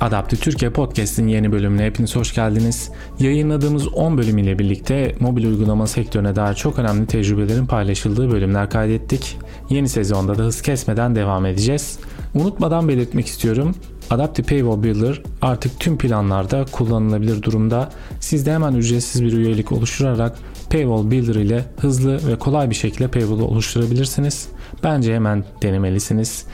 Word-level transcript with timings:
Adapte 0.00 0.36
Türkiye 0.36 0.70
Podcast'in 0.70 1.28
yeni 1.28 1.52
bölümüne 1.52 1.84
hepiniz 1.84 2.16
hoş 2.16 2.34
geldiniz. 2.34 2.90
Yayınladığımız 3.18 3.88
10 3.88 4.18
bölüm 4.18 4.38
ile 4.38 4.58
birlikte 4.58 5.14
mobil 5.20 5.44
uygulama 5.44 5.86
sektörüne 5.86 6.36
dair 6.36 6.54
çok 6.54 6.78
önemli 6.78 7.06
tecrübelerin 7.06 7.66
paylaşıldığı 7.66 8.30
bölümler 8.30 8.70
kaydettik. 8.70 9.38
Yeni 9.70 9.88
sezonda 9.88 10.38
da 10.38 10.42
hız 10.42 10.62
kesmeden 10.62 11.14
devam 11.14 11.46
edeceğiz. 11.46 11.98
Unutmadan 12.34 12.88
belirtmek 12.88 13.26
istiyorum. 13.26 13.74
Adaptive 14.10 14.46
Paywall 14.46 14.82
Builder 14.82 15.22
artık 15.42 15.80
tüm 15.80 15.98
planlarda 15.98 16.64
kullanılabilir 16.72 17.42
durumda. 17.42 17.90
Siz 18.20 18.46
de 18.46 18.52
hemen 18.52 18.74
ücretsiz 18.74 19.24
bir 19.24 19.32
üyelik 19.32 19.72
oluşturarak 19.72 20.38
Paywall 20.70 21.10
Builder 21.10 21.34
ile 21.34 21.64
hızlı 21.80 22.28
ve 22.28 22.38
kolay 22.38 22.70
bir 22.70 22.74
şekilde 22.74 23.08
Paywall'u 23.08 23.44
oluşturabilirsiniz. 23.44 24.48
Bence 24.84 25.14
hemen 25.14 25.44
denemelisiniz. 25.62 26.44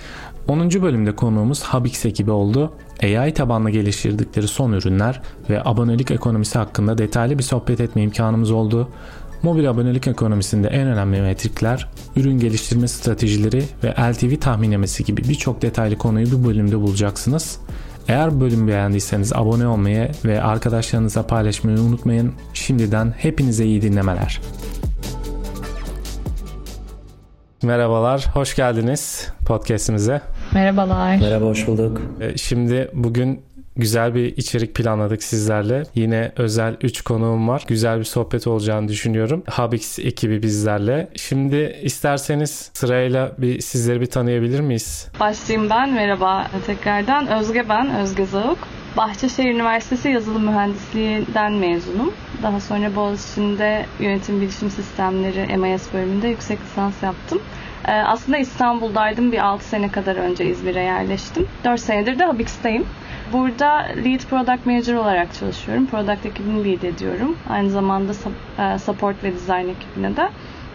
10. 0.49 0.71
bölümde 0.83 1.17
konuğumuz 1.17 1.63
Habix 1.63 2.07
ekibi 2.07 2.31
oldu. 2.31 2.73
AI 3.03 3.35
tabanlı 3.35 3.71
geliştirdikleri 3.71 4.49
son 4.49 4.73
ürünler 4.73 5.23
ve 5.51 5.63
abonelik 5.65 6.11
ekonomisi 6.11 6.59
hakkında 6.59 6.99
detaylı 6.99 7.39
bir 7.39 7.43
sohbet 7.43 7.81
etme 7.81 8.03
imkanımız 8.03 8.51
oldu. 8.51 8.89
Mobil 9.43 9.71
abonelik 9.71 10.07
ekonomisinde 10.07 10.69
en 10.69 10.87
önemli 10.87 11.21
metrikler, 11.21 11.89
ürün 12.17 12.39
geliştirme 12.39 12.89
stratejileri 12.89 13.65
ve 13.85 13.91
LTV 13.91 14.37
tahminlemesi 14.41 15.05
gibi 15.05 15.23
birçok 15.29 15.63
detaylı 15.63 15.99
konuyu 15.99 16.33
bu 16.33 16.49
bölümde 16.49 16.81
bulacaksınız. 16.81 17.59
Eğer 18.09 18.41
bölüm 18.41 18.69
beğendiyseniz 18.69 19.33
abone 19.33 19.67
olmayı 19.67 20.11
ve 20.25 20.43
arkadaşlarınızla 20.43 21.27
paylaşmayı 21.27 21.79
unutmayın. 21.79 22.33
Şimdiden 22.55 23.15
hepinize 23.19 23.65
iyi 23.65 23.83
dinlemeler. 23.83 24.41
Merhabalar, 27.65 28.27
hoş 28.35 28.57
geldiniz 28.57 29.29
podcastimize. 29.47 30.21
Merhabalar. 30.55 31.17
Merhaba, 31.17 31.45
hoş 31.45 31.67
bulduk. 31.67 32.03
Ee, 32.21 32.37
şimdi 32.37 32.91
bugün 32.95 33.43
güzel 33.77 34.15
bir 34.15 34.37
içerik 34.37 34.75
planladık 34.75 35.23
sizlerle. 35.23 35.83
Yine 35.95 36.33
özel 36.37 36.77
3 36.83 37.03
konuğum 37.03 37.49
var. 37.49 37.65
Güzel 37.67 37.99
bir 37.99 38.05
sohbet 38.05 38.47
olacağını 38.47 38.89
düşünüyorum. 38.89 39.43
Habix 39.51 39.99
ekibi 39.99 40.43
bizlerle. 40.43 41.09
Şimdi 41.17 41.79
isterseniz 41.83 42.71
sırayla 42.75 43.33
bir 43.39 43.61
sizleri 43.61 44.01
bir 44.01 44.07
tanıyabilir 44.07 44.61
miyiz? 44.61 45.09
Başlayayım 45.21 45.71
ben. 45.71 45.93
Merhaba 45.93 46.47
tekrardan. 46.67 47.29
Özge 47.29 47.69
ben, 47.69 47.95
Özge 47.95 48.27
Zavuk. 48.27 48.59
Bahçeşehir 48.97 49.51
Üniversitesi 49.51 50.09
Yazılım 50.09 50.45
Mühendisliği'nden 50.45 51.53
mezunum. 51.53 52.13
Daha 52.43 52.61
sonra 52.61 52.97
Boğaziçi'nde 52.97 53.87
Yönetim 54.01 54.41
Bilişim 54.41 54.71
Sistemleri 54.71 55.57
MIS 55.57 55.93
bölümünde 55.93 56.29
yüksek 56.29 56.59
lisans 56.61 57.03
yaptım. 57.03 57.41
Ee, 57.89 57.93
aslında 57.93 58.39
İstanbul'daydım. 58.39 59.33
Bir 59.33 59.39
6 59.39 59.65
sene 59.65 59.91
kadar 59.91 60.17
önce 60.17 60.45
İzmir'e 60.45 60.83
yerleştim. 60.83 61.49
4 61.65 61.81
senedir 61.81 62.19
de 62.19 62.25
Habix'teyim. 62.25 62.87
Burada 63.33 63.73
Lead 63.77 64.21
Product 64.31 64.67
Manager 64.67 64.95
olarak 64.95 65.35
çalışıyorum. 65.35 65.87
Product 65.87 66.27
ekibini 66.27 66.65
lead 66.65 66.83
ediyorum. 66.83 67.37
Aynı 67.51 67.71
zamanda 67.71 68.13
e, 68.59 68.79
Support 68.79 69.25
ve 69.25 69.33
Design 69.33 69.69
ekibine 69.69 70.17
de. 70.17 70.29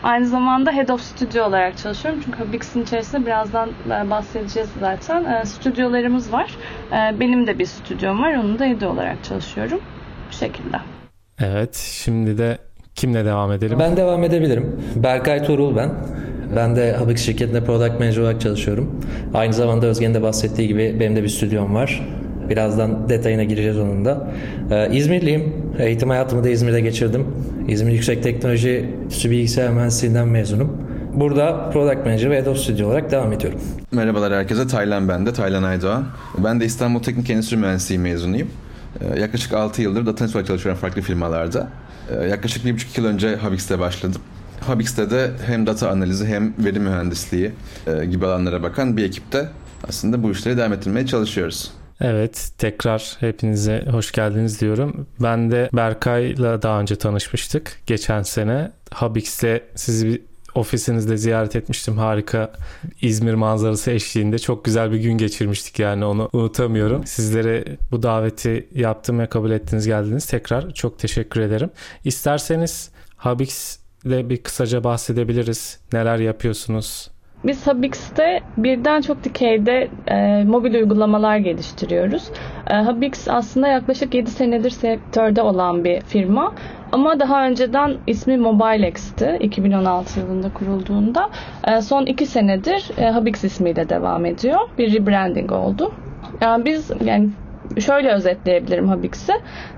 Aynı 0.03 0.27
zamanda 0.27 0.71
Head 0.71 0.89
of 0.89 1.01
Studio 1.01 1.43
olarak 1.43 1.77
çalışıyorum. 1.77 2.21
Çünkü 2.25 2.37
Habix'in 2.37 2.83
içerisinde 2.83 3.25
birazdan 3.25 3.69
e, 3.85 4.09
bahsedeceğiz 4.09 4.69
zaten. 4.79 5.25
E, 5.25 5.45
stüdyolarımız 5.45 6.33
var. 6.33 6.51
Benim 6.91 7.47
de 7.47 7.59
bir 7.59 7.65
stüdyom 7.65 8.21
var. 8.21 8.33
Onun 8.33 8.59
da 8.59 8.65
head 8.65 8.81
olarak 8.81 9.23
çalışıyorum. 9.23 9.79
Bu 10.29 10.33
şekilde. 10.33 10.77
Evet. 11.39 11.75
Şimdi 11.75 12.37
de 12.37 12.57
kimle 12.95 13.25
devam 13.25 13.51
edelim? 13.51 13.79
Ben 13.79 13.97
devam 13.97 14.23
edebilirim. 14.23 14.81
Berkay 14.95 15.43
Tuğrul 15.43 15.75
ben. 15.75 15.91
Ben 16.55 16.75
de 16.75 16.93
Habix 16.93 17.21
şirketinde 17.21 17.63
Product 17.63 17.99
Manager 17.99 18.21
olarak 18.21 18.41
çalışıyorum. 18.41 19.01
Aynı 19.33 19.53
zamanda 19.53 19.85
Özge'nin 19.87 20.13
de 20.13 20.21
bahsettiği 20.21 20.67
gibi 20.67 20.97
benim 20.99 21.15
de 21.15 21.23
bir 21.23 21.29
stüdyom 21.29 21.75
var. 21.75 22.07
Birazdan 22.49 23.09
detayına 23.09 23.43
gireceğiz 23.43 23.77
onun 23.77 24.05
da. 24.05 24.31
Ee, 24.71 24.89
İzmirliyim. 24.91 25.53
Eğitim 25.79 26.09
hayatımı 26.09 26.43
da 26.43 26.49
İzmir'de 26.49 26.81
geçirdim. 26.81 27.27
İzmir 27.67 27.91
Yüksek 27.91 28.23
Teknoloji 28.23 28.89
Tüsü 29.09 29.31
Bilgisayar 29.31 29.69
Mühendisliğinden 29.69 30.27
mezunum. 30.27 30.77
Burada 31.13 31.69
Product 31.73 32.05
Manager 32.05 32.29
ve 32.29 32.49
of 32.49 32.57
Studio 32.57 32.87
olarak 32.87 33.11
devam 33.11 33.33
ediyorum. 33.33 33.59
Merhabalar 33.91 34.33
herkese. 34.33 34.67
Taylan 34.67 35.07
ben 35.07 35.25
de. 35.25 35.33
Taylan 35.33 35.63
Aydoğan. 35.63 36.05
Ben 36.37 36.59
de 36.59 36.65
İstanbul 36.65 37.03
Teknik 37.03 37.29
Endüstri 37.29 37.57
Mühendisliği 37.57 37.99
mezunuyum. 37.99 38.47
Ee, 39.01 39.19
yaklaşık 39.19 39.53
6 39.53 39.81
yıldır 39.81 40.05
data 40.05 40.27
çalışıyorum 40.27 40.81
farklı 40.81 41.01
firmalarda. 41.01 41.67
Ee, 42.09 42.27
yaklaşık 42.27 42.65
1,5 42.65 42.99
yıl 43.01 43.05
önce 43.05 43.35
Habix'te 43.35 43.79
başladım. 43.79 44.21
Habix'te 44.67 45.11
de 45.11 45.31
hem 45.45 45.67
data 45.67 45.89
analizi 45.89 46.25
hem 46.25 46.53
veri 46.57 46.79
mühendisliği 46.79 47.51
e, 47.87 48.05
gibi 48.05 48.25
alanlara 48.25 48.63
bakan 48.63 48.97
bir 48.97 49.03
ekipte 49.03 49.49
aslında 49.89 50.23
bu 50.23 50.31
işleri 50.31 50.57
devam 50.57 50.73
ettirmeye 50.73 51.05
çalışıyoruz. 51.05 51.71
Evet 52.01 52.51
tekrar 52.57 53.17
hepinize 53.19 53.85
hoş 53.91 54.11
geldiniz 54.11 54.61
diyorum. 54.61 55.07
Ben 55.19 55.51
de 55.51 55.69
Berkay'la 55.73 56.61
daha 56.61 56.81
önce 56.81 56.95
tanışmıştık 56.95 57.81
geçen 57.85 58.23
sene. 58.23 58.71
Habix'le 58.91 59.61
sizi 59.75 60.29
ofisinizde 60.55 61.17
ziyaret 61.17 61.55
etmiştim. 61.55 61.97
Harika 61.97 62.51
İzmir 63.01 63.33
manzarası 63.33 63.91
eşliğinde 63.91 64.39
çok 64.39 64.65
güzel 64.65 64.91
bir 64.91 64.97
gün 64.97 65.17
geçirmiştik 65.17 65.79
yani 65.79 66.05
onu 66.05 66.29
unutamıyorum. 66.33 67.07
Sizlere 67.07 67.65
bu 67.91 68.03
daveti 68.03 68.69
yaptım 68.75 69.19
ve 69.19 69.27
kabul 69.27 69.51
ettiniz 69.51 69.87
geldiniz. 69.87 70.25
Tekrar 70.25 70.73
çok 70.73 70.99
teşekkür 70.99 71.41
ederim. 71.41 71.69
İsterseniz 72.03 72.89
Habix 73.17 73.79
ile 74.05 74.29
bir 74.29 74.37
kısaca 74.37 74.83
bahsedebiliriz. 74.83 75.79
Neler 75.93 76.17
yapıyorsunuz? 76.19 77.11
Biz 77.43 77.67
Habix'te 77.67 78.39
birden 78.57 79.01
çok 79.01 79.23
dikeyde 79.23 79.87
e, 80.07 80.43
mobil 80.43 80.73
uygulamalar 80.73 81.37
geliştiriyoruz. 81.37 82.23
E, 82.67 82.73
Habix 82.73 83.27
aslında 83.27 83.67
yaklaşık 83.67 84.13
7 84.13 84.31
senedir 84.31 84.69
sektörde 84.69 85.41
olan 85.41 85.83
bir 85.83 86.01
firma. 86.01 86.53
Ama 86.91 87.19
daha 87.19 87.47
önceden 87.47 87.97
ismi 88.07 88.37
MobileX'ti 88.37 89.37
2016 89.41 90.19
yılında 90.19 90.53
kurulduğunda. 90.53 91.29
E, 91.67 91.81
son 91.81 92.05
2 92.05 92.25
senedir 92.25 92.91
e, 92.97 93.05
Habix 93.05 93.43
ismiyle 93.43 93.89
devam 93.89 94.25
ediyor. 94.25 94.59
Bir 94.77 94.93
rebranding 94.93 95.51
oldu. 95.51 95.93
Yani 96.41 96.65
biz 96.65 96.91
yani 97.05 97.29
şöyle 97.79 98.11
özetleyebilirim 98.11 98.89
Habix'i. 98.89 99.33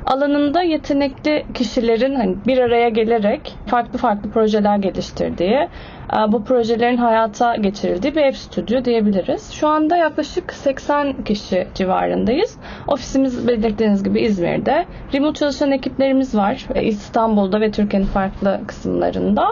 Alanında 0.05 0.61
yetenekli 0.61 1.45
kişilerin 1.53 2.15
hani 2.15 2.35
bir 2.47 2.57
araya 2.57 2.89
gelerek 2.89 3.55
farklı 3.67 3.99
farklı 3.99 4.31
projeler 4.31 4.77
geliştirdiği, 4.77 5.69
e, 6.13 6.31
bu 6.31 6.43
projelerin 6.43 6.97
hayata 6.97 7.55
geçirildiği 7.55 8.15
bir 8.15 8.21
ev 8.21 8.31
stüdyo 8.31 8.85
diyebiliriz. 8.85 9.51
Şu 9.51 9.67
anda 9.67 9.97
yaklaşık 9.97 10.53
80 10.53 11.23
kişi 11.23 11.67
civarındayız. 11.75 12.57
Ofisimiz 12.87 13.47
belirttiğiniz 13.47 14.03
gibi 14.03 14.21
İzmir'de. 14.21 14.85
Remote 15.13 15.39
çalışan 15.39 15.71
ekiplerimiz 15.71 16.35
var. 16.35 16.65
E, 16.75 16.83
İstanbul'da 16.83 17.61
ve 17.61 17.71
Türkiye'nin 17.71 18.07
farklı 18.07 18.61
kısımlarında. 18.67 19.45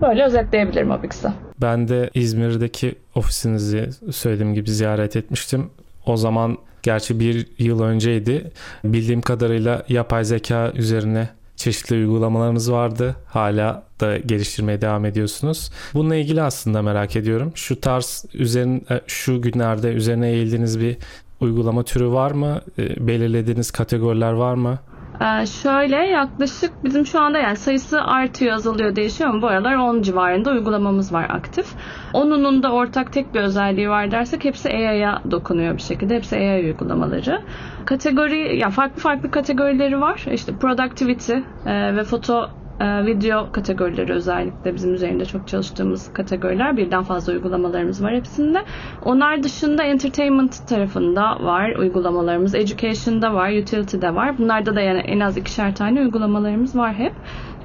Böyle 0.00 0.24
özetleyebilirim 0.24 0.90
Habix'i. 0.90 1.28
Ben 1.60 1.88
de 1.88 2.10
İzmir'deki 2.14 2.94
ofisinizi 3.14 3.90
söylediğim 4.12 4.54
gibi 4.54 4.70
ziyaret 4.70 5.16
etmiştim. 5.16 5.70
O 6.08 6.16
zaman 6.16 6.58
Gerçi 6.82 7.20
bir 7.20 7.46
yıl 7.58 7.82
önceydi. 7.82 8.50
Bildiğim 8.84 9.20
kadarıyla 9.20 9.82
yapay 9.88 10.24
zeka 10.24 10.72
üzerine 10.74 11.28
çeşitli 11.56 11.96
uygulamalarınız 11.96 12.72
vardı. 12.72 13.16
Hala 13.26 13.82
da 14.00 14.18
geliştirmeye 14.18 14.80
devam 14.80 15.04
ediyorsunuz. 15.04 15.70
Bununla 15.94 16.16
ilgili 16.16 16.42
aslında 16.42 16.82
merak 16.82 17.16
ediyorum. 17.16 17.52
Şu 17.54 17.80
tarz 17.80 18.24
üzerin 18.34 18.86
e, 18.90 19.00
şu 19.06 19.42
günlerde 19.42 19.88
üzerine 19.88 20.30
eğildiğiniz 20.30 20.80
bir 20.80 20.96
uygulama 21.40 21.82
türü 21.82 22.08
var 22.08 22.30
mı? 22.30 22.60
E, 22.78 23.06
belirlediğiniz 23.06 23.70
kategoriler 23.70 24.32
var 24.32 24.54
mı? 24.54 24.78
Ee, 25.20 25.46
şöyle 25.46 25.96
yaklaşık 25.96 26.84
bizim 26.84 27.06
şu 27.06 27.20
anda 27.20 27.38
yani 27.38 27.56
sayısı 27.56 28.02
artıyor 28.02 28.54
azalıyor 28.54 28.96
değişiyor 28.96 29.30
ama 29.30 29.42
bu 29.42 29.46
aralar 29.46 29.74
10 29.74 30.02
civarında 30.02 30.50
uygulamamız 30.50 31.12
var 31.12 31.26
aktif. 31.30 31.66
Onunun 32.12 32.62
da 32.62 32.72
ortak 32.72 33.12
tek 33.12 33.34
bir 33.34 33.40
özelliği 33.40 33.90
var 33.90 34.10
dersek 34.10 34.44
hepsi 34.44 34.68
AI'ya 34.68 35.22
dokunuyor 35.30 35.76
bir 35.76 35.82
şekilde. 35.82 36.14
Hepsi 36.14 36.36
AI 36.36 36.64
uygulamaları. 36.64 37.42
Kategori 37.84 38.58
ya 38.58 38.70
farklı 38.70 39.00
farklı 39.00 39.30
kategorileri 39.30 40.00
var. 40.00 40.24
İşte 40.32 40.52
productivity 40.56 41.32
e, 41.66 41.96
ve 41.96 42.04
foto 42.04 42.50
video 42.80 43.52
kategorileri 43.52 44.12
özellikle 44.12 44.74
bizim 44.74 44.94
üzerinde 44.94 45.24
çok 45.24 45.48
çalıştığımız 45.48 46.12
kategoriler. 46.12 46.76
Birden 46.76 47.02
fazla 47.02 47.32
uygulamalarımız 47.32 48.02
var 48.02 48.14
hepsinde. 48.14 48.58
Onlar 49.04 49.42
dışında 49.42 49.82
entertainment 49.82 50.68
tarafında 50.68 51.44
var 51.44 51.76
uygulamalarımız. 51.76 52.54
Education'da 52.54 53.34
var, 53.34 53.50
utility'de 53.50 54.14
var. 54.14 54.38
Bunlarda 54.38 54.76
da 54.76 54.80
yani 54.80 54.98
en 54.98 55.20
az 55.20 55.36
ikişer 55.36 55.74
tane 55.74 56.00
uygulamalarımız 56.00 56.76
var 56.76 56.94
hep. 56.94 57.12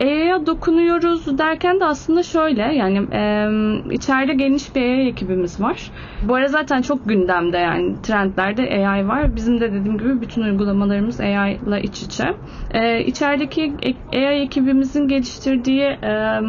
AI'ya 0.01 0.45
dokunuyoruz 0.45 1.37
derken 1.37 1.79
de 1.79 1.85
aslında 1.85 2.23
şöyle 2.23 2.61
yani 2.61 2.97
e, 3.11 3.49
içeride 3.91 4.33
geniş 4.33 4.75
bir 4.75 4.81
AI 4.81 5.07
ekibimiz 5.07 5.61
var. 5.61 5.91
Bu 6.27 6.35
ara 6.35 6.47
zaten 6.47 6.81
çok 6.81 7.09
gündemde 7.09 7.57
yani 7.57 8.01
trendlerde 8.03 8.87
AI 8.87 9.07
var. 9.07 9.35
Bizim 9.35 9.61
de 9.61 9.73
dediğim 9.73 9.97
gibi 9.97 10.21
bütün 10.21 10.41
uygulamalarımız 10.41 11.19
AI 11.19 11.59
ile 11.67 11.81
iç 11.81 12.01
içe. 12.01 12.33
E, 12.71 13.03
içerideki 13.05 13.73
AI 14.13 14.41
ekibimizin 14.41 15.07
geliştirdiği 15.07 15.83
e, 15.83 16.39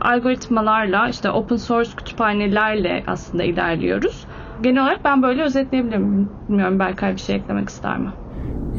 algoritmalarla 0.00 1.08
işte 1.08 1.30
open 1.30 1.56
source 1.56 1.90
kütüphanelerle 1.96 3.04
aslında 3.06 3.42
ilerliyoruz. 3.44 4.26
genel 4.62 4.82
olarak 4.82 5.04
ben 5.04 5.22
böyle 5.22 5.42
özetleyebilirim. 5.42 6.28
Bilmiyorum 6.48 6.78
Berkay 6.78 7.12
bir 7.12 7.20
şey 7.20 7.36
eklemek 7.36 7.68
ister 7.68 7.98
mi? 7.98 8.10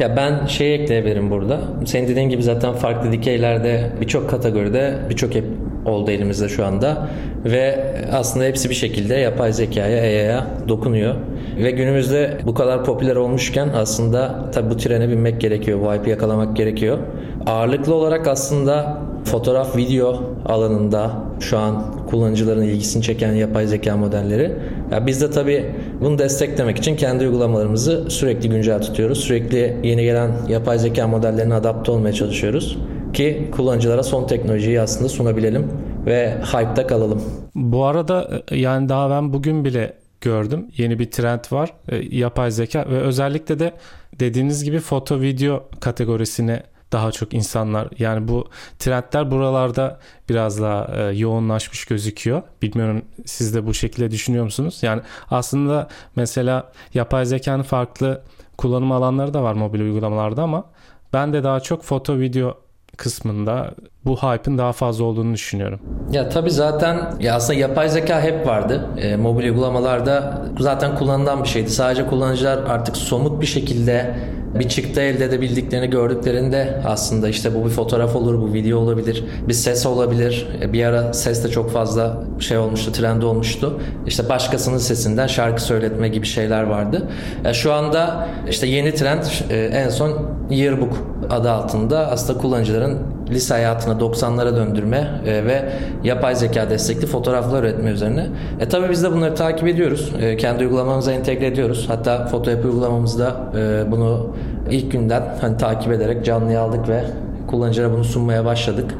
Ya 0.01 0.15
ben 0.15 0.45
şey 0.45 0.75
ekleyebilirim 0.75 1.31
burada. 1.31 1.59
Senin 1.85 2.07
dediğin 2.07 2.29
gibi 2.29 2.43
zaten 2.43 2.73
farklı 2.73 3.11
dikeylerde 3.11 3.91
birçok 4.01 4.29
kategoride 4.29 4.99
birçok 5.09 5.35
app 5.35 5.45
oldu 5.85 6.11
elimizde 6.11 6.49
şu 6.49 6.65
anda. 6.65 7.07
Ve 7.45 7.93
aslında 8.13 8.45
hepsi 8.45 8.69
bir 8.69 8.75
şekilde 8.75 9.15
yapay 9.15 9.53
zekaya, 9.53 10.01
AI'ya 10.01 10.47
dokunuyor. 10.67 11.15
Ve 11.57 11.71
günümüzde 11.71 12.37
bu 12.45 12.53
kadar 12.53 12.85
popüler 12.85 13.15
olmuşken 13.15 13.69
aslında 13.75 14.51
tabi 14.51 14.69
bu 14.69 14.77
trene 14.77 15.09
binmek 15.09 15.41
gerekiyor. 15.41 15.79
Bu 15.81 15.93
hype'ı 15.93 16.09
yakalamak 16.09 16.55
gerekiyor. 16.55 16.97
Ağırlıklı 17.45 17.95
olarak 17.95 18.27
aslında 18.27 18.97
fotoğraf, 19.23 19.77
video 19.77 20.23
alanında 20.45 21.11
şu 21.39 21.57
an 21.57 21.85
kullanıcıların 22.09 22.61
ilgisini 22.61 23.03
çeken 23.03 23.33
yapay 23.33 23.67
zeka 23.67 23.97
modelleri. 23.97 24.51
Ya 24.91 25.07
biz 25.07 25.21
de 25.21 25.31
tabii 25.31 25.65
bunu 26.01 26.19
desteklemek 26.19 26.77
için 26.77 26.95
kendi 26.95 27.23
uygulamalarımızı 27.23 28.05
sürekli 28.09 28.49
güncel 28.49 28.81
tutuyoruz. 28.81 29.19
Sürekli 29.19 29.77
yeni 29.83 30.03
gelen 30.03 30.31
yapay 30.49 30.79
zeka 30.79 31.07
modellerine 31.07 31.53
adapte 31.53 31.91
olmaya 31.91 32.13
çalışıyoruz 32.13 32.77
ki 33.13 33.47
kullanıcılara 33.51 34.03
son 34.03 34.27
teknolojiyi 34.27 34.81
aslında 34.81 35.09
sunabilelim 35.09 35.67
ve 36.05 36.37
hype'da 36.53 36.87
kalalım. 36.87 37.21
Bu 37.55 37.85
arada 37.85 38.41
e, 38.51 38.57
yani 38.57 38.89
daha 38.89 39.09
ben 39.09 39.33
bugün 39.33 39.65
bile 39.65 39.93
gördüm. 40.21 40.67
Yeni 40.77 40.99
bir 40.99 41.11
trend 41.11 41.39
var. 41.51 41.73
E, 41.89 42.17
yapay 42.17 42.51
zeka 42.51 42.85
ve 42.89 42.99
özellikle 42.99 43.59
de 43.59 43.73
dediğiniz 44.19 44.63
gibi 44.63 44.79
foto 44.79 45.21
video 45.21 45.69
kategorisine 45.79 46.63
daha 46.91 47.11
çok 47.11 47.33
insanlar 47.33 47.87
yani 47.99 48.27
bu 48.27 48.49
trendler 48.79 49.31
buralarda 49.31 49.99
biraz 50.29 50.61
daha 50.61 50.87
e, 50.95 51.17
yoğunlaşmış 51.17 51.85
gözüküyor. 51.85 52.41
Bilmiyorum 52.61 53.01
siz 53.25 53.55
de 53.55 53.65
bu 53.65 53.73
şekilde 53.73 54.11
düşünüyor 54.11 54.43
musunuz? 54.43 54.79
Yani 54.81 55.01
aslında 55.29 55.87
mesela 56.15 56.71
yapay 56.93 57.25
zekanın 57.25 57.63
farklı 57.63 58.21
kullanım 58.57 58.91
alanları 58.91 59.33
da 59.33 59.43
var 59.43 59.53
mobil 59.53 59.79
uygulamalarda 59.79 60.43
ama 60.43 60.65
ben 61.13 61.33
de 61.33 61.43
daha 61.43 61.59
çok 61.59 61.83
foto 61.83 62.19
video 62.19 62.57
kısmında 62.97 63.75
bu 64.05 64.17
hype'ın 64.17 64.57
daha 64.57 64.71
fazla 64.73 65.03
olduğunu 65.03 65.33
düşünüyorum. 65.33 65.79
Ya 66.11 66.29
tabii 66.29 66.51
zaten 66.51 67.13
ya 67.19 67.35
aslında 67.35 67.59
yapay 67.59 67.89
zeka 67.89 68.21
hep 68.21 68.47
vardı. 68.47 68.89
E, 68.97 69.15
mobil 69.15 69.43
uygulamalarda 69.43 70.41
zaten 70.59 70.95
kullanılan 70.95 71.43
bir 71.43 71.49
şeydi. 71.49 71.69
Sadece 71.69 72.07
kullanıcılar 72.07 72.57
artık 72.57 72.97
somut 72.97 73.41
bir 73.41 73.45
şekilde 73.45 74.15
bir 74.59 74.69
çıktı 74.69 75.01
elde 75.01 75.25
edebildiklerini 75.25 75.89
gördüklerinde 75.89 76.81
aslında 76.85 77.29
işte 77.29 77.55
bu 77.55 77.65
bir 77.65 77.69
fotoğraf 77.69 78.15
olur, 78.15 78.41
bu 78.41 78.53
video 78.53 78.79
olabilir, 78.79 79.23
bir 79.47 79.53
ses 79.53 79.85
olabilir. 79.85 80.47
E, 80.61 80.73
bir 80.73 80.85
ara 80.85 81.13
ses 81.13 81.43
de 81.43 81.49
çok 81.49 81.71
fazla 81.71 82.23
şey 82.39 82.57
olmuştu, 82.57 82.91
trend 82.91 83.21
olmuştu. 83.21 83.79
İşte 84.07 84.29
başkasının 84.29 84.77
sesinden 84.77 85.27
şarkı 85.27 85.61
söyletme 85.61 86.09
gibi 86.09 86.25
şeyler 86.25 86.63
vardı. 86.63 87.09
Ya 87.45 87.53
şu 87.53 87.73
anda 87.73 88.27
işte 88.49 88.67
yeni 88.67 88.93
trend 88.93 89.23
e, 89.49 89.65
en 89.65 89.89
son 89.89 90.41
Yearbook 90.49 90.97
adı 91.29 91.51
altında 91.51 92.07
aslında 92.11 92.39
kullanıcıların 92.39 92.99
lise 93.31 93.53
hayatına 93.53 93.93
90'lara 93.93 94.55
döndürme 94.55 95.07
e, 95.25 95.45
ve 95.45 95.69
yapay 96.03 96.35
zeka 96.35 96.69
destekli 96.69 97.07
fotoğraflar 97.07 97.63
üretme 97.63 97.91
üzerine. 97.91 98.27
E 98.59 98.69
tabi 98.69 98.89
biz 98.89 99.03
de 99.03 99.11
bunları 99.11 99.35
takip 99.35 99.67
ediyoruz. 99.67 100.11
E, 100.21 100.37
kendi 100.37 100.63
uygulamamıza 100.63 101.11
entegre 101.11 101.45
ediyoruz. 101.47 101.85
Hatta 101.87 102.27
foto 102.27 102.51
yapı 102.51 102.67
uygulamamızda 102.67 103.35
e, 103.57 103.91
bunu 103.91 104.35
ilk 104.71 104.91
günden 104.91 105.23
hani 105.41 105.57
takip 105.57 105.91
ederek 105.91 106.25
canlıya 106.25 106.61
aldık 106.61 106.89
ve 106.89 107.03
kullanıcılara 107.47 107.93
bunu 107.93 108.03
sunmaya 108.03 108.45
başladık. 108.45 108.95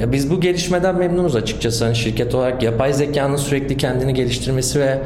Ya 0.00 0.12
biz 0.12 0.30
bu 0.30 0.40
gelişmeden 0.40 0.96
memnunuz 0.96 1.36
açıkçası. 1.36 1.84
Hani 1.84 1.96
şirket 1.96 2.34
olarak 2.34 2.62
yapay 2.62 2.92
zekanın 2.92 3.36
sürekli 3.36 3.76
kendini 3.76 4.14
geliştirmesi 4.14 4.80
ve 4.80 4.98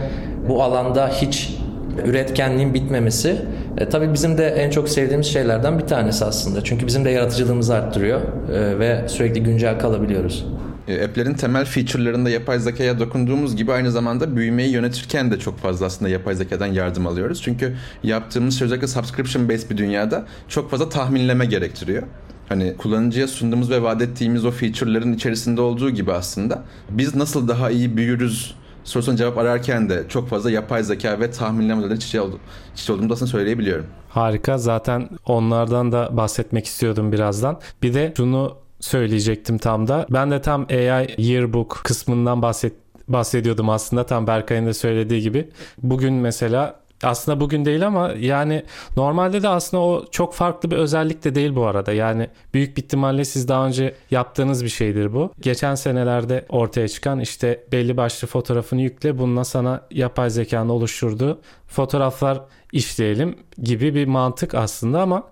bu 0.48 0.62
alanda 0.62 1.08
hiç 1.08 1.56
üretkenliğin 2.04 2.74
bitmemesi 2.74 3.36
e, 3.78 3.88
tabii 3.88 4.12
bizim 4.12 4.38
de 4.38 4.46
en 4.46 4.70
çok 4.70 4.88
sevdiğimiz 4.88 5.26
şeylerden 5.26 5.78
bir 5.78 5.86
tanesi 5.86 6.24
aslında. 6.24 6.64
Çünkü 6.64 6.86
bizim 6.86 7.04
de 7.04 7.10
yaratıcılığımızı 7.10 7.74
arttırıyor 7.74 8.20
e, 8.52 8.78
ve 8.78 9.08
sürekli 9.08 9.42
güncel 9.42 9.78
kalabiliyoruz. 9.78 10.46
E, 10.88 11.04
app'lerin 11.04 11.34
temel 11.34 11.64
feature'larında 11.64 12.30
yapay 12.30 12.58
zekaya 12.58 12.98
dokunduğumuz 12.98 13.56
gibi 13.56 13.72
aynı 13.72 13.90
zamanda 13.90 14.36
büyümeyi 14.36 14.72
yönetirken 14.72 15.30
de 15.30 15.38
çok 15.38 15.58
fazla 15.58 15.86
aslında 15.86 16.08
yapay 16.08 16.34
zekadan 16.34 16.66
yardım 16.66 17.06
alıyoruz. 17.06 17.42
Çünkü 17.42 17.76
yaptığımız 18.02 18.58
şey 18.58 18.66
özellikle 18.66 18.86
subscription 18.86 19.48
based 19.48 19.70
bir 19.70 19.76
dünyada 19.76 20.26
çok 20.48 20.70
fazla 20.70 20.88
tahminleme 20.88 21.46
gerektiriyor. 21.46 22.02
Hani 22.48 22.76
kullanıcıya 22.76 23.28
sunduğumuz 23.28 23.70
ve 23.70 23.82
vaat 23.82 24.02
ettiğimiz 24.02 24.44
o 24.44 24.50
feature'ların 24.50 25.12
içerisinde 25.12 25.60
olduğu 25.60 25.90
gibi 25.90 26.12
aslında 26.12 26.62
biz 26.90 27.14
nasıl 27.14 27.48
daha 27.48 27.70
iyi 27.70 27.96
büyürüz 27.96 28.54
sorusuna 28.84 29.16
cevap 29.16 29.38
ararken 29.38 29.88
de 29.88 30.04
çok 30.08 30.28
fazla 30.28 30.50
yapay 30.50 30.82
zeka 30.82 31.20
ve 31.20 31.30
tahminlemelerden 31.30 31.96
iç 31.96 32.06
içe, 32.06 32.20
oldu, 32.20 32.38
iç 32.74 32.82
içe 32.82 32.92
olduğumu 32.92 33.12
aslında 33.12 33.30
söyleyebiliyorum. 33.30 33.86
Harika. 34.08 34.58
Zaten 34.58 35.08
onlardan 35.26 35.92
da 35.92 36.16
bahsetmek 36.16 36.66
istiyordum 36.66 37.12
birazdan. 37.12 37.60
Bir 37.82 37.94
de 37.94 38.12
şunu 38.16 38.56
söyleyecektim 38.80 39.58
tam 39.58 39.88
da. 39.88 40.06
Ben 40.10 40.30
de 40.30 40.42
tam 40.42 40.66
AI 40.70 41.14
Yearbook 41.18 41.80
kısmından 41.84 42.42
bahset 42.42 42.72
bahsediyordum 43.08 43.70
aslında 43.70 44.06
tam 44.06 44.26
Berkay'ın 44.26 44.66
da 44.66 44.74
söylediği 44.74 45.22
gibi. 45.22 45.48
Bugün 45.82 46.14
mesela 46.14 46.83
aslında 47.04 47.40
bugün 47.40 47.64
değil 47.64 47.86
ama 47.86 48.12
yani 48.18 48.62
normalde 48.96 49.42
de 49.42 49.48
aslında 49.48 49.82
o 49.82 50.04
çok 50.10 50.34
farklı 50.34 50.70
bir 50.70 50.76
özellik 50.76 51.24
de 51.24 51.34
değil 51.34 51.54
bu 51.54 51.66
arada. 51.66 51.92
Yani 51.92 52.28
büyük 52.54 52.76
bir 52.76 52.82
ihtimalle 52.82 53.24
siz 53.24 53.48
daha 53.48 53.66
önce 53.66 53.94
yaptığınız 54.10 54.64
bir 54.64 54.68
şeydir 54.68 55.14
bu. 55.14 55.32
Geçen 55.40 55.74
senelerde 55.74 56.44
ortaya 56.48 56.88
çıkan 56.88 57.20
işte 57.20 57.64
belli 57.72 57.96
başlı 57.96 58.28
fotoğrafını 58.28 58.80
yükle 58.80 59.18
bununla 59.18 59.44
sana 59.44 59.80
yapay 59.90 60.30
zekanın 60.30 60.68
oluşturduğu 60.68 61.40
fotoğraflar 61.66 62.40
işleyelim 62.72 63.38
gibi 63.62 63.94
bir 63.94 64.06
mantık 64.06 64.54
aslında 64.54 65.02
ama 65.02 65.22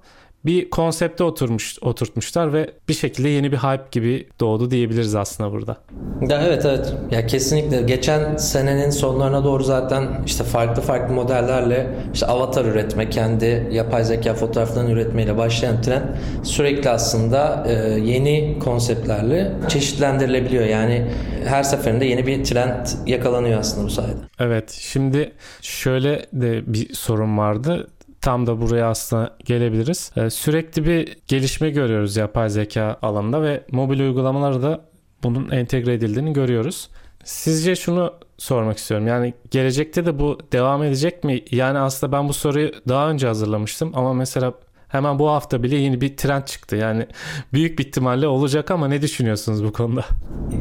bir 0.44 0.71
konsepte 0.71 1.25
oturmuş 1.25 1.79
oturtmuşlar 1.83 2.53
ve 2.53 2.71
bir 2.89 2.94
şekilde 2.94 3.29
yeni 3.29 3.53
bir 3.53 3.56
hype 3.56 3.85
gibi 3.93 4.29
doğdu 4.41 4.71
diyebiliriz 4.71 5.15
aslında 5.15 5.53
burada. 5.53 5.77
Ya 6.29 6.43
evet 6.43 6.65
evet. 6.67 6.94
Ya 7.11 7.27
kesinlikle 7.27 7.83
geçen 7.83 8.37
senenin 8.37 8.91
sonlarına 8.91 9.44
doğru 9.44 9.65
zaten 9.65 10.09
işte 10.27 10.44
farklı 10.44 10.83
farklı 10.83 11.15
modellerle 11.15 11.87
işte 12.15 12.27
avatar 12.27 12.65
üretme, 12.65 13.11
kendi 13.11 13.69
yapay 13.73 14.05
zeka 14.05 14.35
fotoğraflarını 14.35 14.91
üretmeyle 14.91 15.37
başlayan 15.39 15.83
trend 15.83 16.03
sürekli 16.43 16.91
aslında 16.91 17.65
e, 17.69 17.73
yeni 18.00 18.59
konseptlerle 18.59 19.53
çeşitlendirilebiliyor. 19.69 20.65
Yani 20.65 21.06
her 21.44 21.62
seferinde 21.62 22.05
yeni 22.05 22.27
bir 22.27 22.44
trend 22.44 22.87
yakalanıyor 23.06 23.61
aslında 23.61 23.87
bu 23.87 23.91
sayede. 23.91 24.21
Evet. 24.39 24.71
Şimdi 24.71 25.33
şöyle 25.61 26.27
de 26.33 26.73
bir 26.73 26.94
sorun 26.94 27.39
vardı 27.39 27.89
tam 28.22 28.46
da 28.46 28.60
buraya 28.60 28.86
aslında 28.86 29.36
gelebiliriz. 29.44 30.12
Ee, 30.17 30.31
sürekli 30.31 30.86
bir 30.86 31.17
gelişme 31.29 31.70
görüyoruz 31.70 32.17
yapay 32.17 32.50
zeka 32.50 32.98
alanında 33.02 33.43
ve 33.43 33.64
mobil 33.72 34.00
uygulamalarda 34.00 34.62
da 34.62 34.84
bunun 35.22 35.50
entegre 35.50 35.94
edildiğini 35.94 36.32
görüyoruz. 36.32 36.88
Sizce 37.24 37.76
şunu 37.76 38.14
sormak 38.38 38.79
istiyorum. 38.79 39.06
Yani 39.06 39.34
gelecekte 39.50 40.06
de 40.06 40.19
bu 40.19 40.38
devam 40.52 40.82
edecek 40.82 41.24
mi? 41.24 41.44
Yani 41.50 41.79
aslında 41.79 42.12
ben 42.12 42.29
bu 42.29 42.32
soruyu 42.32 42.72
daha 42.88 43.10
önce 43.10 43.26
hazırlamıştım 43.26 43.93
ama 43.94 44.14
mesela 44.14 44.55
hemen 44.93 45.19
bu 45.19 45.31
hafta 45.31 45.63
bile 45.63 45.77
yeni 45.77 46.01
bir 46.01 46.17
trend 46.17 46.44
çıktı. 46.44 46.77
Yani 46.77 47.06
büyük 47.53 47.79
bir 47.79 47.87
ihtimalle 47.87 48.27
olacak 48.27 48.70
ama 48.70 48.89
ne 48.89 49.03
düşünüyorsunuz 49.03 49.65
bu 49.65 49.72
konuda? 49.72 50.05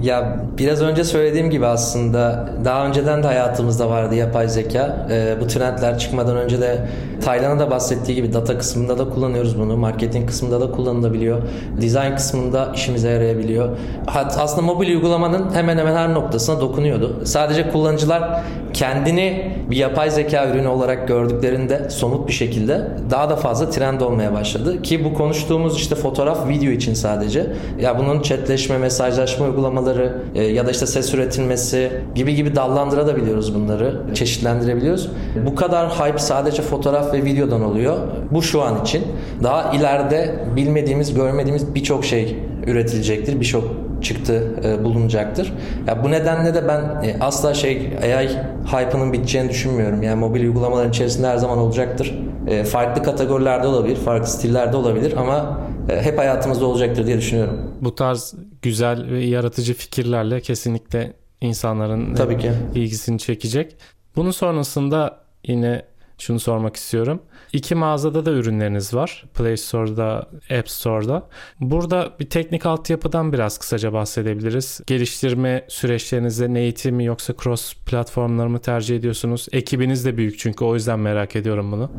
Ya 0.02 0.46
biraz 0.58 0.82
önce 0.82 1.04
söylediğim 1.04 1.50
gibi 1.50 1.66
aslında 1.66 2.50
daha 2.66 2.86
önceden 2.88 3.24
de 3.24 3.28
hayatımızda 3.28 3.90
vardı 3.90 4.16
yapay 4.16 4.50
zeka. 4.50 5.08
Ee, 5.12 5.36
bu 5.42 5.48
trendler 5.48 6.00
çıkmadan 6.00 6.38
önce 6.38 6.62
de 6.62 6.88
Taylan'a 7.26 7.60
da 7.60 7.72
bahsettiği 7.72 8.16
gibi 8.16 8.34
data 8.34 8.58
kısmında 8.58 8.98
da 8.98 9.10
kullanıyoruz 9.10 9.60
bunu. 9.60 9.78
Marketing 9.78 10.28
kısmında 10.28 10.62
da 10.62 10.72
kullanılabiliyor. 10.72 11.42
Design 11.82 12.16
kısmında 12.16 12.72
işimize 12.76 13.10
yarayabiliyor. 13.10 13.70
Aslında 14.08 14.62
mobil 14.62 14.88
uygulamanın 14.88 15.54
hemen 15.54 15.78
hemen 15.78 15.96
her 15.96 16.14
noktasına 16.14 16.62
dokunuyordu. 16.62 17.22
Sadece 17.26 17.70
kullanıcılar 17.70 18.42
kendini 18.74 19.58
bir 19.70 19.78
yapay 19.78 20.12
zeka 20.12 20.48
ürünü 20.48 20.68
olarak 20.68 21.08
gördüklerinde 21.08 21.90
somut 21.90 22.28
bir 22.28 22.34
şekilde 22.34 22.88
daha 23.10 23.30
da 23.30 23.36
fazla 23.36 23.70
trend 23.70 24.02
olmaya 24.02 24.21
başladı. 24.34 24.82
Ki 24.82 25.06
bu 25.06 25.14
konuştuğumuz 25.14 25.78
işte 25.78 25.96
fotoğraf, 25.96 26.50
video 26.50 26.72
için 26.72 26.94
sadece. 26.94 27.54
Ya 27.80 28.00
bunun 28.00 28.22
chatleşme, 28.22 28.78
mesajlaşma 28.78 29.46
uygulamaları 29.46 30.22
e, 30.36 30.44
ya 30.44 30.68
da 30.68 30.72
işte 30.72 30.86
ses 30.86 31.14
üretilmesi 31.14 31.92
gibi 32.16 32.36
gibi 32.36 32.56
dallandırabiliyoruz 32.56 33.56
bunları. 33.56 34.02
Çeşitlendirebiliyoruz. 34.14 35.10
Bu 35.46 35.56
kadar 35.56 35.90
hype 35.90 36.20
sadece 36.20 36.62
fotoğraf 36.62 37.14
ve 37.14 37.24
videodan 37.24 37.64
oluyor. 37.64 37.98
Bu 38.32 38.42
şu 38.42 38.62
an 38.62 38.82
için. 38.82 39.04
Daha 39.44 39.72
ileride 39.72 40.46
bilmediğimiz, 40.56 41.14
görmediğimiz 41.14 41.76
birçok 41.76 42.06
şey 42.06 42.38
üretilecektir. 42.68 43.40
Birçok 43.40 43.64
çıktı 44.02 44.44
e, 44.64 44.84
bulunacaktır. 44.84 45.54
Ya 45.88 46.04
bu 46.04 46.12
nedenle 46.12 46.54
de 46.54 46.68
ben 46.68 46.80
e, 46.80 47.18
asla 47.20 47.54
şey 47.54 47.90
AI 48.04 48.30
hype'ının 48.66 49.14
biteceğini 49.14 49.50
düşünmüyorum. 49.50 50.04
Yani 50.04 50.20
mobil 50.20 50.42
uygulamaların 50.42 50.90
içerisinde 50.90 51.28
her 51.28 51.38
zaman 51.38 51.58
olacaktır. 51.58 52.14
E, 52.48 52.64
farklı 52.64 53.04
kategorilerde 53.04 53.68
olabilir, 53.68 53.96
farklı 53.96 54.28
stillerde 54.28 54.78
olabilir 54.78 55.14
ama 55.18 55.62
e, 55.90 56.02
hep 56.02 56.18
hayatımızda 56.18 56.66
olacaktır 56.66 57.06
diye 57.08 57.18
düşünüyorum. 57.18 57.72
Bu 57.82 57.96
tarz 57.96 58.34
güzel 58.62 59.10
ve 59.12 59.24
yaratıcı 59.24 59.74
fikirlerle 59.74 60.42
kesinlikle 60.42 61.14
insanların 61.42 62.16
Tabii 62.16 62.38
ki. 62.38 62.52
ilgisini 62.76 63.20
çekecek. 63.20 63.76
Bunun 64.16 64.32
sonrasında 64.32 65.18
yine 65.48 65.82
şunu 66.22 66.40
sormak 66.40 66.76
istiyorum. 66.76 67.22
İki 67.54 67.76
mağazada 67.76 68.26
da 68.26 68.32
ürünleriniz 68.32 68.94
var. 68.94 69.26
Play 69.34 69.58
Store'da, 69.58 70.28
App 70.60 70.70
Store'da. 70.70 71.24
Burada 71.60 72.10
bir 72.20 72.30
teknik 72.30 72.66
altyapıdan 72.66 73.34
biraz 73.34 73.58
kısaca 73.58 73.94
bahsedebiliriz. 73.94 74.82
Geliştirme 74.88 75.66
süreçlerinizde 75.68 76.50
native 76.50 76.94
mi 76.94 77.06
yoksa 77.06 77.34
cross 77.44 77.74
platformları 77.74 78.50
mı 78.50 78.60
tercih 78.60 78.96
ediyorsunuz? 78.96 79.48
Ekibiniz 79.52 80.06
de 80.06 80.18
büyük 80.18 80.40
çünkü 80.40 80.66
o 80.66 80.74
yüzden 80.74 81.00
merak 81.00 81.36
ediyorum 81.36 81.72
bunu. 81.72 81.92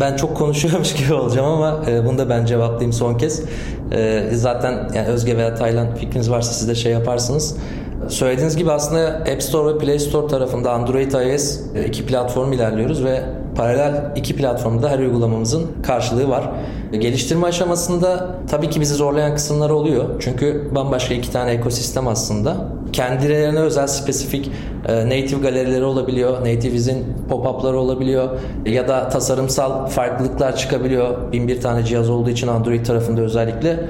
ben 0.00 0.16
çok 0.16 0.36
konuşuyormuş 0.36 0.94
gibi 0.96 1.14
olacağım 1.14 1.46
ama 1.46 1.90
e, 1.90 2.04
bunu 2.04 2.18
da 2.18 2.28
ben 2.28 2.44
cevaplayayım 2.44 2.92
son 2.92 3.18
kez. 3.18 3.44
E, 3.92 4.28
zaten 4.32 4.90
yani 4.94 5.08
Özge 5.08 5.36
veya 5.36 5.54
Taylan 5.54 5.94
fikriniz 5.94 6.30
varsa 6.30 6.52
siz 6.52 6.68
de 6.68 6.74
şey 6.74 6.92
yaparsınız. 6.92 7.56
Söylediğiniz 8.08 8.56
gibi 8.56 8.72
aslında 8.72 9.08
App 9.08 9.42
Store 9.42 9.74
ve 9.74 9.78
Play 9.78 9.98
Store 9.98 10.26
tarafında 10.26 10.72
Android 10.72 11.12
iOS 11.12 11.60
e, 11.74 11.86
iki 11.86 12.06
platform 12.06 12.52
ilerliyoruz 12.52 13.04
ve 13.04 13.22
paralel 13.56 14.12
iki 14.16 14.36
platformda 14.36 14.90
her 14.90 14.98
uygulamamızın 14.98 15.66
karşılığı 15.82 16.28
var. 16.28 16.50
E, 16.92 16.96
geliştirme 16.96 17.46
aşamasında 17.46 18.36
tabii 18.50 18.70
ki 18.70 18.80
bizi 18.80 18.94
zorlayan 18.94 19.34
kısımlar 19.34 19.70
oluyor. 19.70 20.04
Çünkü 20.20 20.70
bambaşka 20.74 21.14
iki 21.14 21.32
tane 21.32 21.50
ekosistem 21.50 22.08
aslında. 22.08 22.75
Kendilerine 22.92 23.60
özel 23.60 23.86
spesifik 23.86 24.50
e, 24.88 25.06
native 25.06 25.40
galerileri 25.40 25.84
olabiliyor. 25.84 26.40
Native'izin 26.40 27.04
pop-up'ları 27.28 27.78
olabiliyor. 27.78 28.28
Ya 28.66 28.88
da 28.88 29.08
tasarımsal 29.08 29.86
farklılıklar 29.86 30.56
çıkabiliyor. 30.56 31.32
Bin 31.32 31.48
bir 31.48 31.60
tane 31.60 31.84
cihaz 31.84 32.10
olduğu 32.10 32.30
için 32.30 32.48
Android 32.48 32.86
tarafında 32.86 33.20
özellikle 33.20 33.80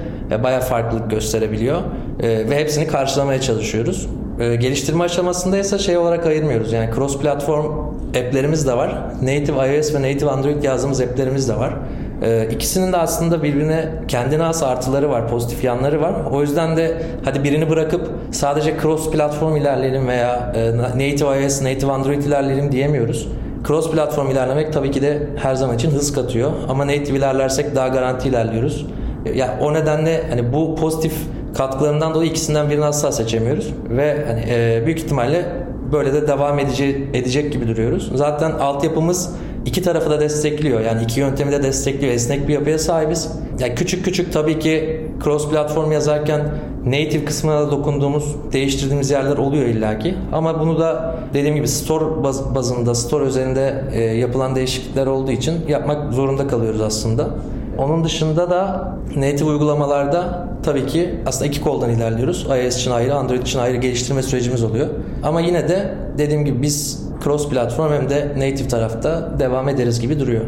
baya 0.43 0.59
farklılık 0.59 1.11
gösterebiliyor. 1.11 1.81
Ve 2.23 2.55
hepsini 2.55 2.87
karşılamaya 2.87 3.41
çalışıyoruz. 3.41 4.07
Geliştirme 4.37 5.03
aşamasında 5.03 5.57
ise 5.57 5.79
şey 5.79 5.97
olarak 5.97 6.25
ayırmıyoruz. 6.25 6.73
Yani 6.73 6.89
cross 6.95 7.19
platform 7.19 7.65
app'lerimiz 8.09 8.67
de 8.67 8.77
var. 8.77 8.95
Native 9.21 9.77
iOS 9.77 9.93
ve 9.93 10.01
native 10.01 10.29
Android 10.29 10.63
yazdığımız 10.63 11.01
app'lerimiz 11.01 11.49
de 11.49 11.55
var. 11.55 11.73
Ee, 12.21 12.47
ikisinin 12.51 12.93
de 12.93 12.97
aslında 12.97 13.43
birbirine 13.43 13.89
kendine 14.07 14.43
has 14.43 14.63
artıları 14.63 15.09
var, 15.09 15.27
pozitif 15.27 15.63
yanları 15.63 16.01
var. 16.01 16.13
O 16.31 16.41
yüzden 16.41 16.77
de 16.77 17.01
hadi 17.25 17.43
birini 17.43 17.69
bırakıp 17.69 18.11
sadece 18.31 18.75
cross 18.81 19.11
platform 19.11 19.55
ilerleyelim 19.55 20.07
veya 20.07 20.53
e, 20.55 20.77
native 20.77 21.43
iOS, 21.43 21.61
native 21.61 21.91
Android 21.91 22.23
ilerleyelim 22.23 22.71
diyemiyoruz. 22.71 23.27
Cross 23.67 23.91
platform 23.91 24.31
ilerlemek 24.31 24.73
tabii 24.73 24.91
ki 24.91 25.01
de 25.01 25.27
her 25.35 25.55
zaman 25.55 25.75
için 25.75 25.91
hız 25.91 26.13
katıyor. 26.13 26.51
Ama 26.69 26.87
native 26.87 27.17
ilerlersek 27.17 27.75
daha 27.75 27.87
garanti 27.87 28.29
ilerliyoruz. 28.29 28.85
Ya 29.25 29.33
yani 29.33 29.51
o 29.61 29.73
nedenle 29.73 30.23
hani 30.29 30.53
bu 30.53 30.75
pozitif 30.75 31.13
katkılarından 31.57 32.13
dolayı 32.13 32.29
ikisinden 32.29 32.69
birini 32.69 32.85
asla 32.85 33.11
seçemiyoruz 33.11 33.73
ve 33.89 34.25
hani, 34.27 34.43
e, 34.49 34.85
büyük 34.85 34.99
ihtimalle 34.99 35.45
böyle 35.91 36.13
de 36.13 36.27
devam 36.27 36.59
edecek, 36.59 37.15
edecek 37.15 37.53
gibi 37.53 37.67
duruyoruz. 37.67 38.11
Zaten 38.15 38.51
altyapımız 38.51 39.35
iki 39.67 39.81
tarafı 39.81 40.09
da 40.09 40.19
destekliyor. 40.19 40.81
Yani 40.81 41.03
iki 41.03 41.19
yöntemi 41.19 41.51
de 41.51 41.63
destekliyor. 41.63 42.13
Esnek 42.13 42.47
bir 42.47 42.53
yapıya 42.53 42.79
sahibiz. 42.79 43.31
Yani 43.59 43.75
küçük 43.75 44.05
küçük 44.05 44.33
tabii 44.33 44.59
ki 44.59 45.01
cross 45.23 45.49
platform 45.49 45.91
yazarken 45.91 46.41
native 46.85 47.25
kısmına 47.25 47.61
da 47.61 47.71
dokunduğumuz, 47.71 48.35
değiştirdiğimiz 48.53 49.11
yerler 49.11 49.37
oluyor 49.37 49.65
illaki. 49.65 50.15
Ama 50.31 50.59
bunu 50.59 50.79
da 50.79 51.15
dediğim 51.33 51.55
gibi 51.55 51.67
store 51.67 52.23
baz, 52.23 52.55
bazında, 52.55 52.95
store 52.95 53.25
üzerinde 53.25 53.83
e, 53.93 54.01
yapılan 54.01 54.55
değişiklikler 54.55 55.07
olduğu 55.07 55.31
için 55.31 55.53
yapmak 55.67 56.13
zorunda 56.13 56.47
kalıyoruz 56.47 56.81
aslında. 56.81 57.29
Onun 57.77 58.03
dışında 58.03 58.49
da 58.49 58.91
native 59.15 59.49
uygulamalarda 59.49 60.47
tabii 60.63 60.85
ki 60.85 61.09
aslında 61.25 61.45
iki 61.45 61.61
koldan 61.61 61.89
ilerliyoruz. 61.89 62.47
iOS 62.63 62.77
için 62.77 62.91
ayrı, 62.91 63.15
Android 63.15 63.41
için 63.41 63.59
ayrı 63.59 63.77
geliştirme 63.77 64.23
sürecimiz 64.23 64.63
oluyor. 64.63 64.87
Ama 65.23 65.41
yine 65.41 65.69
de 65.69 65.95
dediğim 66.17 66.45
gibi 66.45 66.61
biz 66.61 67.06
cross 67.27 67.49
platform 67.49 67.93
hem 67.93 68.09
de 68.09 68.33
native 68.37 68.67
tarafta 68.67 69.39
devam 69.39 69.69
ederiz 69.69 69.99
gibi 69.99 70.19
duruyor. 70.19 70.45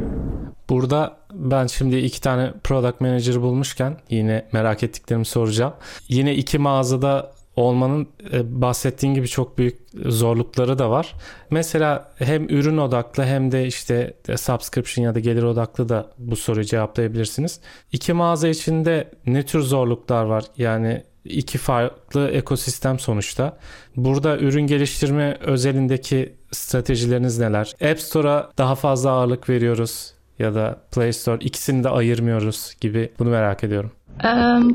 Burada 0.69 1.17
ben 1.33 1.67
şimdi 1.67 1.97
iki 1.97 2.21
tane 2.21 2.53
product 2.63 3.01
manager 3.01 3.41
bulmuşken 3.41 3.97
yine 4.09 4.45
merak 4.51 4.83
ettiklerimi 4.83 5.25
soracağım. 5.25 5.73
Yine 6.07 6.35
iki 6.35 6.57
mağazada 6.57 7.31
olmanın 7.55 8.07
e, 8.33 8.61
bahsettiğin 8.61 9.13
gibi 9.13 9.27
çok 9.27 9.57
büyük 9.57 9.77
zorlukları 10.05 10.79
da 10.79 10.89
var. 10.89 11.13
Mesela 11.49 12.11
hem 12.15 12.49
ürün 12.49 12.77
odaklı 12.77 13.23
hem 13.23 13.51
de 13.51 13.67
işte 13.67 14.13
subscription 14.35 15.05
ya 15.05 15.15
da 15.15 15.19
gelir 15.19 15.43
odaklı 15.43 15.89
da 15.89 16.07
bu 16.17 16.35
soruyu 16.35 16.65
cevaplayabilirsiniz. 16.65 17.59
İki 17.91 18.13
mağaza 18.13 18.47
içinde 18.47 19.11
ne 19.25 19.45
tür 19.45 19.59
zorluklar 19.59 20.23
var? 20.23 20.43
Yani 20.57 21.03
iki 21.29 21.57
farklı 21.57 22.27
ekosistem 22.27 22.99
sonuçta. 22.99 23.57
Burada 23.95 24.37
ürün 24.37 24.67
geliştirme 24.67 25.37
özelindeki 25.41 26.35
stratejileriniz 26.51 27.39
neler? 27.39 27.73
App 27.91 27.99
Store'a 27.99 28.49
daha 28.57 28.75
fazla 28.75 29.09
ağırlık 29.09 29.49
veriyoruz 29.49 30.13
ya 30.39 30.55
da 30.55 30.81
Play 30.91 31.13
Store 31.13 31.37
ikisini 31.45 31.83
de 31.83 31.89
ayırmıyoruz 31.89 32.73
gibi 32.81 33.11
bunu 33.19 33.29
merak 33.29 33.63
ediyorum. 33.63 33.91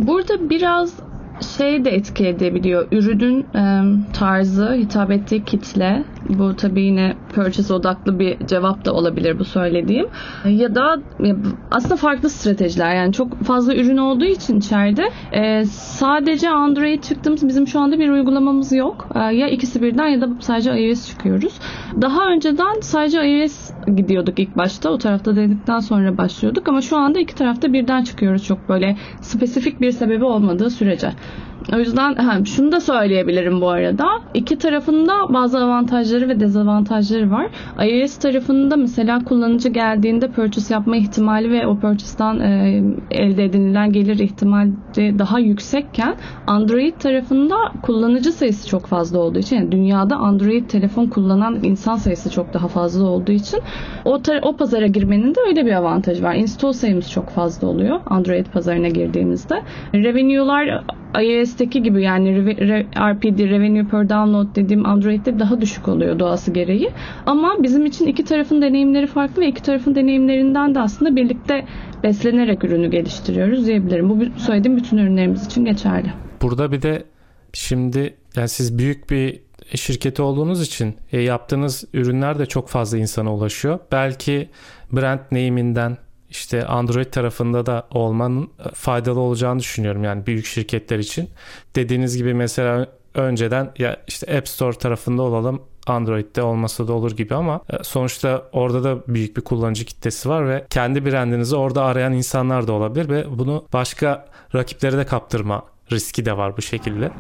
Burada 0.07 0.51
biraz 0.51 0.93
şey 1.41 1.85
de 1.85 1.91
etki 1.91 2.27
edebiliyor. 2.27 2.89
Ürünün 2.93 3.47
e, 3.55 3.83
tarzı, 4.13 4.73
hitap 4.73 5.11
ettiği 5.11 5.45
kitle. 5.45 6.05
Bu 6.29 6.57
tabii 6.57 6.83
yine 6.83 7.17
purchase 7.35 7.75
odaklı 7.75 8.19
bir 8.19 8.47
cevap 8.47 8.85
da 8.85 8.93
olabilir 8.93 9.39
bu 9.39 9.45
söylediğim. 9.45 10.07
Ya 10.45 10.75
da 10.75 10.97
aslında 11.71 11.97
farklı 11.97 12.31
stratejiler. 12.31 12.95
Yani 12.95 13.13
çok 13.13 13.43
fazla 13.43 13.75
ürün 13.75 13.97
olduğu 13.97 14.25
için 14.25 14.59
içeride 14.59 15.11
e, 15.33 15.65
sadece 15.65 16.51
Android 16.51 17.03
çıktığımız 17.03 17.49
bizim 17.49 17.67
şu 17.67 17.81
anda 17.81 17.99
bir 17.99 18.09
uygulamamız 18.09 18.73
yok. 18.73 19.09
E, 19.15 19.19
ya 19.19 19.49
ikisi 19.49 19.83
birden 19.83 20.07
ya 20.07 20.21
da 20.21 20.29
sadece 20.41 20.89
iOS 20.89 21.09
çıkıyoruz. 21.09 21.55
Daha 22.01 22.27
önceden 22.27 22.81
sadece 22.81 23.29
iOS 23.29 23.71
gidiyorduk 23.87 24.39
ilk 24.39 24.57
başta. 24.57 24.91
O 24.91 24.99
tarafta 24.99 25.37
denedikten 25.37 25.81
sonra 25.81 26.19
başlıyorduk 26.19 26.69
ama 26.69 26.81
şu 26.81 26.97
anda 26.97 27.19
iki 27.19 27.35
tarafta 27.35 27.73
birden 27.73 28.05
çıkıyoruz 28.05 28.45
çok 28.45 28.69
böyle 28.69 28.97
spesifik 29.21 29.81
bir 29.81 29.93
sebebi 29.93 30.25
olmadığı 30.25 30.71
sürece. 30.71 31.11
O 31.73 31.79
yüzden 31.79 32.15
he, 32.17 32.45
şunu 32.45 32.73
da 32.73 32.81
söyleyebilirim 32.81 33.61
bu 33.61 33.69
arada. 33.69 34.07
İki 34.35 34.59
tarafında 34.59 35.13
bazı 35.29 35.59
avantajları 35.59 36.29
ve 36.29 36.41
dezavantajları 36.41 37.31
var. 37.31 37.47
iOS 37.87 38.17
tarafında 38.17 38.77
mesela 38.77 39.25
kullanıcı 39.25 39.69
geldiğinde 39.69 40.31
purchase 40.31 40.75
yapma 40.75 40.97
ihtimali 40.97 41.51
ve 41.51 41.67
o 41.67 41.79
purchase'dan 41.79 42.41
e, 42.41 42.83
elde 43.11 43.45
edinilen 43.45 43.93
gelir 43.93 44.19
ihtimali 44.19 44.73
daha 44.97 45.39
yüksekken 45.39 46.15
Android 46.47 46.95
tarafında 46.95 47.57
kullanıcı 47.83 48.33
sayısı 48.33 48.69
çok 48.69 48.87
fazla 48.87 49.19
olduğu 49.19 49.39
için 49.39 49.57
yani 49.57 49.73
dünyada 49.73 50.17
Android 50.17 50.69
telefon 50.69 51.07
kullanan 51.07 51.59
insan 51.63 51.97
sayısı 51.97 52.31
çok 52.31 52.55
daha 52.55 52.69
fazla 52.69 53.05
olduğu 53.05 53.33
için 53.33 53.61
o, 54.05 54.19
o 54.43 54.57
pazara 54.57 54.87
girmenin 54.87 55.35
de 55.35 55.41
öyle 55.49 55.67
bir 55.67 55.73
avantajı 55.73 56.23
var. 56.23 56.35
Install 56.35 56.73
sayımız 56.73 57.11
çok 57.11 57.29
fazla 57.29 57.69
oluyor 57.69 58.01
Android 58.07 58.47
pazarına 58.47 58.89
girdiğimizde. 58.89 59.63
Revenue'lar 59.95 60.85
iOS'teki 61.23 61.83
gibi 61.83 62.03
yani 62.03 62.55
RPD, 62.97 63.39
Revenue 63.39 63.85
Per 63.85 64.09
Download 64.09 64.57
dediğim 64.57 64.87
Android'de 64.87 65.39
daha 65.39 65.61
düşük 65.61 65.89
oluyor 65.89 66.19
doğası 66.19 66.51
gereği. 66.51 66.91
Ama 67.27 67.57
bizim 67.63 67.87
için 67.87 68.07
iki 68.07 68.25
tarafın 68.25 68.63
deneyimleri 68.63 69.07
farklı 69.07 69.43
ve 69.43 69.49
iki 69.49 69.63
tarafın 69.63 69.95
deneyimlerinden 69.95 70.75
de 70.75 70.81
aslında 70.81 71.17
birlikte 71.17 71.65
beslenerek 72.03 72.65
ürünü 72.65 72.91
geliştiriyoruz 72.91 73.67
diyebilirim. 73.67 74.09
Bu 74.09 74.41
söylediğim 74.41 74.77
bütün 74.77 74.99
ürünlerimiz 74.99 75.47
için 75.47 75.65
geçerli. 75.65 76.13
Burada 76.43 76.73
bir 76.73 76.83
de 76.83 77.05
şimdi 77.53 78.15
yani 78.37 78.49
siz 78.49 78.79
büyük 78.79 79.11
bir 79.11 79.41
şirketi 79.75 80.23
olduğunuz 80.23 80.63
için 80.63 80.95
e, 81.13 81.21
yaptığınız 81.21 81.85
ürünler 81.93 82.39
de 82.39 82.47
çok 82.47 82.69
fazla 82.69 82.99
insana 82.99 83.35
ulaşıyor. 83.35 83.79
Belki 83.93 84.49
brand 84.93 85.21
name'inden 85.33 85.97
işte 86.35 86.67
Android 86.67 87.07
tarafında 87.07 87.67
da 87.67 87.87
olmanın 87.91 88.51
faydalı 88.75 89.21
olacağını 89.21 89.61
düşünüyorum 89.61 90.05
yani 90.05 90.27
büyük 90.27 90.47
şirketler 90.47 90.99
için. 90.99 91.31
Dediğiniz 91.77 92.17
gibi 92.17 92.35
mesela 92.35 92.87
önceden 93.15 93.73
ya 93.79 93.97
işte 94.07 94.37
App 94.39 94.49
Store 94.49 94.79
tarafında 94.79 95.23
olalım 95.23 95.63
Android'de 95.87 96.43
olmasa 96.43 96.89
da 96.89 96.93
olur 96.93 97.17
gibi 97.17 97.35
ama 97.35 97.61
e, 97.71 97.85
sonuçta 97.85 98.43
orada 98.53 98.85
da 98.85 99.03
büyük 99.09 99.37
bir 99.37 99.43
kullanıcı 99.43 99.85
kitlesi 99.85 100.29
var 100.29 100.49
ve 100.49 100.67
kendi 100.71 101.07
brandinizi 101.07 101.57
orada 101.57 101.85
arayan 101.85 102.13
insanlar 102.13 102.67
da 102.67 102.73
olabilir 102.73 103.09
ve 103.09 103.39
bunu 103.39 103.65
başka 103.73 104.27
rakiplere 104.55 104.97
de 104.97 105.07
kaptırma 105.07 105.63
riski 105.93 106.25
de 106.25 106.37
var 106.37 106.57
bu 106.57 106.63
şekilde. 106.63 107.11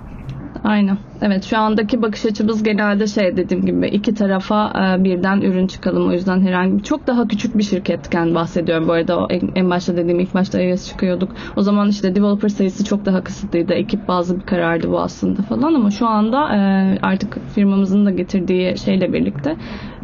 Aynen. 0.64 0.99
Evet 1.23 1.44
şu 1.44 1.59
andaki 1.59 2.02
bakış 2.02 2.26
açımız 2.26 2.62
genelde 2.62 3.06
şey 3.06 3.37
dediğim 3.37 3.66
gibi 3.66 3.88
iki 3.88 4.14
tarafa 4.14 4.73
e, 4.99 5.04
birden 5.04 5.40
ürün 5.40 5.66
çıkalım. 5.66 6.09
O 6.09 6.12
yüzden 6.12 6.40
herhangi 6.40 6.83
çok 6.83 7.06
daha 7.06 7.28
küçük 7.28 7.59
bir 7.59 7.62
şirketken 7.62 8.35
bahsediyorum. 8.35 8.88
Bu 8.88 8.92
arada 8.92 9.18
o 9.18 9.28
en 9.54 9.71
başta 9.71 9.97
dediğim 9.97 10.21
ilk 10.21 10.35
başta 10.35 10.61
iOS 10.61 10.88
çıkıyorduk. 10.88 11.33
O 11.56 11.62
zaman 11.62 11.88
işte 11.88 12.14
developer 12.14 12.49
sayısı 12.49 12.85
çok 12.85 13.04
daha 13.04 13.25
kısıtlıydı. 13.25 13.73
Ekip 13.75 14.09
bazı 14.09 14.40
bir 14.40 14.47
karardı 14.47 14.90
bu 14.90 15.00
aslında 15.00 15.42
falan 15.42 15.75
ama 15.75 15.90
şu 15.90 16.06
anda 16.06 16.56
e, 16.56 16.59
artık 17.02 17.38
firmamızın 17.54 18.06
da 18.06 18.11
getirdiği 18.11 18.78
şeyle 18.78 19.12
birlikte 19.12 19.56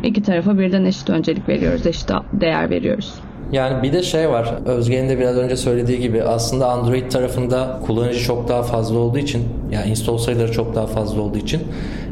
iki 0.03 0.23
tarafa 0.23 0.59
birden 0.59 0.85
eşit 0.85 1.11
öncelik 1.11 1.49
veriyoruz. 1.49 1.87
Eşit 1.87 2.11
değer 2.33 2.71
veriyoruz. 2.71 3.15
Yani 3.53 3.83
bir 3.83 3.93
de 3.93 4.03
şey 4.03 4.31
var. 4.31 4.55
Özge'nin 4.67 5.09
de 5.09 5.19
biraz 5.19 5.37
önce 5.37 5.57
söylediği 5.57 6.01
gibi 6.01 6.23
aslında 6.23 6.71
Android 6.71 7.11
tarafında 7.11 7.81
kullanıcı 7.87 8.21
çok 8.21 8.49
daha 8.49 8.63
fazla 8.63 8.99
olduğu 8.99 9.19
için 9.19 9.49
yani 9.73 9.91
install 9.91 10.19
sayıları 10.19 10.53
çok 10.53 10.75
daha 10.75 10.87
fazla 10.87 11.21
olduğu 11.23 11.39
için 11.39 11.61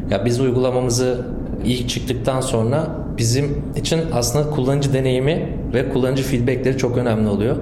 ya 0.09 0.25
biz 0.25 0.41
uygulamamızı 0.41 1.25
ilk 1.65 1.89
çıktıktan 1.89 2.41
sonra 2.41 2.87
bizim 3.17 3.63
için 3.75 4.01
aslında 4.13 4.49
kullanıcı 4.49 4.93
deneyimi 4.93 5.49
ve 5.73 5.89
kullanıcı 5.89 6.23
feedbackleri 6.23 6.77
çok 6.77 6.97
önemli 6.97 7.29
oluyor. 7.29 7.55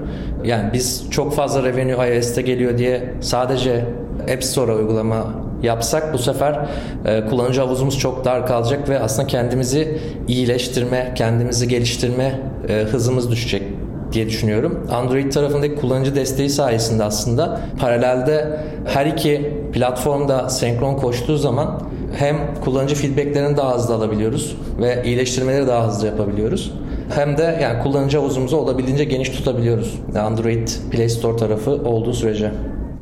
Yani 0.45 0.73
biz 0.73 1.07
çok 1.11 1.33
fazla 1.33 1.63
revenue 1.63 2.15
iOS'te 2.15 2.41
geliyor 2.41 2.77
diye 2.77 3.13
sadece 3.21 3.85
App 4.33 4.43
Store 4.43 4.73
uygulama 4.73 5.46
yapsak 5.63 6.13
bu 6.13 6.17
sefer 6.17 6.65
e, 7.05 7.25
kullanıcı 7.25 7.61
havuzumuz 7.61 7.99
çok 7.99 8.25
dar 8.25 8.47
kalacak 8.47 8.89
ve 8.89 8.99
aslında 8.99 9.27
kendimizi 9.27 9.97
iyileştirme, 10.27 11.13
kendimizi 11.15 11.67
geliştirme 11.67 12.39
e, 12.69 12.73
hızımız 12.73 13.31
düşecek 13.31 13.63
diye 14.11 14.27
düşünüyorum. 14.27 14.87
Android 14.91 15.31
tarafındaki 15.31 15.75
kullanıcı 15.75 16.15
desteği 16.15 16.49
sayesinde 16.49 17.03
aslında 17.03 17.59
paralelde 17.79 18.59
her 18.85 19.05
iki 19.05 19.53
platformda 19.73 20.49
senkron 20.49 20.95
koştuğu 20.95 21.37
zaman 21.37 21.81
hem 22.15 22.37
kullanıcı 22.63 22.95
feedbacklerini 22.95 23.57
daha 23.57 23.75
hızlı 23.75 23.93
alabiliyoruz 23.95 24.57
ve 24.81 25.03
iyileştirmeleri 25.05 25.67
daha 25.67 25.87
hızlı 25.87 26.07
yapabiliyoruz. 26.07 26.73
Hem 27.15 27.37
de 27.37 27.59
yani 27.61 27.83
kullanıcı 27.83 28.17
havuzumuzu 28.17 28.57
olabildiğince 28.57 29.03
geniş 29.03 29.29
tutabiliyoruz. 29.29 29.99
Android 30.19 30.67
Play 30.91 31.09
Store 31.09 31.37
tarafı 31.37 31.71
olduğu 31.71 32.13
sürece. 32.13 32.51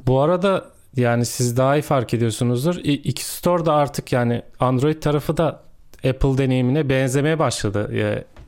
Bu 0.08 0.20
arada 0.20 0.64
yani 0.98 1.26
siz 1.26 1.58
daha 1.58 1.78
iyi 1.78 1.82
fark 1.82 2.14
ediyorsunuzdur. 2.14 2.76
İki 2.84 3.26
store 3.26 3.66
da 3.66 3.74
artık 3.74 4.12
yani 4.12 4.42
Android 4.60 5.02
tarafı 5.02 5.38
da 5.38 5.62
Apple 6.10 6.38
deneyimine 6.38 6.90
benzemeye 6.90 7.40
başladı. 7.40 7.92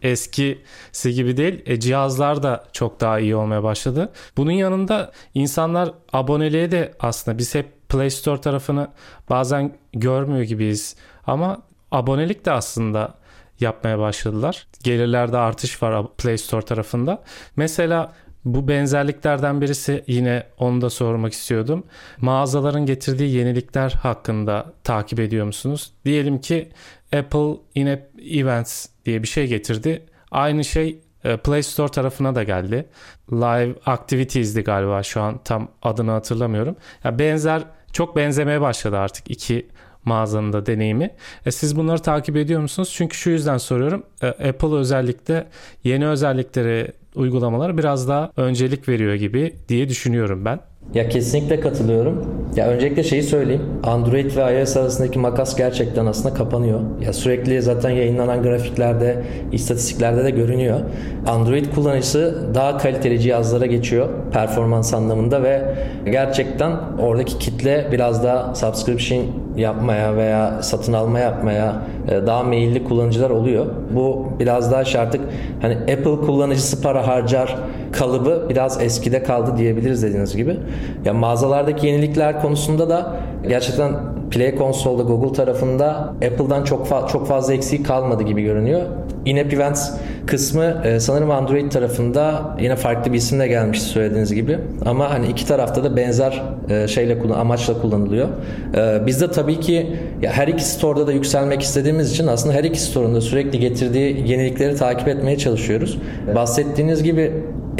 Eskisi 0.02 1.14
gibi 1.14 1.38
değil. 1.38 1.64
E, 1.66 1.80
cihazlar 1.80 2.44
da 2.44 2.64
çok 2.74 3.02
daha 3.02 3.20
iyi 3.20 3.36
olmaya 3.36 3.64
başladı. 3.64 4.12
Bunun 4.38 4.52
yanında 4.52 5.12
insanlar 5.34 5.92
aboneliğe 6.14 6.72
de 6.72 6.94
aslında 7.00 7.38
biz 7.38 7.56
hep 7.56 7.90
Play 7.90 8.10
Store 8.10 8.42
tarafını 8.42 8.88
bazen 9.30 9.74
görmüyor 9.94 10.44
gibiyiz. 10.44 10.96
Ama 11.28 11.62
abonelik 11.92 12.46
de 12.46 12.52
aslında 12.52 13.14
yapmaya 13.60 14.00
başladılar. 14.00 14.68
Gelirlerde 14.84 15.38
artış 15.38 15.84
var 15.84 16.08
Play 16.18 16.38
Store 16.38 16.66
tarafında. 16.66 17.24
Mesela 17.56 18.14
bu 18.46 18.68
benzerliklerden 18.68 19.62
birisi 19.62 20.04
yine 20.08 20.44
onu 20.58 20.82
da 20.82 20.90
sormak 20.90 21.34
istiyordum. 21.34 21.84
Mağazaların 22.18 22.86
getirdiği 22.86 23.36
yenilikler 23.36 23.92
hakkında 23.92 24.74
takip 24.84 25.20
ediyor 25.20 25.46
musunuz? 25.46 25.94
Diyelim 26.06 26.42
ki 26.42 26.70
Apple 27.16 27.58
yine 27.76 28.08
Events 28.30 28.86
diye 29.06 29.24
bir 29.24 29.28
şey 29.28 29.48
getirdi. 29.48 30.06
Aynı 30.32 30.64
şey 30.64 31.00
e, 31.24 31.38
Play 31.38 31.64
Store 31.64 31.92
tarafına 31.92 32.36
da 32.36 32.44
geldi. 32.44 32.86
Live 33.32 33.76
Activities'di 33.86 34.62
galiba 34.62 35.04
şu 35.04 35.22
an 35.22 35.40
tam 35.44 35.68
adını 35.82 36.12
hatırlamıyorum. 36.12 36.76
Ya 37.04 37.20
benzer 37.20 37.64
çok 37.94 38.16
benzemeye 38.16 38.62
başladı 38.62 38.98
artık 38.98 39.32
iki 39.32 39.68
mağazanın 40.06 40.54
da 40.54 40.66
deneyimi. 40.66 41.16
E 41.46 41.52
siz 41.52 41.76
bunları 41.76 42.00
takip 42.00 42.38
ediyor 42.38 42.62
musunuz? 42.62 42.94
Çünkü 42.96 43.18
şu 43.18 43.30
yüzden 43.30 43.58
soruyorum. 43.58 44.04
E, 44.22 44.28
Apple 44.28 44.76
özellikle 44.76 45.48
yeni 45.84 46.08
özellikleri 46.08 46.92
uygulamalara 47.18 47.78
biraz 47.78 48.10
daha 48.10 48.32
öncelik 48.38 48.90
veriyor 48.90 49.14
gibi 49.14 49.56
diye 49.70 49.90
düşünüyorum 49.90 50.46
ben. 50.46 50.60
Ya 50.94 51.10
kesinlikle 51.10 51.60
katılıyorum. 51.60 52.38
Ya 52.56 52.68
öncelikle 52.68 53.04
şeyi 53.04 53.24
söyleyeyim. 53.24 53.62
Android 53.84 54.38
ve 54.38 54.60
iOS 54.60 54.78
arasındaki 54.78 55.20
makas 55.20 55.58
gerçekten 55.58 56.06
aslında 56.06 56.34
kapanıyor. 56.36 56.80
Ya 57.06 57.14
sürekli 57.14 57.62
zaten 57.62 57.90
yayınlanan 57.90 58.44
grafiklerde, 58.44 59.24
istatistiklerde 59.52 60.24
de 60.24 60.30
görünüyor. 60.30 60.80
Android 61.28 61.66
kullanıcısı 61.76 62.44
daha 62.56 62.78
kaliteli 62.78 63.20
cihazlara 63.20 63.66
geçiyor 63.66 64.10
performans 64.34 64.94
anlamında 64.94 65.44
ve 65.44 65.62
gerçekten 66.06 66.72
oradaki 67.00 67.38
kitle 67.38 67.88
biraz 67.92 68.24
daha 68.24 68.56
subscription 68.56 69.26
yapmaya 69.58 70.16
veya 70.16 70.62
satın 70.62 70.94
alma 70.94 71.20
yapmaya 71.20 71.82
e, 72.08 72.28
daha 72.28 72.44
meyilli 72.44 72.84
kullanıcılar 72.84 73.30
oluyor. 73.30 73.66
Bu 73.96 74.28
biraz 74.40 74.72
daha 74.72 74.86
şey 74.86 75.02
artık 75.02 75.22
hani 75.62 75.76
Apple 75.76 76.26
kullanıcısı 76.26 76.82
para 76.82 77.08
harcar 77.08 77.56
kalıbı 77.92 78.46
biraz 78.50 78.82
eskide 78.82 79.24
kaldı 79.24 79.58
diyebiliriz 79.58 80.04
dediğiniz 80.04 80.36
gibi. 80.36 80.58
Ya 81.06 81.14
mağazalardaki 81.14 81.88
yenilikler 81.88 82.42
konusunda 82.42 82.90
da 82.90 83.16
gerçekten 83.48 83.94
Play 84.32 84.58
Console'da 84.58 85.04
Google 85.04 85.34
tarafında 85.34 85.88
Apple'dan 85.98 86.64
çok 86.64 86.88
fa- 86.88 87.12
çok 87.12 87.28
fazla 87.28 87.54
eksik 87.54 87.86
kalmadı 87.86 88.24
gibi 88.24 88.44
görünüyor. 88.44 88.82
In-app 89.26 89.54
events 89.54 89.92
kısmı 90.26 90.82
e, 90.86 91.00
sanırım 91.00 91.32
Android 91.32 91.72
tarafında 91.72 92.56
yine 92.62 92.76
farklı 92.76 93.14
bir 93.14 93.18
isimle 93.18 93.48
gelmişti 93.48 93.86
söylediğiniz 93.86 94.34
gibi. 94.34 94.60
Ama 94.86 95.10
hani 95.10 95.28
iki 95.28 95.48
tarafta 95.48 95.84
da 95.84 95.98
benzer 95.98 96.44
e, 96.70 96.88
şeyle 96.88 97.20
kullan 97.20 97.40
amaçla 97.40 97.82
kullanılıyor. 97.82 98.28
E, 98.76 99.06
biz 99.06 99.22
de 99.22 99.32
tabii 99.32 99.60
ki 99.60 99.88
ya 100.22 100.32
her 100.32 100.48
iki 100.48 100.64
store'da 100.64 101.08
da 101.08 101.12
yükselmek 101.12 101.62
istediğimiz 101.62 102.12
için 102.12 102.28
aslında 102.28 102.56
her 102.56 102.64
iki 102.64 102.82
store'un 102.82 103.16
da 103.16 103.22
sürekli 103.22 103.60
getirdiği 103.60 104.30
yenilikleri 104.32 104.76
takip 104.76 105.08
etmeye 105.08 105.38
çalışıyoruz. 105.38 105.98
Bahsettiğiniz 106.36 107.04
gibi 107.04 107.32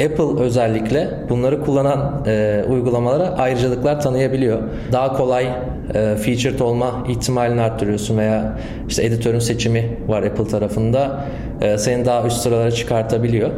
Apple 0.04 0.42
özellikle 0.42 1.08
bunları 1.28 1.60
kullanan 1.60 2.24
e, 2.26 2.64
uygulamalara 2.70 3.28
ayrıcalıklar 3.28 4.00
tanıyabiliyor. 4.00 4.58
Daha 4.92 5.12
kolay 5.12 5.46
e, 5.94 6.16
featured 6.16 6.58
olma 6.60 7.04
ihtimalini 7.08 7.60
arttırıyorsun 7.60 8.18
veya 8.18 8.58
işte 8.88 9.04
editörün 9.04 9.38
seçimi 9.38 9.98
var 10.08 10.22
Apple 10.22 10.44
tarafında. 10.48 11.24
E, 11.60 11.78
seni 11.78 12.04
daha 12.04 12.26
üst 12.26 12.36
sıralara 12.36 12.70
çıkartabiliyor. 12.70 13.50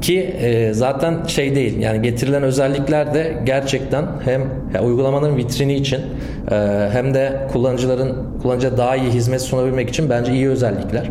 Ki 0.00 0.20
e, 0.20 0.72
zaten 0.74 1.24
şey 1.26 1.54
değil 1.54 1.78
yani 1.78 2.02
getirilen 2.02 2.42
özellikler 2.42 3.14
de 3.14 3.36
gerçekten 3.44 4.04
hem 4.24 4.42
ya, 4.74 4.82
uygulamanın 4.82 5.36
vitrini 5.36 5.74
için 5.74 6.00
e, 6.50 6.88
hem 6.92 7.14
de 7.14 7.32
kullanıcıların 7.52 8.16
kullanıcıya 8.42 8.76
daha 8.76 8.96
iyi 8.96 9.10
hizmet 9.10 9.42
sunabilmek 9.42 9.88
için 9.88 10.10
bence 10.10 10.32
iyi 10.32 10.48
özellikler. 10.48 11.10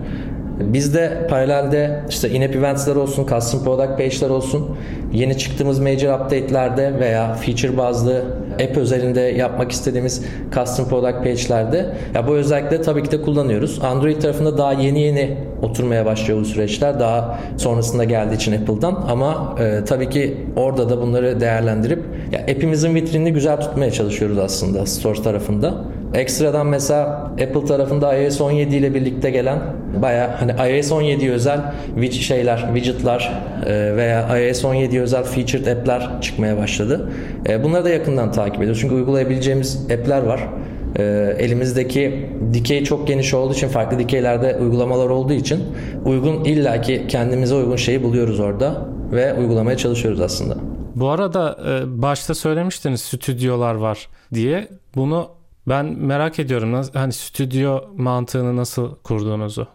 Bizde 0.59 1.27
paralelde 1.29 2.03
işte 2.09 2.29
in-app 2.29 2.55
events'ler 2.55 2.95
olsun, 2.95 3.27
custom 3.27 3.63
product 3.63 3.97
page'ler 3.97 4.29
olsun, 4.29 4.77
yeni 5.13 5.37
çıktığımız 5.37 5.79
major 5.79 6.19
update'lerde 6.19 6.99
veya 6.99 7.33
feature 7.33 7.77
bazlı 7.77 8.23
app 8.53 8.77
özelinde 8.77 9.21
yapmak 9.21 9.71
istediğimiz 9.71 10.23
custom 10.55 10.89
product 10.89 11.17
page'lerde 11.17 11.85
ya 12.15 12.27
bu 12.27 12.31
özellikleri 12.31 12.81
tabii 12.81 13.03
ki 13.03 13.11
de 13.11 13.21
kullanıyoruz. 13.21 13.79
Android 13.83 14.21
tarafında 14.21 14.57
daha 14.57 14.73
yeni 14.73 15.01
yeni 15.01 15.37
oturmaya 15.61 16.05
başlıyor 16.05 16.39
bu 16.39 16.45
süreçler. 16.45 16.99
Daha 16.99 17.39
sonrasında 17.57 18.03
geldiği 18.03 18.35
için 18.35 18.61
Apple'dan 18.61 19.05
ama 19.09 19.55
e, 19.59 19.85
tabii 19.85 20.09
ki 20.09 20.37
orada 20.55 20.89
da 20.89 21.01
bunları 21.01 21.39
değerlendirip 21.39 22.03
ya 22.31 22.39
app'imizin 22.39 22.95
vitrinini 22.95 23.33
güzel 23.33 23.61
tutmaya 23.61 23.91
çalışıyoruz 23.91 24.37
aslında 24.37 24.85
Store 24.85 25.21
tarafında. 25.21 25.94
Ekstradan 26.15 26.67
mesela 26.67 27.05
Apple 27.31 27.65
tarafında 27.65 28.17
iOS 28.17 28.41
17 28.41 28.75
ile 28.75 28.93
birlikte 28.93 29.29
gelen 29.29 29.59
baya 30.01 30.41
hani 30.41 30.71
iOS 30.71 30.91
17 30.91 31.31
özel 31.31 31.73
widget 31.95 32.21
şeyler, 32.21 32.57
widgetlar 32.73 33.43
e, 33.65 33.95
veya 33.95 34.39
iOS 34.39 34.65
17 34.65 35.01
özel 35.01 35.23
featured 35.23 35.65
app'ler 35.67 36.21
çıkmaya 36.21 36.57
başladı. 36.57 37.09
E, 37.49 37.63
bunları 37.63 37.85
da 37.85 37.89
yakından 37.89 38.31
takip 38.31 38.57
ediyoruz. 38.57 38.81
Çünkü 38.81 38.95
uygulayabileceğimiz 38.95 39.85
app'ler 39.91 40.23
var. 40.23 40.49
E, 40.95 41.03
elimizdeki 41.39 42.29
dikey 42.53 42.83
çok 42.83 43.07
geniş 43.07 43.33
olduğu 43.33 43.53
için 43.53 43.67
farklı 43.67 43.99
dikeylerde 43.99 44.57
uygulamalar 44.57 45.09
olduğu 45.09 45.33
için 45.33 45.63
uygun 46.05 46.43
illaki 46.43 47.07
kendimize 47.07 47.55
uygun 47.55 47.75
şeyi 47.75 48.03
buluyoruz 48.03 48.39
orada 48.39 48.85
ve 49.11 49.33
uygulamaya 49.33 49.77
çalışıyoruz 49.77 50.21
aslında. 50.21 50.55
Bu 50.95 51.09
arada 51.09 51.57
başta 51.85 52.35
söylemiştiniz 52.35 53.01
stüdyolar 53.01 53.75
var 53.75 54.07
diye. 54.33 54.67
Bunu 54.95 55.27
ben 55.67 55.85
merak 55.85 56.39
ediyorum 56.39 56.81
hani 56.93 57.13
stüdyo 57.13 57.79
mantığını 57.97 58.55
nasıl 58.55 58.95
kurduğunuzu. 58.95 59.67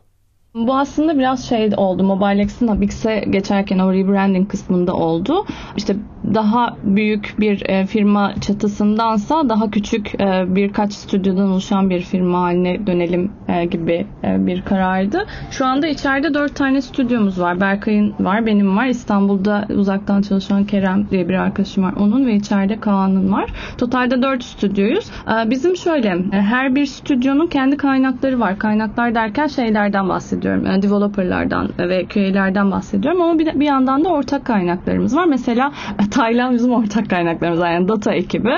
Bu 0.54 0.76
aslında 0.76 1.18
biraz 1.18 1.48
şey 1.48 1.70
oldu. 1.76 2.02
MobileX'in 2.02 2.68
Habix'e 2.68 3.24
geçerken 3.30 3.78
o 3.78 3.92
rebranding 3.92 4.50
kısmında 4.50 4.94
oldu. 4.94 5.46
İşte 5.76 5.96
daha 6.34 6.76
büyük 6.84 7.34
bir 7.38 7.68
e, 7.68 7.86
firma 7.86 8.34
çatısındansa 8.40 9.48
daha 9.48 9.70
küçük 9.70 10.20
e, 10.20 10.44
birkaç 10.48 10.92
stüdyodan 10.92 11.48
oluşan 11.50 11.90
bir 11.90 12.00
firma 12.00 12.40
haline 12.40 12.86
dönelim 12.86 13.32
e, 13.48 13.64
gibi 13.64 14.06
bir 14.22 14.62
karardı. 14.62 15.18
Şu 15.50 15.66
anda 15.66 15.86
içeride 15.86 16.34
dört 16.34 16.54
tane 16.56 16.82
stüdyomuz 16.82 17.40
var. 17.40 17.60
Berkay'ın 17.60 18.14
var, 18.20 18.46
benim 18.46 18.76
var. 18.76 18.86
İstanbul'da 18.86 19.66
uzaktan 19.76 20.22
çalışan 20.22 20.64
Kerem 20.64 21.10
diye 21.10 21.28
bir 21.28 21.34
arkadaşım 21.34 21.84
var. 21.84 21.94
Onun 22.00 22.26
ve 22.26 22.34
içeride 22.34 22.80
Kaan'ın 22.80 23.32
var. 23.32 23.50
Totalde 23.78 24.22
dört 24.22 24.44
stüdyoyuz. 24.44 25.10
Bizim 25.46 25.76
şöyle 25.76 26.16
her 26.30 26.74
bir 26.74 26.86
stüdyonun 26.86 27.46
kendi 27.46 27.76
kaynakları 27.76 28.40
var. 28.40 28.58
Kaynaklar 28.58 29.14
derken 29.14 29.46
şeylerden 29.46 30.08
bahsediyorum. 30.08 30.82
Developerlardan 30.82 31.68
ve 31.78 32.04
QA'lerden 32.04 32.70
bahsediyorum 32.70 33.22
ama 33.22 33.38
bir, 33.38 33.60
bir 33.60 33.66
yandan 33.66 34.04
da 34.04 34.08
ortak 34.08 34.44
kaynaklarımız 34.44 35.16
var. 35.16 35.24
Mesela 35.24 35.72
Taylan 36.10 36.54
bizim 36.54 36.72
ortak 36.72 37.10
kaynaklarımız. 37.10 37.60
Yani 37.60 37.88
data 37.88 38.12
ekibi, 38.12 38.52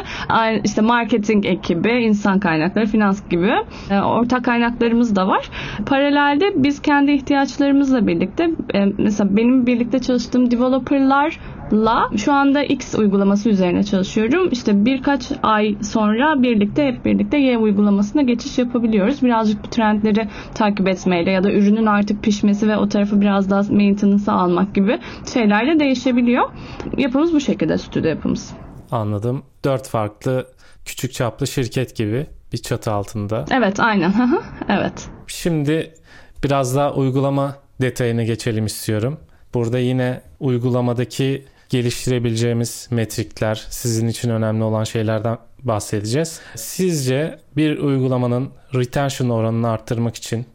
işte 0.65 0.81
marketing 0.81 1.47
ekibi, 1.47 1.91
insan 1.91 2.41
kaynakları, 2.41 2.87
finans 2.87 3.29
gibi 3.29 3.53
e, 3.91 4.01
ortak 4.01 4.45
kaynaklarımız 4.45 5.17
da 5.17 5.29
var. 5.29 5.51
Paralelde 5.87 6.53
biz 6.57 6.83
kendi 6.83 7.13
ihtiyaçlarımızla 7.13 8.07
birlikte 8.07 8.51
e, 8.75 8.85
mesela 8.99 9.37
benim 9.37 9.67
birlikte 9.67 9.99
çalıştığım 9.99 10.51
developerlar 10.51 11.39
la 11.73 12.11
şu 12.17 12.33
anda 12.33 12.63
X 12.63 12.95
uygulaması 12.95 13.49
üzerine 13.49 13.85
çalışıyorum. 13.85 14.49
İşte 14.53 14.85
birkaç 14.85 15.33
ay 15.43 15.77
sonra 15.83 16.43
birlikte 16.43 16.87
hep 16.87 17.05
birlikte 17.05 17.37
Y 17.37 17.59
uygulamasına 17.59 18.23
geçiş 18.23 18.59
yapabiliyoruz. 18.59 19.23
Birazcık 19.23 19.65
bu 19.65 19.71
trendleri 19.71 20.29
takip 20.55 20.89
etmeyle 20.89 21.31
ya 21.31 21.45
da 21.45 21.53
ürünün 21.53 21.87
artık 21.87 22.23
pişmesi 22.23 22.69
ve 22.69 22.77
o 22.77 22.89
tarafı 22.89 23.21
biraz 23.21 23.51
daha 23.51 23.63
maintenance'a 23.63 24.35
almak 24.35 24.75
gibi 24.75 24.99
şeylerle 25.33 25.81
değişebiliyor. 25.81 26.49
Yapımız 26.97 27.35
bu 27.35 27.41
şekilde 27.41 27.79
stüdyo 27.79 28.11
yapımız. 28.11 28.53
Anladım. 28.91 29.43
Dört 29.65 29.89
farklı 29.89 30.47
küçük 30.85 31.13
çaplı 31.13 31.47
şirket 31.47 31.97
gibi 31.97 32.27
bir 32.53 32.59
çatı 32.59 32.93
altında. 32.93 33.45
Evet 33.51 33.81
aynen. 33.81 34.13
evet. 34.69 35.09
Şimdi 35.27 35.95
biraz 36.45 36.77
daha 36.77 36.95
uygulama 36.95 37.57
detayına 37.81 38.23
geçelim 38.23 38.67
istiyorum. 38.67 39.19
Burada 39.55 39.79
yine 39.79 40.21
uygulamadaki 40.41 41.45
geliştirebileceğimiz 41.73 42.89
metrikler, 42.91 43.67
sizin 43.71 44.09
için 44.09 44.31
önemli 44.31 44.65
olan 44.65 44.85
şeylerden 44.85 45.39
bahsedeceğiz. 45.63 46.41
Sizce 46.57 47.39
bir 47.57 47.79
uygulamanın 47.79 48.51
retention 48.75 49.29
oranını 49.29 49.71
arttırmak 49.71 50.17
için 50.17 50.47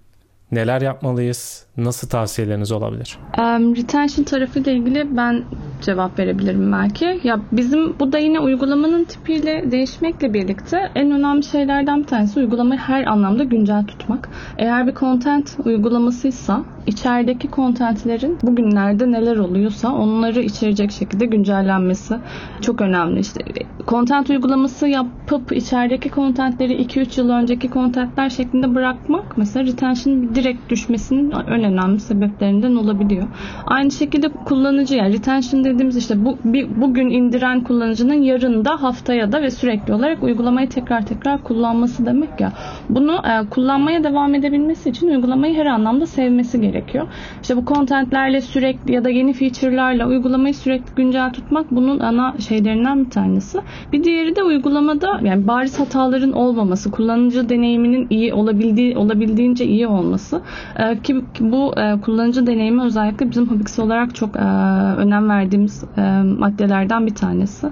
neler 0.52 0.82
yapmalıyız? 0.82 1.67
Nasıl 1.78 2.08
tavsiyeleriniz 2.08 2.72
olabilir? 2.72 3.18
Um, 3.38 3.76
retention 3.76 4.24
tarafıyla 4.24 4.72
ilgili 4.72 5.18
ben 5.18 5.44
cevap 5.82 6.20
verebilirim 6.20 6.72
belki. 6.72 7.20
Ya 7.24 7.40
bizim 7.52 8.00
bu 8.00 8.12
da 8.12 8.18
yine 8.18 8.40
uygulamanın 8.40 9.04
tipiyle 9.04 9.72
değişmekle 9.72 10.34
birlikte 10.34 10.92
en 10.96 11.12
önemli 11.12 11.44
şeylerden 11.44 12.00
bir 12.00 12.08
tanesi 12.08 12.40
uygulamayı 12.40 12.80
her 12.80 13.06
anlamda 13.06 13.44
güncel 13.44 13.86
tutmak. 13.86 14.30
Eğer 14.58 14.88
bir 14.88 14.96
content 14.96 15.58
uygulamasıysa 15.66 16.64
içerideki 16.88 17.50
contentlerin 17.52 18.38
bugünlerde 18.44 19.12
neler 19.12 19.38
oluyorsa 19.38 19.94
onları 19.94 20.42
içerecek 20.42 20.92
şekilde 20.92 21.26
güncellenmesi 21.26 22.16
çok 22.62 22.82
önemli. 22.82 23.20
İşte 23.20 23.42
content 23.88 24.30
uygulaması 24.30 24.88
yapıp 24.88 25.52
içerideki 25.52 26.12
contentleri 26.12 26.74
2-3 26.74 27.20
yıl 27.20 27.30
önceki 27.30 27.70
contentler 27.70 28.30
şeklinde 28.30 28.76
bırakmak 28.76 29.38
mesela 29.38 29.66
retention 29.66 30.36
direkt 30.36 30.70
düşmesinin 30.70 31.32
önemli 31.32 31.67
önemli 31.68 32.00
sebeplerinden 32.00 32.76
olabiliyor. 32.76 33.28
Aynı 33.66 33.92
şekilde 33.92 34.28
kullanıcı 34.30 34.96
yani 34.96 35.14
retention 35.14 35.64
dediğimiz 35.64 35.98
işte 35.98 36.26
bu 36.26 36.38
bir, 36.46 36.82
bugün 36.82 37.10
indiren 37.10 37.64
kullanıcının 37.64 38.22
yarın 38.22 38.66
da 38.66 38.84
haftaya 38.84 39.32
da 39.32 39.42
ve 39.42 39.52
sürekli 39.52 39.94
olarak 39.94 40.24
uygulamayı 40.24 40.70
tekrar 40.70 41.06
tekrar 41.06 41.44
kullanması 41.44 42.06
demek 42.06 42.42
ya. 42.42 42.54
Bunu 42.90 43.14
e, 43.14 43.50
kullanmaya 43.50 44.04
devam 44.04 44.36
edebilmesi 44.36 44.90
için 44.90 45.10
uygulamayı 45.10 45.56
her 45.56 45.66
anlamda 45.66 46.06
sevmesi 46.06 46.62
gerekiyor. 46.62 47.08
İşte 47.42 47.58
bu 47.58 47.66
contentlerle 47.66 48.42
sürekli 48.42 48.94
ya 48.94 49.04
da 49.04 49.10
yeni 49.10 49.34
feature'larla 49.34 50.08
uygulamayı 50.08 50.54
sürekli 50.54 50.96
güncel 50.96 51.34
tutmak 51.34 51.72
bunun 51.72 52.00
ana 52.00 52.36
şeylerinden 52.40 53.06
bir 53.06 53.10
tanesi. 53.10 53.60
Bir 53.94 54.04
diğeri 54.04 54.36
de 54.36 54.44
uygulamada 54.44 55.20
yani 55.24 55.48
bariz 55.48 55.80
hataların 55.80 56.32
olmaması, 56.32 56.92
kullanıcı 56.92 57.50
deneyiminin 57.50 58.08
iyi 58.10 58.34
olabildiği 58.34 58.98
olabildiğince 58.98 59.66
iyi 59.66 59.88
olması. 59.88 60.42
E, 60.80 61.00
ki 61.02 61.22
bu 61.40 61.57
bu 61.58 61.74
e, 61.80 62.02
kullanıcı 62.02 62.48
deneyimi 62.48 62.84
özellikle 62.84 63.30
bizim 63.30 63.48
Hubix 63.48 63.80
olarak 63.80 64.16
çok 64.16 64.36
e, 64.36 64.40
önem 64.98 65.30
verdiğimiz 65.30 65.84
e, 65.98 66.02
maddelerden 66.40 67.06
bir 67.06 67.16
tanesi. 67.16 67.68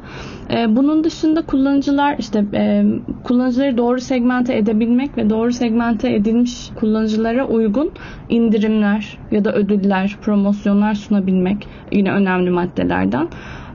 E, 0.54 0.76
bunun 0.76 1.04
dışında 1.04 1.42
kullanıcılar 1.42 2.16
işte 2.20 2.46
e, 2.54 2.86
kullanıcıları 3.24 3.78
doğru 3.78 4.02
segmente 4.02 4.58
edebilmek 4.58 5.18
ve 5.18 5.30
doğru 5.30 5.52
segmente 5.52 6.14
edilmiş 6.14 6.70
kullanıcılara 6.80 7.48
uygun 7.48 7.92
indirimler 8.30 9.18
ya 9.32 9.46
da 9.46 9.54
ödüller, 9.54 10.18
promosyonlar 10.22 10.94
sunabilmek 10.94 11.68
yine 11.92 12.12
önemli 12.12 12.50
maddelerden. 12.50 13.28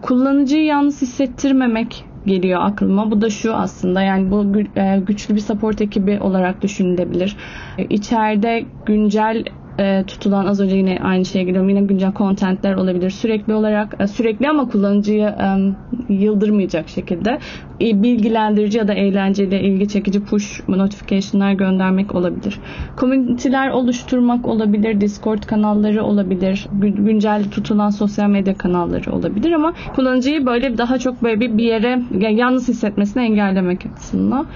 Kullanıcıyı 0.03 0.64
yalnız 0.64 1.03
hissettirmemek 1.03 2.05
geliyor 2.27 2.61
aklıma. 2.62 3.11
Bu 3.11 3.20
da 3.20 3.31
şu 3.31 3.55
aslında 3.55 4.03
yani 4.03 4.31
bu 4.31 4.46
e, 4.81 5.01
güçlü 5.07 5.35
bir 5.35 5.40
support 5.40 5.81
ekibi 5.81 6.20
olarak 6.20 6.62
düşünülebilir. 6.62 7.37
E, 7.79 7.85
içeride 7.85 8.64
güncel 8.87 9.44
e, 9.81 10.05
tutulan 10.07 10.47
az 10.47 10.61
önce 10.61 10.77
yine 10.77 10.99
aynı 11.03 11.25
şeye 11.25 11.45
geliyorum. 11.45 11.69
Yine 11.69 11.81
güncel 11.81 12.12
contentler 12.12 12.75
olabilir. 12.75 13.11
Sürekli 13.11 13.55
olarak 13.55 13.97
e, 14.01 14.07
sürekli 14.07 14.49
ama 14.49 14.69
kullanıcıyı 14.69 15.25
e, 15.25 16.14
yıldırmayacak 16.14 16.88
şekilde 16.88 17.38
e, 17.81 18.03
bilgilendirici 18.03 18.79
ya 18.79 18.88
da 18.88 18.95
eğlenceli, 18.95 19.61
ilgi 19.61 19.88
çekici 19.88 20.25
push 20.25 20.69
notification'lar 20.69 21.53
göndermek 21.53 22.14
olabilir. 22.14 22.59
Community'ler 22.99 23.71
oluşturmak 23.71 24.47
olabilir. 24.47 25.01
Discord 25.01 25.43
kanalları 25.43 26.05
olabilir. 26.05 26.66
Güncel 26.81 27.45
tutulan 27.51 27.90
sosyal 27.90 28.29
medya 28.29 28.55
kanalları 28.55 29.12
olabilir 29.12 29.53
ama 29.53 29.73
kullanıcıyı 29.95 30.47
böyle 30.47 30.79
daha 30.79 30.99
çok 30.99 31.23
böyle 31.23 31.40
bir, 31.40 31.59
bir 31.59 31.64
yere 31.64 32.03
yalnız 32.31 32.69
hissetmesini 32.69 33.23
engellemek 33.23 33.87
açısından. 33.87 34.47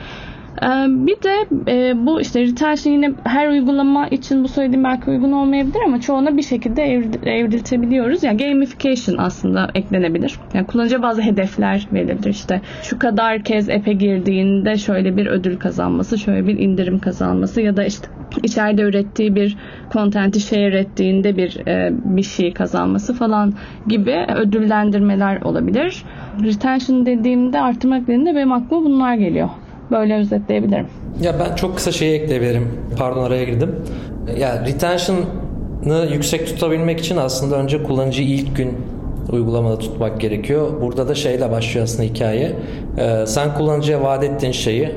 Ee, 0.62 0.66
bir 0.88 1.16
de 1.22 1.46
e, 1.68 2.06
bu 2.06 2.20
işte 2.20 2.42
retention 2.42 2.92
yine 2.92 3.12
her 3.24 3.48
uygulama 3.48 4.08
için 4.08 4.44
bu 4.44 4.48
söylediğim 4.48 4.84
belki 4.84 5.10
uygun 5.10 5.32
olmayabilir 5.32 5.80
ama 5.86 6.00
çoğuna 6.00 6.36
bir 6.36 6.42
şekilde 6.42 6.82
evriltebiliyoruz. 7.26 8.22
Yani 8.22 8.36
gamification 8.36 9.16
aslında 9.18 9.70
eklenebilir. 9.74 10.38
Yani 10.54 10.66
kullanıcıya 10.66 11.02
bazı 11.02 11.22
hedefler 11.22 11.88
verilebilir. 11.92 12.30
İşte 12.30 12.60
şu 12.82 12.98
kadar 12.98 13.42
kez 13.42 13.70
app'e 13.70 13.92
girdiğinde 13.92 14.76
şöyle 14.76 15.16
bir 15.16 15.26
ödül 15.26 15.58
kazanması, 15.58 16.18
şöyle 16.18 16.46
bir 16.46 16.58
indirim 16.58 16.98
kazanması 16.98 17.60
ya 17.60 17.76
da 17.76 17.84
işte 17.84 18.08
içeride 18.42 18.82
ürettiği 18.82 19.34
bir 19.34 19.56
content'i 19.92 20.40
share 20.40 20.78
ettiğinde 20.78 21.36
bir 21.36 21.66
e, 21.66 21.92
bir 22.04 22.22
şey 22.22 22.52
kazanması 22.52 23.14
falan 23.14 23.52
gibi 23.86 24.26
ödüllendirmeler 24.36 25.40
olabilir. 25.40 26.04
Retention 26.44 27.06
dediğimde 27.06 27.60
arttırmak 27.60 28.02
dediğimde 28.02 28.34
benim 28.34 28.52
aklıma 28.52 28.84
bunlar 28.84 29.14
geliyor. 29.14 29.48
Böyle 29.94 30.16
özetleyebilirim. 30.16 30.86
Ya 31.22 31.34
ben 31.40 31.56
çok 31.56 31.76
kısa 31.76 31.92
şeyi 31.92 32.20
ekleyebilirim. 32.20 32.68
Pardon 32.98 33.24
araya 33.24 33.44
girdim. 33.44 33.76
Ya 34.38 34.66
retention'ı 34.66 36.08
yüksek 36.12 36.46
tutabilmek 36.46 37.00
için 37.00 37.16
aslında 37.16 37.56
önce 37.56 37.82
kullanıcıyı 37.82 38.28
ilk 38.28 38.56
gün 38.56 38.72
uygulamada 39.32 39.78
tutmak 39.78 40.20
gerekiyor. 40.20 40.80
Burada 40.80 41.08
da 41.08 41.14
şeyle 41.14 41.50
başlıyor 41.50 41.84
aslında 41.84 42.02
hikaye. 42.02 42.52
Ee, 42.98 43.26
sen 43.26 43.54
kullanıcıya 43.54 44.02
vaat 44.02 44.24
ettiğin 44.24 44.52
şeyi 44.52 44.82
e, 44.82 44.92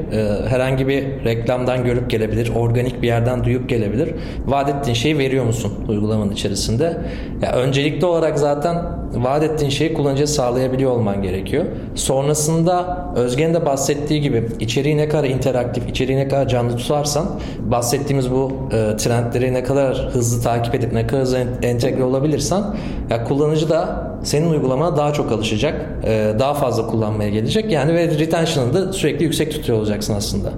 herhangi 0.48 0.88
bir 0.88 1.26
reklamdan 1.26 1.84
görüp 1.84 2.10
gelebilir, 2.10 2.52
organik 2.56 3.02
bir 3.02 3.08
yerden 3.08 3.44
duyup 3.44 3.70
gelebilir. 3.70 4.16
Vaat 4.46 4.70
ettiğin 4.70 4.96
şeyi 4.96 5.18
veriyor 5.18 5.46
musun 5.46 5.74
uygulamanın 5.88 6.32
içerisinde? 6.32 6.98
Ya 7.42 7.52
öncelikli 7.52 8.06
olarak 8.06 8.40
zaten 8.40 8.78
vaat 9.14 9.44
ettiğin 9.44 9.72
şeyi 9.72 9.94
kullanıcıya 9.94 10.28
sağlayabiliyor 10.28 10.92
olman 10.92 11.22
gerekiyor. 11.22 11.66
Sonrasında 11.96 12.98
Özge'nin 13.16 13.54
de 13.54 13.66
bahsettiği 13.66 14.22
gibi 14.22 14.48
içeriği 14.60 14.98
ne 14.98 15.10
kadar 15.10 15.24
interaktif, 15.24 15.90
içeriği 15.90 16.18
ne 16.18 16.28
kadar 16.28 16.48
canlı 16.48 16.78
tutarsan 16.78 17.28
bahsettiğimiz 17.60 18.32
bu 18.32 18.52
e, 18.72 18.98
trendleri 18.98 19.54
ne 19.54 19.64
kadar 19.64 20.10
hızlı 20.12 20.44
takip 20.44 20.76
edip 20.76 20.94
ne 20.94 21.08
kadar 21.08 21.24
hızlı 21.24 21.40
entegre 21.62 22.04
olabilirsen 22.04 22.64
ya 23.10 23.24
kullanıcı 23.24 23.70
da 23.70 24.08
senin 24.24 24.50
uygulamana 24.50 24.98
daha 24.98 25.14
çok 25.14 25.32
alışacak, 25.32 25.86
e, 26.04 26.34
daha 26.40 26.54
fazla 26.54 26.88
kullanmaya 26.88 27.30
gelecek. 27.30 27.72
Yani 27.72 27.87
ve 27.94 28.20
retention'ını 28.20 28.74
da 28.74 28.94
sürekli 28.94 29.24
yüksek 29.24 29.52
tutuyor 29.52 29.80
olacaksın 29.80 30.14
aslında. 30.14 30.54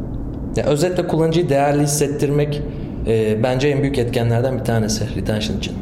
Yani 0.56 0.70
özetle 0.70 1.08
kullanıcıyı 1.08 1.50
değerli 1.50 1.84
hissettirmek 1.84 2.62
e, 3.08 3.44
bence 3.44 3.68
en 3.68 3.82
büyük 3.82 3.98
etkenlerden 3.98 4.60
bir 4.60 4.64
tanesi 4.64 5.16
retention 5.16 5.58
için. 5.58 5.74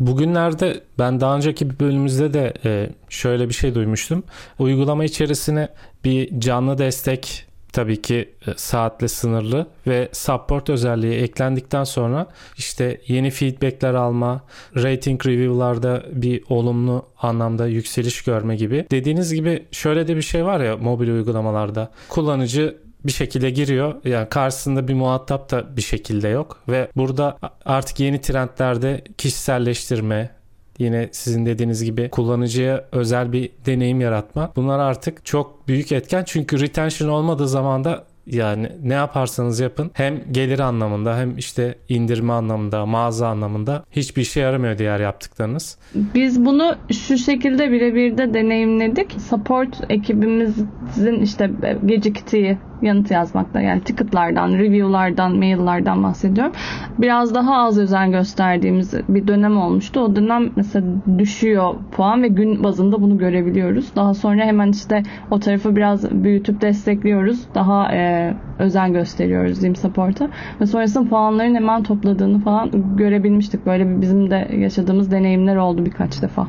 Bugünlerde 0.00 0.80
ben 0.98 1.20
daha 1.20 1.36
önceki 1.36 1.70
bir 1.70 1.80
bölümümüzde 1.80 2.34
de 2.34 2.52
e, 2.64 2.88
şöyle 3.08 3.48
bir 3.48 3.54
şey 3.54 3.74
duymuştum. 3.74 4.24
Uygulama 4.58 5.04
içerisine 5.04 5.68
bir 6.04 6.40
canlı 6.40 6.78
destek 6.78 7.45
tabii 7.76 8.02
ki 8.02 8.34
e, 8.46 8.50
saatle 8.56 9.08
sınırlı 9.08 9.66
ve 9.86 10.08
support 10.12 10.70
özelliği 10.70 11.14
eklendikten 11.14 11.84
sonra 11.84 12.26
işte 12.56 13.00
yeni 13.06 13.30
feedbackler 13.30 13.94
alma, 13.94 14.42
rating 14.76 15.26
review'larda 15.26 16.02
bir 16.12 16.44
olumlu 16.48 17.06
anlamda 17.18 17.66
yükseliş 17.66 18.22
görme 18.22 18.56
gibi. 18.56 18.86
Dediğiniz 18.90 19.34
gibi 19.34 19.64
şöyle 19.70 20.08
de 20.08 20.16
bir 20.16 20.22
şey 20.22 20.44
var 20.44 20.60
ya 20.60 20.76
mobil 20.76 21.08
uygulamalarda. 21.08 21.90
Kullanıcı 22.08 22.76
bir 23.04 23.12
şekilde 23.12 23.50
giriyor. 23.50 23.94
Yani 24.04 24.28
karşısında 24.28 24.88
bir 24.88 24.94
muhatap 24.94 25.50
da 25.50 25.76
bir 25.76 25.82
şekilde 25.82 26.28
yok 26.28 26.62
ve 26.68 26.88
burada 26.96 27.38
artık 27.64 28.00
yeni 28.00 28.20
trendlerde 28.20 29.04
kişiselleştirme, 29.18 30.30
yine 30.78 31.08
sizin 31.12 31.46
dediğiniz 31.46 31.84
gibi 31.84 32.10
kullanıcıya 32.10 32.84
özel 32.92 33.32
bir 33.32 33.50
deneyim 33.66 34.00
yaratma. 34.00 34.52
Bunlar 34.56 34.78
artık 34.78 35.24
çok 35.24 35.68
büyük 35.68 35.92
etken 35.92 36.24
çünkü 36.26 36.60
retention 36.60 37.08
olmadığı 37.08 37.48
zaman 37.48 37.84
da 37.84 38.04
yani 38.26 38.68
ne 38.82 38.94
yaparsanız 38.94 39.60
yapın 39.60 39.90
hem 39.94 40.20
gelir 40.30 40.58
anlamında 40.58 41.18
hem 41.18 41.38
işte 41.38 41.74
indirme 41.88 42.32
anlamında, 42.32 42.86
mağaza 42.86 43.28
anlamında 43.28 43.84
hiçbir 43.90 44.24
şey 44.24 44.42
yaramıyor 44.42 44.78
diğer 44.78 45.00
yaptıklarınız. 45.00 45.78
Biz 45.94 46.44
bunu 46.44 46.74
şu 46.92 47.18
şekilde 47.18 47.72
birebir 47.72 48.18
de 48.18 48.34
deneyimledik. 48.34 49.16
Support 49.20 49.80
ekibimizin 49.90 51.20
işte 51.22 51.50
geciktiği 51.86 52.58
yanıt 52.82 53.10
yazmakta. 53.10 53.60
Yani 53.60 53.80
ticketlardan, 53.80 54.52
review'lardan, 54.52 55.36
mail'lardan 55.36 56.02
bahsediyorum. 56.02 56.52
Biraz 56.98 57.34
daha 57.34 57.56
az 57.56 57.78
özen 57.78 58.10
gösterdiğimiz 58.10 58.94
bir 59.08 59.28
dönem 59.28 59.58
olmuştu. 59.58 60.00
O 60.00 60.16
dönem 60.16 60.50
mesela 60.56 60.86
düşüyor 61.18 61.74
puan 61.92 62.22
ve 62.22 62.28
gün 62.28 62.64
bazında 62.64 63.02
bunu 63.02 63.18
görebiliyoruz. 63.18 63.96
Daha 63.96 64.14
sonra 64.14 64.44
hemen 64.44 64.72
işte 64.72 65.02
o 65.30 65.40
tarafı 65.40 65.76
biraz 65.76 66.10
büyütüp 66.10 66.60
destekliyoruz. 66.60 67.40
Daha 67.54 67.92
e, 67.92 68.15
özen 68.58 68.92
gösteriyoruz 68.92 69.58
Zim 69.58 69.76
Support'a. 69.76 70.28
Ve 70.60 70.66
sonrasında 70.66 71.08
puanların 71.08 71.54
hemen 71.54 71.82
topladığını 71.82 72.40
falan 72.40 72.96
görebilmiştik. 72.96 73.66
Böyle 73.66 74.00
bizim 74.00 74.30
de 74.30 74.48
yaşadığımız 74.56 75.10
deneyimler 75.10 75.56
oldu 75.56 75.86
birkaç 75.86 76.22
defa. 76.22 76.48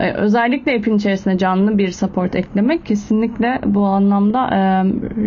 Ee, 0.00 0.12
özellikle 0.12 0.76
app'in 0.76 0.96
içerisine 0.96 1.38
canlı 1.38 1.78
bir 1.78 1.90
support 1.90 2.34
eklemek 2.34 2.86
kesinlikle 2.86 3.60
bu 3.64 3.84
anlamda 3.84 4.46
e, 4.46 4.58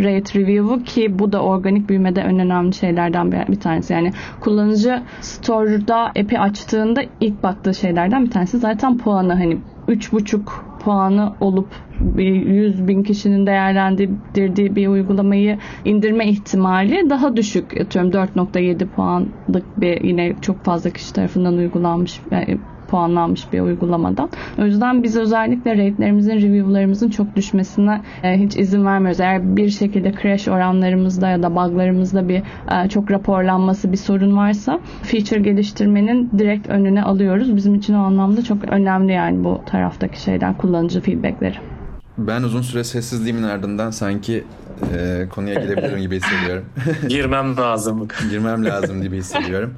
rate 0.03 0.39
review'u 0.39 0.83
ki 0.83 1.19
bu 1.19 1.31
da 1.31 1.43
organik 1.43 1.89
büyümede 1.89 2.21
en 2.21 2.39
önemli 2.39 2.73
şeylerden 2.73 3.31
bir, 3.31 3.47
bir 3.47 3.59
tanesi. 3.59 3.93
Yani 3.93 4.11
kullanıcı 4.39 5.01
store'da 5.21 5.97
app'i 5.97 6.39
açtığında 6.39 7.01
ilk 7.19 7.43
baktığı 7.43 7.73
şeylerden 7.73 8.25
bir 8.25 8.31
tanesi 8.31 8.57
zaten 8.57 8.97
puanı 8.97 9.33
hani 9.33 9.57
3.5 9.87 10.70
puanı 10.83 11.33
olup 11.39 11.67
100 12.17 12.87
bin 12.87 13.03
kişinin 13.03 13.45
değerlendirdiği 13.45 14.75
bir 14.75 14.87
uygulamayı 14.87 15.57
indirme 15.85 16.27
ihtimali 16.27 17.09
daha 17.09 17.35
düşük. 17.35 17.81
Atıyorum 17.81 18.11
4.7 18.11 18.87
puanlık 18.87 19.81
bir 19.81 20.01
yine 20.03 20.35
çok 20.41 20.63
fazla 20.63 20.89
kişi 20.89 21.13
tarafından 21.13 21.57
uygulanmış 21.57 22.19
puanlanmış 22.91 23.53
bir 23.53 23.61
uygulamadan. 23.61 24.29
O 24.59 24.65
yüzden 24.65 25.03
biz 25.03 25.17
özellikle 25.17 25.71
rate'lerimizin, 25.71 26.35
review'larımızın 26.35 27.09
çok 27.09 27.35
düşmesine 27.35 28.01
e, 28.23 28.37
hiç 28.37 28.57
izin 28.57 28.85
vermiyoruz. 28.85 29.19
Eğer 29.19 29.55
bir 29.55 29.69
şekilde 29.69 30.13
crash 30.21 30.47
oranlarımızda 30.47 31.29
ya 31.29 31.43
da 31.43 31.55
bug'larımızda 31.55 32.29
bir 32.29 32.41
e, 32.71 32.89
çok 32.89 33.11
raporlanması 33.11 33.91
bir 33.91 33.97
sorun 33.97 34.37
varsa 34.37 34.79
feature 35.03 35.39
geliştirmenin 35.39 36.29
direkt 36.37 36.69
önüne 36.69 37.03
alıyoruz. 37.03 37.55
Bizim 37.55 37.75
için 37.75 37.93
o 37.93 37.97
anlamda 37.97 38.43
çok 38.43 38.63
önemli 38.63 39.11
yani 39.11 39.43
bu 39.43 39.61
taraftaki 39.65 40.21
şeyler, 40.21 40.57
kullanıcı 40.57 41.01
feedbackleri. 41.01 41.55
Ben 42.17 42.43
uzun 42.43 42.61
süre 42.61 42.83
sessizliğimin 42.83 43.43
ardından 43.43 43.91
sanki 43.91 44.43
e, 44.93 45.27
konuya 45.29 45.61
girebilirim 45.61 45.99
gibi 45.99 46.15
hissediyorum. 46.15 46.65
Girmem 47.07 47.57
lazım. 47.57 48.07
Girmem 48.29 48.65
lazım 48.65 49.01
gibi 49.01 49.17
hissediyorum. 49.17 49.73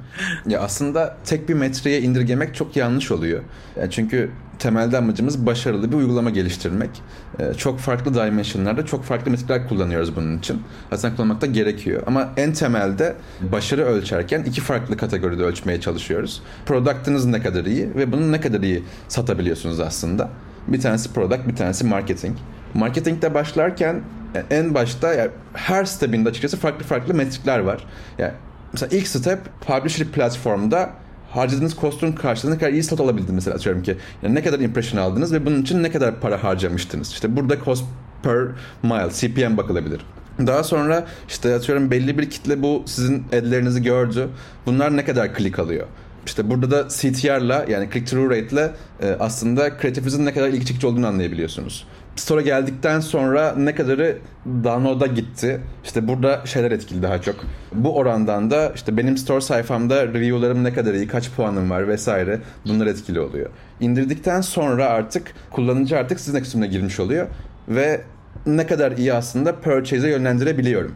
Ya 0.46 0.60
aslında 0.60 1.16
tek 1.24 1.48
bir 1.48 1.54
metreye 1.54 2.00
indirgemek 2.00 2.54
çok 2.54 2.76
yanlış 2.76 3.10
oluyor. 3.10 3.42
Yani 3.76 3.90
çünkü 3.90 4.30
temelde 4.58 4.98
amacımız 4.98 5.46
başarılı 5.46 5.92
bir 5.92 5.96
uygulama 5.96 6.30
geliştirmek. 6.30 6.90
E, 7.38 7.54
çok 7.54 7.78
farklı 7.78 8.14
dimensionlarda 8.14 8.86
çok 8.86 9.04
farklı 9.04 9.30
metrikler 9.30 9.68
kullanıyoruz 9.68 10.16
bunun 10.16 10.38
için. 10.38 10.62
Aslında 10.92 11.16
kullanmak 11.16 11.40
da 11.40 11.46
gerekiyor. 11.46 12.02
Ama 12.06 12.28
en 12.36 12.52
temelde 12.52 13.14
başarı 13.52 13.84
ölçerken 13.84 14.42
iki 14.42 14.60
farklı 14.60 14.96
kategoride 14.96 15.42
ölçmeye 15.42 15.80
çalışıyoruz. 15.80 16.42
Product'ınız 16.66 17.26
ne 17.26 17.42
kadar 17.42 17.64
iyi 17.64 17.94
ve 17.94 18.12
bunu 18.12 18.32
ne 18.32 18.40
kadar 18.40 18.60
iyi 18.60 18.82
satabiliyorsunuz 19.08 19.80
aslında. 19.80 20.30
Bir 20.68 20.80
tanesi 20.80 21.12
product, 21.12 21.48
bir 21.48 21.56
tanesi 21.56 21.86
marketing. 21.86 22.36
Marketingde 22.74 23.34
başlarken 23.34 24.02
en 24.50 24.74
başta 24.74 25.14
yani 25.14 25.30
her 25.52 25.84
stepinde 25.84 26.28
açıkçası 26.28 26.56
farklı 26.56 26.84
farklı 26.84 27.14
metrikler 27.14 27.58
var. 27.58 27.86
Yani 28.18 28.32
mesela 28.72 28.96
ilk 28.96 29.08
step 29.08 29.38
publisher 29.66 30.06
platformda 30.06 30.90
harcadığınız 31.30 31.76
kostun 31.76 32.12
karşılığında 32.12 32.54
ne 32.54 32.60
kadar 32.60 32.72
iyi 32.72 32.82
stat 32.82 33.00
alabildiniz 33.00 33.34
mesela 33.34 33.54
atıyorum 33.54 33.82
ki. 33.82 33.96
Yani 34.22 34.34
ne 34.34 34.42
kadar 34.42 34.60
impression 34.60 35.00
aldınız 35.00 35.32
ve 35.32 35.46
bunun 35.46 35.62
için 35.62 35.82
ne 35.82 35.90
kadar 35.90 36.20
para 36.20 36.44
harcamıştınız. 36.44 37.12
İşte 37.12 37.36
burada 37.36 37.64
cost 37.64 37.84
per 38.22 38.46
mile, 38.82 39.10
CPM 39.12 39.56
bakılabilir. 39.56 40.00
Daha 40.38 40.64
sonra 40.64 41.06
işte 41.28 41.54
atıyorum 41.54 41.90
belli 41.90 42.18
bir 42.18 42.30
kitle 42.30 42.62
bu 42.62 42.82
sizin 42.86 43.24
adlerinizi 43.28 43.82
gördü. 43.82 44.28
Bunlar 44.66 44.96
ne 44.96 45.04
kadar 45.04 45.34
click 45.34 45.58
alıyor? 45.58 45.86
İşte 46.26 46.50
burada 46.50 46.70
da 46.70 46.88
CTR'la 46.88 47.64
yani 47.68 47.88
click 47.92 48.10
through 48.10 48.30
rate'le 48.30 48.70
e, 49.02 49.16
aslında 49.20 49.76
kreatifinizin 49.76 50.26
ne 50.26 50.32
kadar 50.32 50.48
ilgi 50.48 50.66
çekici 50.66 50.86
olduğunu 50.86 51.06
anlayabiliyorsunuz. 51.06 51.86
Store'a 52.16 52.42
geldikten 52.42 53.00
sonra 53.00 53.54
ne 53.56 53.74
kadarı 53.74 54.18
download'a 54.46 55.06
gitti. 55.06 55.60
İşte 55.84 56.08
burada 56.08 56.46
şeyler 56.46 56.70
etkili 56.70 57.02
daha 57.02 57.20
çok. 57.20 57.36
Bu 57.72 57.96
orandan 57.96 58.50
da 58.50 58.72
işte 58.74 58.96
benim 58.96 59.16
store 59.16 59.40
sayfamda 59.40 60.06
review'larım 60.06 60.64
ne 60.64 60.72
kadar 60.72 60.94
iyi, 60.94 61.08
kaç 61.08 61.30
puanım 61.30 61.70
var 61.70 61.88
vesaire 61.88 62.40
bunlar 62.66 62.86
etkili 62.86 63.20
oluyor. 63.20 63.50
İndirdikten 63.80 64.40
sonra 64.40 64.86
artık 64.86 65.34
kullanıcı 65.50 65.98
artık 65.98 66.20
sizin 66.20 66.40
kısmına 66.40 66.66
girmiş 66.66 67.00
oluyor 67.00 67.26
ve 67.68 68.00
ne 68.46 68.66
kadar 68.66 68.92
iyi 68.92 69.14
aslında 69.14 69.60
purchase'e 69.60 70.10
yönlendirebiliyorum 70.10 70.94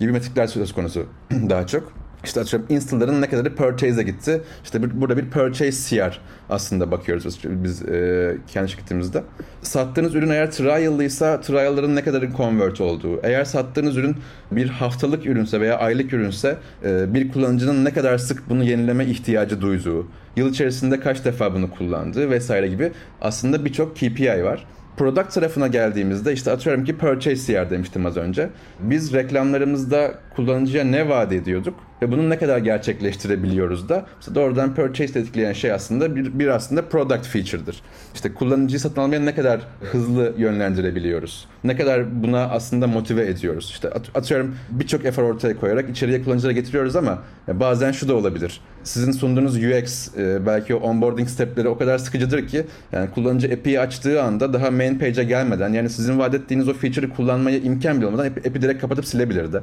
gibi 0.00 0.12
metrikler 0.12 0.46
söz 0.46 0.74
konusu 0.74 1.06
daha 1.30 1.66
çok. 1.66 1.99
İşte 2.24 2.40
atıyorum 2.40 2.68
install'ların 2.68 3.22
ne 3.22 3.28
kadarı 3.28 3.54
purchase'e 3.54 4.02
gitti. 4.02 4.42
İşte 4.64 5.00
burada 5.00 5.16
bir 5.16 5.30
purchase 5.30 5.96
CR 5.96 6.20
aslında 6.50 6.90
bakıyoruz 6.90 7.40
biz 7.44 7.82
e, 7.82 8.36
kendi 8.48 8.70
şirketimizde. 8.70 9.22
Sattığınız 9.62 10.14
ürün 10.14 10.30
eğer 10.30 10.50
trial'lıysa 10.50 11.40
trial'ların 11.40 11.96
ne 11.96 12.04
kadarı 12.04 12.32
convert 12.36 12.80
olduğu. 12.80 13.20
Eğer 13.22 13.44
sattığınız 13.44 13.96
ürün 13.96 14.16
bir 14.52 14.68
haftalık 14.68 15.26
ürünse 15.26 15.60
veya 15.60 15.78
aylık 15.78 16.12
ürünse 16.12 16.58
e, 16.84 17.14
bir 17.14 17.32
kullanıcının 17.32 17.84
ne 17.84 17.92
kadar 17.92 18.18
sık 18.18 18.48
bunu 18.48 18.64
yenileme 18.64 19.04
ihtiyacı 19.04 19.60
duyduğu. 19.60 20.06
Yıl 20.36 20.50
içerisinde 20.50 21.00
kaç 21.00 21.24
defa 21.24 21.54
bunu 21.54 21.70
kullandığı 21.70 22.30
vesaire 22.30 22.68
gibi 22.68 22.92
aslında 23.20 23.64
birçok 23.64 23.96
KPI 23.96 24.44
var 24.44 24.66
product 24.96 25.34
tarafına 25.34 25.66
geldiğimizde 25.66 26.32
işte 26.32 26.50
atıyorum 26.50 26.84
ki 26.84 26.96
purchase 26.96 27.52
yer 27.52 27.70
demiştim 27.70 28.06
az 28.06 28.16
önce. 28.16 28.50
Biz 28.80 29.12
reklamlarımızda 29.12 30.14
kullanıcıya 30.36 30.84
ne 30.84 31.08
vaat 31.08 31.32
ediyorduk 31.32 31.74
ve 32.02 32.12
bunu 32.12 32.30
ne 32.30 32.38
kadar 32.38 32.58
gerçekleştirebiliyoruz 32.58 33.88
da 33.88 34.06
işte 34.20 34.34
doğrudan 34.34 34.74
purchase 34.74 35.20
etkileyen 35.20 35.52
şey 35.52 35.72
aslında 35.72 36.16
bir, 36.16 36.38
bir 36.38 36.48
aslında 36.48 36.88
product 36.88 37.26
feature'dır. 37.26 37.82
İşte 38.14 38.34
kullanıcıyı 38.34 38.80
satın 38.80 39.00
almaya 39.00 39.20
ne 39.20 39.34
kadar 39.34 39.60
hızlı 39.92 40.34
yönlendirebiliyoruz. 40.38 41.48
Ne 41.64 41.76
kadar 41.76 42.22
buna 42.22 42.42
aslında 42.44 42.86
motive 42.86 43.26
ediyoruz. 43.26 43.70
İşte 43.70 43.90
atıyorum 43.90 44.54
birçok 44.70 45.04
efor 45.04 45.22
ortaya 45.22 45.56
koyarak 45.56 45.90
içeriye 45.90 46.22
kullanıcılara 46.22 46.52
getiriyoruz 46.52 46.96
ama 46.96 47.22
bazen 47.48 47.92
şu 47.92 48.08
da 48.08 48.14
olabilir. 48.14 48.60
Sizin 48.84 49.12
sunduğunuz 49.12 49.56
UX 49.56 50.18
e, 50.18 50.46
belki 50.46 50.74
o 50.74 50.78
onboarding 50.78 51.28
stepleri 51.28 51.68
o 51.68 51.78
kadar 51.78 51.98
sıkıcıdır 51.98 52.48
ki 52.48 52.66
yani 52.92 53.10
kullanıcı 53.10 53.46
app'i 53.46 53.80
açtığı 53.80 54.22
anda 54.22 54.52
daha 54.52 54.70
main 54.70 54.98
page'e 54.98 55.24
gelmeden 55.24 55.72
yani 55.72 55.90
sizin 55.90 56.18
vaat 56.18 56.34
ettiğiniz 56.34 56.68
o 56.68 56.74
feature'ı 56.74 57.10
kullanmaya 57.10 57.58
imkan 57.58 57.98
bile 57.98 58.06
olmadan 58.06 58.26
app'i 58.26 58.62
direkt 58.62 58.80
kapatıp 58.80 59.06
silebilir 59.06 59.52
de. 59.52 59.60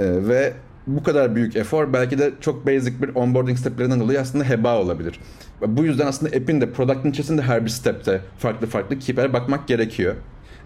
Ve 0.00 0.52
bu 0.86 1.02
kadar 1.02 1.36
büyük 1.36 1.56
efor 1.56 1.92
belki 1.92 2.18
de 2.18 2.30
çok 2.40 2.66
basic 2.66 3.02
bir 3.02 3.14
onboarding 3.14 3.58
steplerinden 3.58 4.00
dolayı 4.00 4.20
aslında 4.20 4.44
heba 4.44 4.78
olabilir. 4.78 5.20
Bu 5.66 5.84
yüzden 5.84 6.06
aslında 6.06 6.36
app'in 6.36 6.60
de 6.60 6.70
product'ın 6.70 7.10
içerisinde 7.10 7.42
her 7.42 7.64
bir 7.64 7.70
stepte 7.70 8.20
farklı 8.38 8.66
farklı 8.66 8.98
KPI'lere 8.98 9.32
bakmak 9.32 9.68
gerekiyor. 9.68 10.14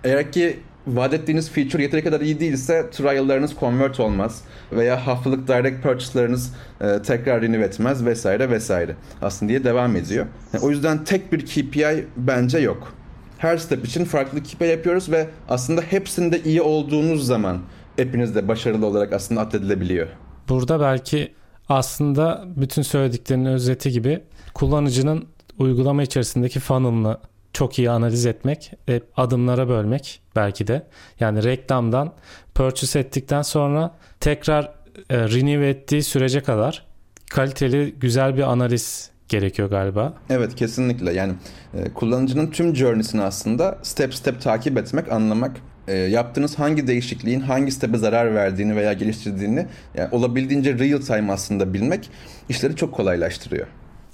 Eğer 0.05 0.33
ki 0.33 0.59
vaat 0.87 1.14
ettiğiniz 1.14 1.50
feature 1.50 1.83
yeteri 1.83 2.05
kadar 2.05 2.20
iyi 2.20 2.40
değilse 2.40 2.90
trial'larınız 2.90 3.55
convert 3.61 4.00
olmaz 4.00 4.42
veya 4.72 5.07
haftalık 5.07 5.48
direct 5.48 5.83
purchase'larınız 5.83 6.55
e, 6.81 7.03
tekrar 7.03 7.42
renew 7.42 7.64
etmez 7.64 8.05
vesaire 8.05 8.50
vesaire 8.50 8.96
aslında 9.22 9.50
diye 9.50 9.64
devam 9.64 9.96
ediyor. 9.96 10.27
Yani 10.53 10.64
o 10.64 10.70
yüzden 10.70 11.05
tek 11.05 11.33
bir 11.33 11.46
KPI 11.46 12.07
bence 12.16 12.59
yok. 12.59 12.92
Her 13.38 13.57
step 13.57 13.87
için 13.87 14.05
farklı 14.05 14.42
KPI 14.42 14.64
yapıyoruz 14.64 15.11
ve 15.11 15.27
aslında 15.48 15.81
hepsinde 15.81 16.42
iyi 16.42 16.62
olduğunuz 16.62 17.27
zaman 17.27 17.59
hepiniz 17.96 18.35
de 18.35 18.48
başarılı 18.48 18.87
olarak 18.87 19.12
aslında 19.12 19.40
addedilebiliyor. 19.40 20.09
Burada 20.48 20.80
belki 20.80 21.35
aslında 21.68 22.44
bütün 22.57 22.83
söylediklerinin 22.83 23.44
özeti 23.44 23.90
gibi 23.90 24.20
kullanıcının 24.54 25.24
uygulama 25.59 26.02
içerisindeki 26.02 26.61
funnel'ını 26.61 27.18
çok 27.52 27.78
iyi 27.78 27.90
analiz 27.90 28.26
etmek, 28.26 28.72
e, 28.88 29.00
adımlara 29.16 29.68
bölmek 29.68 30.22
belki 30.37 30.66
de. 30.66 30.87
Yani 31.20 31.44
reklamdan 31.44 32.12
purchase 32.54 32.98
ettikten 32.98 33.42
sonra 33.42 33.94
tekrar 34.20 34.64
e, 35.11 35.18
renew 35.18 35.68
ettiği 35.68 36.02
sürece 36.02 36.40
kadar 36.40 36.87
kaliteli 37.30 37.94
güzel 38.00 38.37
bir 38.37 38.42
analiz 38.42 39.11
gerekiyor 39.28 39.70
galiba. 39.70 40.14
Evet 40.30 40.54
kesinlikle 40.54 41.12
yani 41.12 41.35
e, 41.74 41.92
kullanıcının 41.92 42.50
tüm 42.50 42.76
journey'sini 42.76 43.22
aslında 43.22 43.78
step 43.83 44.14
step 44.14 44.40
takip 44.42 44.78
etmek, 44.78 45.12
anlamak 45.12 45.57
e, 45.88 45.94
yaptığınız 45.94 46.59
hangi 46.59 46.87
değişikliğin 46.87 47.40
hangi 47.40 47.73
step'e 47.73 47.99
zarar 47.99 48.35
verdiğini 48.35 48.77
veya 48.77 48.92
geliştirdiğini 48.92 49.66
yani 49.94 50.09
olabildiğince 50.12 50.79
real 50.79 51.01
time 51.01 51.33
aslında 51.33 51.75
bilmek 51.75 52.11
işleri 52.49 52.77
çok 52.77 52.94
kolaylaştırıyor. 52.94 53.66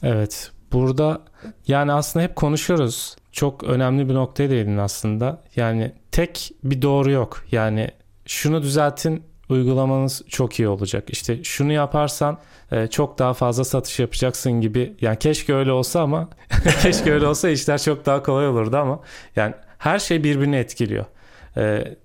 Evet. 0.03 0.51
Burada 0.73 1.21
yani 1.67 1.93
aslında 1.93 2.25
hep 2.25 2.37
konuşuyoruz. 2.37 3.17
Çok 3.33 3.65
önemli 3.65 4.09
bir 4.09 4.15
noktaya 4.15 4.51
değindin 4.51 4.77
aslında. 4.77 5.43
Yani 5.57 5.93
tek 6.13 6.53
bir 6.65 6.83
doğru 6.83 7.11
yok. 7.11 7.45
Yani 7.53 7.91
şunu 8.27 8.63
düzeltin 8.63 9.23
uygulamanız 9.49 10.23
çok 10.29 10.59
iyi 10.59 10.69
olacak. 10.69 11.11
İşte 11.11 11.45
şunu 11.45 11.73
yaparsan 11.73 12.39
e, 12.73 12.87
çok 12.87 13.19
daha 13.19 13.35
fazla 13.35 13.65
satış 13.65 13.99
yapacaksın 13.99 14.61
gibi. 14.61 14.95
Yani 15.01 15.19
keşke 15.19 15.55
öyle 15.55 15.73
olsa 15.73 16.01
ama 16.03 16.29
keşke 16.83 17.13
öyle 17.13 17.27
olsa 17.27 17.49
işler 17.51 17.79
çok 17.79 18.07
daha 18.07 18.23
kolay 18.23 18.49
olurdu 18.49 18.77
ama 18.77 19.01
yani 19.37 19.55
her 19.79 19.99
şey 19.99 20.25
birbirini 20.25 20.57
etkiliyor. 20.57 21.05
E, 21.57 21.97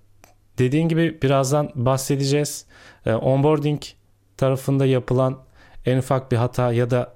Dediğin 0.58 0.90
gibi 0.90 1.22
birazdan 1.22 1.72
bahsedeceğiz. 1.76 2.66
E, 3.06 3.14
onboarding 3.14 3.82
tarafında 4.38 4.86
yapılan 4.86 5.40
en 5.86 5.98
ufak 5.98 6.32
bir 6.32 6.38
hata 6.38 6.74
ya 6.74 6.90
da 6.90 7.14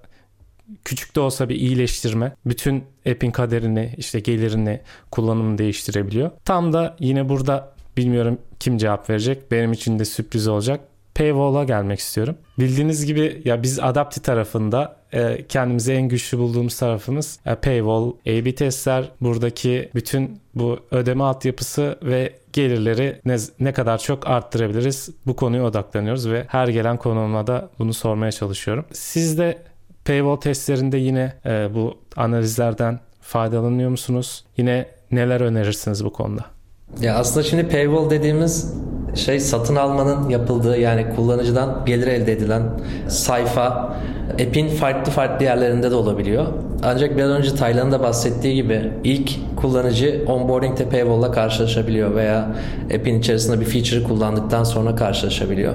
küçük 0.86 1.16
de 1.16 1.20
olsa 1.20 1.50
bir 1.50 1.56
iyileştirme 1.56 2.36
bütün 2.46 2.84
app'in 3.10 3.32
kaderini 3.32 3.94
işte 3.98 4.20
gelirini 4.20 4.82
kullanımını 5.12 5.58
değiştirebiliyor. 5.58 6.32
Tam 6.46 6.74
da 6.74 6.96
yine 7.00 7.30
burada 7.30 7.74
bilmiyorum 7.98 8.38
kim 8.60 8.78
cevap 8.78 9.10
verecek 9.10 9.52
benim 9.52 9.74
için 9.74 10.00
de 10.00 10.06
sürpriz 10.06 10.48
olacak. 10.48 10.82
Paywall'a 11.20 11.64
gelmek 11.64 12.00
istiyorum. 12.00 12.36
Bildiğiniz 12.60 13.06
gibi 13.06 13.42
ya 13.46 13.64
biz 13.64 13.80
Adapti 13.80 14.22
tarafında 14.22 14.96
e, 15.14 15.46
kendimize 15.50 15.94
en 15.94 16.08
güçlü 16.08 16.38
bulduğumuz 16.38 16.80
tarafımız 16.80 17.40
e, 17.46 17.56
Paywall, 17.56 18.12
A-B 18.28 18.56
testler, 18.56 19.12
buradaki 19.22 19.90
bütün 19.96 20.40
bu 20.56 20.80
ödeme 20.92 21.24
altyapısı 21.24 22.00
ve 22.04 22.34
gelirleri 22.54 23.22
ne, 23.26 23.38
ne 23.60 23.74
kadar 23.74 23.98
çok 23.98 24.28
arttırabiliriz 24.28 25.10
bu 25.26 25.36
konuya 25.36 25.64
odaklanıyoruz 25.64 26.30
ve 26.30 26.46
her 26.48 26.68
gelen 26.68 26.98
konuğuma 26.98 27.48
da 27.48 27.70
bunu 27.80 27.94
sormaya 27.94 28.32
çalışıyorum. 28.32 28.86
Siz 28.92 29.38
de 29.38 29.58
Paywall 30.06 30.36
testlerinde 30.36 30.98
yine 30.98 31.34
e, 31.46 31.70
bu 31.76 31.98
analizlerden 32.16 33.00
faydalanıyor 33.22 33.90
musunuz? 33.90 34.46
Yine 34.58 34.86
neler 35.12 35.42
önerirsiniz 35.42 36.06
bu 36.06 36.14
konuda? 36.14 36.59
Ya 37.02 37.16
aslında 37.16 37.44
şimdi 37.44 37.68
paywall 37.68 38.10
dediğimiz 38.10 38.74
şey 39.16 39.40
satın 39.40 39.76
almanın 39.76 40.30
yapıldığı 40.30 40.78
yani 40.78 41.06
kullanıcıdan 41.16 41.84
gelir 41.86 42.08
elde 42.08 42.34
edilen 42.34 42.64
sayfa 43.08 43.96
app'in 44.34 44.68
farklı 44.68 45.12
farklı 45.12 45.46
yerlerinde 45.46 45.92
de 45.92 45.96
olabiliyor. 45.96 46.46
Ancak 46.84 47.18
biraz 47.18 47.30
önce 47.30 47.56
Taylan'ın 47.56 47.92
da 47.92 48.04
bahsettiği 48.04 48.56
gibi 48.56 48.92
ilk 49.04 49.32
kullanıcı 49.56 50.26
onboarding'de 50.28 50.90
paywall'la 50.90 51.32
karşılaşabiliyor 51.32 52.16
veya 52.16 52.56
app'in 52.96 53.20
içerisinde 53.20 53.60
bir 53.60 53.66
feature'ı 53.66 54.04
kullandıktan 54.04 54.64
sonra 54.64 54.96
karşılaşabiliyor. 54.96 55.74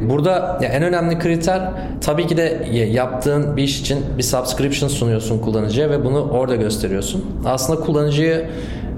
Burada 0.00 0.58
en 0.62 0.82
önemli 0.82 1.18
kriter 1.18 1.62
tabii 2.00 2.26
ki 2.26 2.36
de 2.36 2.66
yaptığın 2.92 3.56
bir 3.56 3.62
iş 3.62 3.80
için 3.80 3.98
bir 4.18 4.22
subscription 4.22 4.88
sunuyorsun 4.88 5.38
kullanıcıya 5.38 5.90
ve 5.90 6.04
bunu 6.04 6.30
orada 6.30 6.56
gösteriyorsun. 6.56 7.24
Aslında 7.44 7.80
kullanıcıyı 7.80 8.46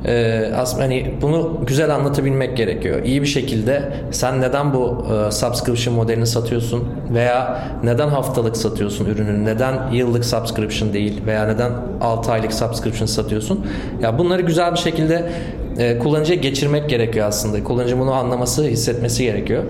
e, 0.07 0.45
aslında 0.57 0.83
hani 0.85 1.15
bunu 1.23 1.61
güzel 1.67 1.95
anlatabilmek 1.95 2.57
gerekiyor. 2.57 3.03
İyi 3.05 3.23
bir 3.23 3.27
şekilde 3.27 3.93
sen 4.11 4.41
neden 4.41 4.75
bu 4.75 5.07
e, 5.29 5.31
subscription 5.31 5.95
modelini 5.95 6.27
satıyorsun 6.27 6.89
veya 7.15 7.69
neden 7.85 8.09
haftalık 8.09 8.57
satıyorsun 8.57 9.07
ürünün, 9.07 9.45
neden 9.45 9.93
yıllık 9.93 10.25
subscription 10.25 10.93
değil 10.93 11.23
veya 11.27 11.47
neden 11.47 11.73
6 12.01 12.33
aylık 12.33 12.53
subscription 12.53 13.07
satıyorsun. 13.07 13.67
Ya 14.03 14.19
bunları 14.19 14.43
güzel 14.43 14.73
bir 14.73 14.79
şekilde 14.79 15.31
e, 15.79 15.99
kullanıcıya 15.99 16.39
geçirmek 16.39 16.91
gerekiyor 16.91 17.27
aslında. 17.27 17.65
Kullanıcı 17.65 17.99
bunu 17.99 18.13
anlaması, 18.13 18.65
hissetmesi 18.65 19.25
gerekiyor. 19.25 19.65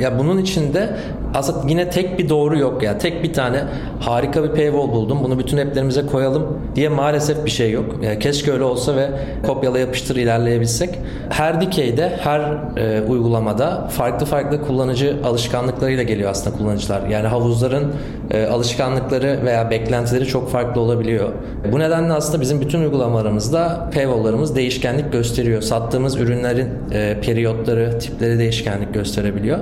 Ya 0.00 0.18
bunun 0.18 0.38
içinde 0.38 0.96
aslında 1.34 1.68
yine 1.68 1.90
tek 1.90 2.18
bir 2.18 2.28
doğru 2.28 2.58
yok 2.58 2.82
ya. 2.82 2.98
Tek 2.98 3.22
bir 3.22 3.32
tane 3.32 3.64
harika 4.00 4.44
bir 4.44 4.48
paywall 4.48 4.92
buldum. 4.92 5.18
Bunu 5.24 5.38
bütün 5.38 5.58
app'lerimize 5.58 6.06
koyalım 6.06 6.58
diye 6.74 6.88
maalesef 6.88 7.44
bir 7.44 7.50
şey 7.50 7.70
yok. 7.70 8.04
Ya 8.04 8.18
keşke 8.18 8.52
öyle 8.52 8.64
olsa 8.64 8.96
ve 8.96 9.10
kopyala 9.46 9.78
yapıştır 9.78 10.16
ilerleyebilsek. 10.16 10.98
Her 11.30 11.60
dikeyde, 11.60 12.18
her 12.20 12.40
e, 12.76 13.02
uygulamada 13.08 13.88
farklı 13.88 14.26
farklı 14.26 14.62
kullanıcı 14.66 15.16
alışkanlıklarıyla 15.24 16.02
geliyor 16.02 16.30
aslında 16.30 16.56
kullanıcılar. 16.56 17.06
Yani 17.06 17.26
havuzların 17.26 17.92
e, 18.30 18.46
alışkanlıkları 18.46 19.40
veya 19.44 19.70
beklentileri 19.70 20.26
çok 20.26 20.50
farklı 20.50 20.80
olabiliyor. 20.80 21.28
Bu 21.72 21.78
nedenle 21.78 22.12
aslında 22.12 22.40
bizim 22.40 22.60
bütün 22.60 22.80
uygulamalarımızda 22.80 23.90
paywall'larımız 23.94 24.56
değişkenlik 24.56 25.12
gösteriyor. 25.12 25.62
Sattığımız 25.62 26.16
ürünlerin 26.16 26.68
e, 26.92 27.16
periyotları, 27.22 27.98
tipleri 27.98 28.38
değişkenlik 28.38 28.94
gösterebiliyor. 28.94 29.58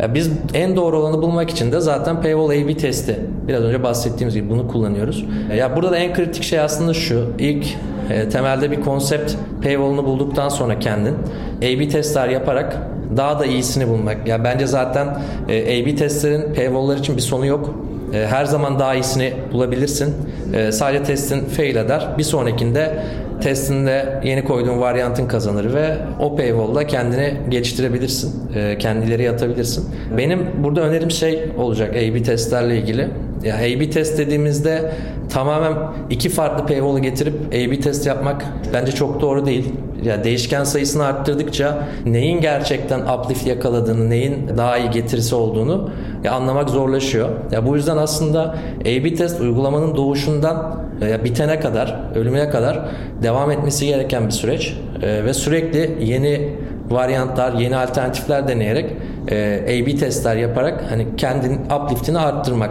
Ya 0.00 0.14
biz 0.14 0.30
en 0.54 0.76
doğru 0.76 0.98
olanı 0.98 1.22
bulmak 1.22 1.50
için 1.50 1.72
de 1.72 1.80
zaten 1.80 2.22
paywall 2.22 2.50
A-B 2.50 2.76
testi. 2.76 3.20
Biraz 3.48 3.62
önce 3.62 3.82
bahsettiğimiz 3.82 4.34
gibi 4.34 4.50
bunu 4.50 4.68
kullanıyoruz. 4.68 5.24
Ya 5.56 5.76
burada 5.76 5.90
da 5.90 5.96
en 5.96 6.14
kritik 6.14 6.42
şey 6.42 6.60
aslında 6.60 6.94
şu. 6.94 7.30
İlk 7.38 7.66
e, 8.10 8.28
temelde 8.28 8.70
bir 8.70 8.80
konsept 8.80 9.32
paywall'unu 9.62 10.04
bulduktan 10.04 10.48
sonra 10.48 10.78
kendin 10.78 11.14
A-B 11.58 11.88
testler 11.88 12.28
yaparak 12.28 12.76
daha 13.16 13.40
da 13.40 13.46
iyisini 13.46 13.88
bulmak. 13.88 14.28
Ya 14.28 14.44
bence 14.44 14.66
zaten 14.66 15.16
e, 15.48 15.82
A-B 15.82 15.96
testlerin 15.96 16.54
paywall'lar 16.54 16.96
için 16.96 17.16
bir 17.16 17.22
sonu 17.22 17.46
yok. 17.46 17.74
E, 18.14 18.26
her 18.26 18.44
zaman 18.44 18.78
daha 18.78 18.94
iyisini 18.94 19.32
bulabilirsin. 19.52 20.14
E, 20.54 20.72
sadece 20.72 21.02
testin 21.02 21.44
fail 21.44 21.76
eder. 21.76 22.08
Bir 22.18 22.22
sonrakinde 22.22 22.98
testinde 23.44 24.20
yeni 24.24 24.44
koyduğun 24.44 24.80
varyantın 24.80 25.28
kazanır 25.28 25.74
ve 25.74 25.96
o 26.20 26.36
paywall'da 26.36 26.86
kendini 26.86 27.34
geliştirebilirsin. 27.48 28.34
E, 28.54 28.78
kendileri 28.78 29.30
atabilirsin. 29.30 29.84
Benim 30.16 30.46
burada 30.64 30.80
önerim 30.80 31.10
şey 31.10 31.48
olacak 31.58 31.90
A-B 31.90 32.22
testlerle 32.22 32.78
ilgili. 32.78 33.08
Ya 33.44 33.56
A-B 33.56 33.90
test 33.90 34.18
dediğimizde 34.18 34.92
tamamen 35.30 35.72
iki 36.10 36.28
farklı 36.28 36.66
paywall'u 36.66 36.98
getirip 36.98 37.34
A-B 37.48 37.80
test 37.80 38.06
yapmak 38.06 38.44
bence 38.72 38.92
çok 38.92 39.20
doğru 39.20 39.46
değil. 39.46 39.72
Ya 40.04 40.24
değişken 40.24 40.64
sayısını 40.64 41.04
arttırdıkça 41.04 41.88
neyin 42.06 42.40
gerçekten 42.40 43.00
uplift 43.00 43.46
yakaladığını, 43.46 44.10
neyin 44.10 44.50
daha 44.56 44.78
iyi 44.78 44.90
getirisi 44.90 45.34
olduğunu 45.34 45.90
ya 46.24 46.32
anlamak 46.32 46.70
zorlaşıyor. 46.70 47.28
Ya 47.52 47.66
bu 47.66 47.76
yüzden 47.76 47.96
aslında 47.96 48.54
A/B 48.80 49.14
test 49.14 49.40
uygulamanın 49.40 49.96
doğuşundan 49.96 50.84
ya 51.10 51.24
bitene 51.24 51.60
kadar, 51.60 52.00
ölümüne 52.14 52.50
kadar 52.50 52.80
devam 53.22 53.50
etmesi 53.50 53.86
gereken 53.86 54.26
bir 54.26 54.30
süreç 54.30 54.76
e, 55.02 55.24
ve 55.24 55.34
sürekli 55.34 56.04
yeni 56.04 56.48
varyantlar, 56.90 57.52
yeni 57.52 57.76
alternatifler 57.76 58.48
deneyerek 58.48 58.90
e, 59.28 59.60
A/B 59.64 59.96
testler 59.96 60.36
yaparak 60.36 60.84
hani 60.90 61.06
kendin 61.16 61.60
uplift'ini 61.80 62.18
arttırmak. 62.18 62.70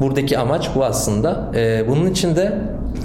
Buradaki 0.00 0.38
amaç 0.38 0.70
bu 0.74 0.84
aslında. 0.84 1.50
E, 1.54 1.88
bunun 1.88 2.06
için 2.06 2.36
de 2.36 2.52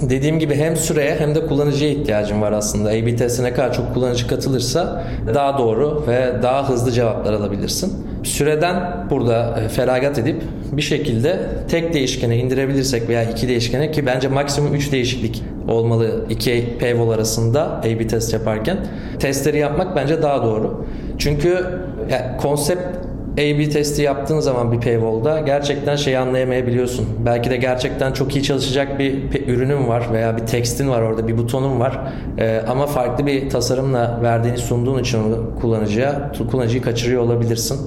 dediğim 0.02 0.40
gibi 0.40 0.56
hem 0.56 0.78
süreye 0.78 1.16
hem 1.20 1.36
de 1.36 1.46
kullanıcıya 1.46 1.92
ihtiyacım 1.92 2.42
var 2.42 2.52
aslında. 2.52 2.90
A/B 2.90 3.16
testine 3.16 3.48
ne 3.48 3.54
kadar 3.54 3.74
çok 3.74 3.94
kullanıcı 3.94 4.28
katılırsa 4.28 5.04
daha 5.34 5.58
doğru 5.58 6.04
ve 6.08 6.34
daha 6.44 6.70
hızlı 6.70 6.92
cevaplar 6.92 7.34
alabilirsin. 7.34 7.94
Süreden 8.24 9.06
burada 9.10 9.60
e, 9.66 9.70
feragat 9.70 10.20
edip 10.20 10.44
bir 10.72 10.82
şekilde 10.82 11.40
tek 11.70 11.94
değişkene 11.94 12.38
indirebilirsek 12.38 13.10
veya 13.10 13.24
iki 13.24 13.48
değişkene 13.48 13.92
ki 13.92 14.06
bence 14.06 14.28
maksimum 14.28 14.74
3 14.74 14.92
değişiklik 14.92 15.44
olmalı 15.68 16.26
iki 16.30 16.78
paywall 16.80 17.10
arasında 17.10 17.64
A/B 17.64 18.08
test 18.08 18.34
yaparken 18.34 18.78
testleri 19.20 19.58
yapmak 19.58 19.96
bence 19.96 20.22
daha 20.22 20.44
doğru. 20.44 20.86
Çünkü 21.18 21.66
yani 22.12 22.38
konsept 22.42 23.07
A-B 23.38 23.70
testi 23.70 24.02
yaptığın 24.02 24.40
zaman 24.40 24.72
bir 24.72 24.82
paywall'da 24.82 25.40
gerçekten 25.40 25.96
şeyi 25.96 26.18
anlayamayabiliyorsun. 26.18 27.08
Belki 27.26 27.50
de 27.50 27.58
gerçekten 27.58 28.14
çok 28.14 28.36
iyi 28.36 28.44
çalışacak 28.44 29.00
bir 29.00 29.48
ürünün 29.48 29.88
var 29.88 30.14
veya 30.14 30.38
bir 30.38 30.46
tekstin 30.46 30.90
var 30.90 31.02
orada, 31.02 31.28
bir 31.28 31.38
butonun 31.38 31.80
var. 31.80 32.00
Ee, 32.38 32.64
ama 32.68 32.86
farklı 32.88 33.26
bir 33.26 33.50
tasarımla 33.50 34.20
verdiğini 34.22 34.58
sunduğun 34.58 35.00
için 35.00 35.20
kullanıcıya, 35.62 36.32
kullanıcıyı 36.52 36.82
kaçırıyor 36.82 37.22
olabilirsin. 37.22 37.80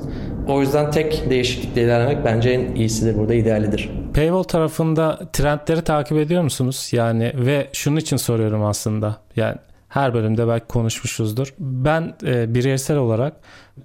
O 0.48 0.60
yüzden 0.60 0.90
tek 0.90 1.30
değişiklikle 1.30 1.82
ilerlemek 1.82 2.24
bence 2.24 2.50
en 2.50 2.74
iyisidir 2.74 3.18
burada, 3.18 3.34
idealidir. 3.34 3.90
Paywall 4.14 4.42
tarafında 4.42 5.18
trendleri 5.32 5.82
takip 5.82 6.18
ediyor 6.18 6.42
musunuz? 6.42 6.88
Yani 6.92 7.32
ve 7.34 7.66
şunun 7.72 7.96
için 7.96 8.16
soruyorum 8.16 8.64
aslında. 8.64 9.16
Yani 9.36 9.56
her 9.88 10.14
bölümde 10.14 10.48
belki 10.48 10.66
konuşmuşuzdur. 10.66 11.54
Ben 11.58 12.14
e, 12.26 12.54
bireysel 12.54 12.96
olarak 12.96 13.32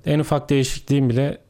en 0.06 0.20
ufak 0.20 0.50
değişikliğin 0.50 1.10
bile 1.10 1.45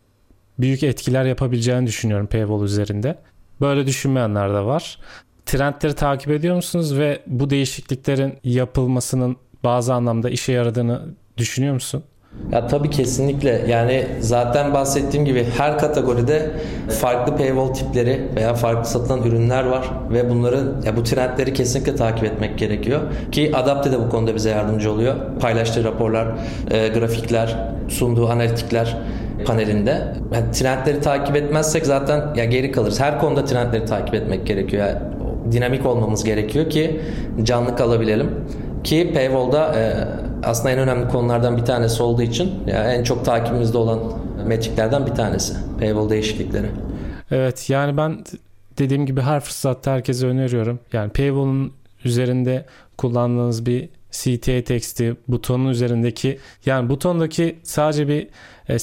büyük 0.59 0.83
etkiler 0.83 1.25
yapabileceğini 1.25 1.87
düşünüyorum 1.87 2.27
paywall 2.27 2.63
üzerinde. 2.63 3.15
Böyle 3.61 3.87
düşünmeyenler 3.87 4.49
de 4.49 4.59
var. 4.59 4.99
Trendleri 5.45 5.95
takip 5.95 6.31
ediyor 6.31 6.55
musunuz 6.55 6.97
ve 6.97 7.21
bu 7.27 7.49
değişikliklerin 7.49 8.33
yapılmasının 8.43 9.37
bazı 9.63 9.93
anlamda 9.93 10.29
işe 10.29 10.51
yaradığını 10.51 11.01
düşünüyor 11.37 11.73
musun? 11.73 12.03
Ya 12.51 12.67
tabii 12.67 12.89
kesinlikle 12.89 13.65
yani 13.67 14.07
zaten 14.19 14.73
bahsettiğim 14.73 15.25
gibi 15.25 15.47
her 15.57 15.77
kategoride 15.77 16.51
farklı 17.01 17.37
paywall 17.37 17.73
tipleri 17.73 18.29
veya 18.35 18.53
farklı 18.53 18.89
satılan 18.89 19.23
ürünler 19.23 19.63
var 19.63 19.89
ve 20.11 20.29
bunların 20.29 20.81
ya 20.81 20.97
bu 20.97 21.03
trendleri 21.03 21.53
kesinlikle 21.53 21.95
takip 21.95 22.23
etmek 22.23 22.57
gerekiyor 22.57 23.01
ki 23.31 23.51
Adapte 23.55 23.91
de 23.91 23.99
bu 23.99 24.09
konuda 24.09 24.35
bize 24.35 24.49
yardımcı 24.49 24.91
oluyor. 24.91 25.15
Paylaştığı 25.39 25.83
raporlar, 25.83 26.27
e, 26.71 26.87
grafikler, 26.87 27.57
sunduğu 27.87 28.29
analitikler 28.29 28.97
panelinde. 29.45 30.13
Yani 30.33 30.51
trendleri 30.51 31.01
takip 31.01 31.35
etmezsek 31.35 31.85
zaten 31.85 32.35
ya 32.35 32.45
geri 32.45 32.71
kalırız. 32.71 32.99
Her 32.99 33.19
konuda 33.19 33.45
trendleri 33.45 33.85
takip 33.85 34.13
etmek 34.13 34.47
gerekiyor. 34.47 34.87
Yani 34.87 34.97
dinamik 35.51 35.85
olmamız 35.85 36.23
gerekiyor 36.23 36.69
ki 36.69 37.01
canlı 37.43 37.75
kalabilelim. 37.75 38.29
Ki 38.83 39.11
Paywall'da 39.13 39.75
e, 39.75 40.07
aslında 40.43 40.71
en 40.71 40.79
önemli 40.79 41.07
konulardan 41.07 41.57
bir 41.57 41.65
tanesi 41.65 42.03
olduğu 42.03 42.21
için 42.21 42.51
yani 42.67 42.87
en 42.87 43.03
çok 43.03 43.25
takibimizde 43.25 43.77
olan 43.77 43.99
metriklerden 44.47 45.05
bir 45.05 45.11
tanesi. 45.11 45.53
Paywall 45.79 46.09
değişiklikleri. 46.09 46.67
Evet 47.31 47.69
yani 47.69 47.97
ben 47.97 48.23
dediğim 48.77 49.05
gibi 49.05 49.21
her 49.21 49.39
fırsatta 49.39 49.91
herkese 49.91 50.27
öneriyorum. 50.27 50.79
Yani 50.93 51.11
Paywall'un 51.11 51.73
üzerinde 52.05 52.65
kullandığınız 52.97 53.65
bir 53.65 53.89
CTA 54.11 54.63
teksti, 54.63 55.15
butonun 55.27 55.69
üzerindeki 55.69 56.39
yani 56.65 56.89
butondaki 56.89 57.55
sadece 57.63 58.07
bir 58.07 58.27
e, 58.69 58.77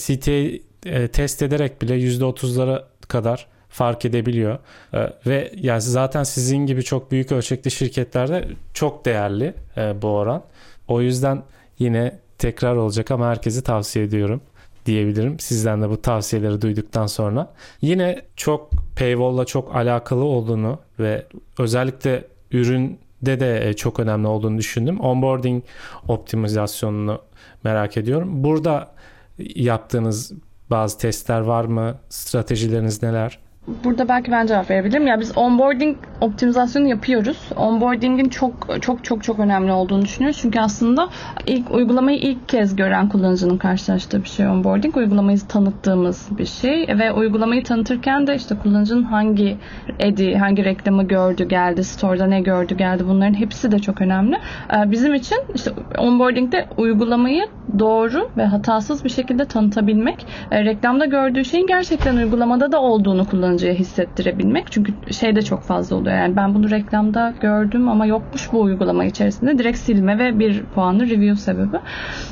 e, 0.87 1.09
test 1.09 1.43
ederek 1.43 1.83
bile 1.83 1.99
%30'lara 1.99 2.85
kadar 3.09 3.47
fark 3.69 4.05
edebiliyor. 4.05 4.59
E, 4.95 5.13
ve 5.27 5.53
yani 5.57 5.81
zaten 5.81 6.23
sizin 6.23 6.67
gibi 6.67 6.83
çok 6.83 7.11
büyük 7.11 7.33
ölçekli 7.33 7.71
şirketlerde 7.71 8.49
çok 8.75 9.05
değerli 9.05 9.55
e, 9.77 10.03
bu 10.03 10.09
oran. 10.09 10.43
O 10.89 11.01
yüzden 11.01 11.43
yine 11.79 12.19
tekrar 12.39 12.77
olacak 12.77 13.11
ama 13.11 13.29
herkese 13.29 13.63
tavsiye 13.63 14.05
ediyorum 14.05 14.41
diyebilirim. 14.87 15.39
Sizden 15.39 15.83
de 15.83 15.91
bu 15.91 16.03
tavsiyeleri 16.03 16.63
duyduktan 16.63 17.07
sonra. 17.07 17.53
Yine 17.81 18.23
çok 18.37 18.71
paywall'la 18.99 19.45
çok 19.45 19.77
alakalı 19.77 20.25
olduğunu 20.25 20.79
ve 20.99 21.27
özellikle 21.59 22.25
üründe 22.53 23.41
de 23.41 23.75
çok 23.75 24.01
önemli 24.01 24.27
olduğunu 24.27 24.59
düşündüm. 24.59 25.01
Onboarding 25.01 25.65
optimizasyonunu 26.09 27.21
merak 27.65 27.97
ediyorum. 27.97 28.45
Burada 28.45 28.93
yaptığınız 29.39 30.33
bazı 30.71 30.99
testler 30.99 31.41
var 31.41 31.65
mı? 31.65 32.01
Stratejileriniz 32.09 33.03
neler? 33.03 33.39
Burada 33.67 34.09
belki 34.09 34.33
ben 34.33 34.47
cevap 34.47 34.71
verebilirim. 34.71 35.07
Ya 35.07 35.21
biz 35.21 35.39
onboarding 35.39 35.97
optimizasyonu 36.21 36.89
yapıyoruz. 36.89 37.39
Onboarding'in 37.57 38.29
çok 38.29 38.83
çok 38.83 39.05
çok 39.05 39.25
çok 39.25 39.39
önemli 39.39 39.73
olduğunu 39.73 40.03
düşünüyoruz. 40.03 40.39
Çünkü 40.43 40.61
aslında 40.61 41.09
ilk 41.47 41.71
uygulamayı 41.71 42.19
ilk 42.19 42.49
kez 42.49 42.77
gören 42.77 43.09
kullanıcının 43.09 43.59
karşılaştığı 43.59 44.25
bir 44.25 44.29
şey 44.29 44.49
onboarding. 44.49 44.97
Uygulamayı 44.97 45.39
tanıttığımız 45.39 46.29
bir 46.39 46.47
şey 46.47 46.89
ve 46.99 47.13
uygulamayı 47.13 47.65
tanıtırken 47.65 48.27
de 48.27 48.35
işte 48.35 48.55
kullanıcının 48.63 49.03
hangi 49.03 49.57
edi, 49.99 50.35
hangi 50.35 50.65
reklamı 50.65 51.03
gördü, 51.09 51.49
geldi, 51.49 51.85
store'da 51.85 52.27
ne 52.27 52.41
gördü, 52.41 52.77
geldi 52.77 53.05
bunların 53.09 53.35
hepsi 53.35 53.73
de 53.73 53.79
çok 53.79 54.01
önemli. 54.01 54.37
Ee, 54.75 54.91
bizim 54.91 55.15
için 55.15 55.39
işte 55.55 55.71
onboarding'de 55.99 56.67
uygulamayı 56.77 57.47
doğru 57.79 58.31
ve 58.37 58.45
hatasız 58.45 59.05
bir 59.05 59.11
şekilde 59.11 59.45
tanıtabilmek, 59.45 60.27
e, 60.51 60.65
reklamda 60.65 61.05
gördüğü 61.05 61.45
şeyin 61.45 61.67
gerçekten 61.67 62.17
uygulamada 62.17 62.73
da 62.73 62.81
olduğunu 62.81 63.25
kullanıcı 63.25 63.52
kullanıcıya 63.53 63.75
hissettirebilmek. 63.75 64.73
Çünkü 64.73 64.93
şey 65.13 65.37
de 65.37 65.43
çok 65.43 65.63
fazla 65.63 65.97
oluyor. 65.97 66.17
Yani 66.17 66.37
ben 66.37 66.55
bunu 66.55 66.71
reklamda 66.71 67.35
gördüm 67.41 67.89
ama 67.89 68.07
yokmuş 68.07 68.53
bu 68.53 68.61
uygulama 68.61 69.05
içerisinde. 69.05 69.59
Direkt 69.59 69.79
silme 69.79 70.19
ve 70.19 70.39
bir 70.39 70.63
puanlı 70.75 71.11
review 71.11 71.37
sebebi. 71.37 71.77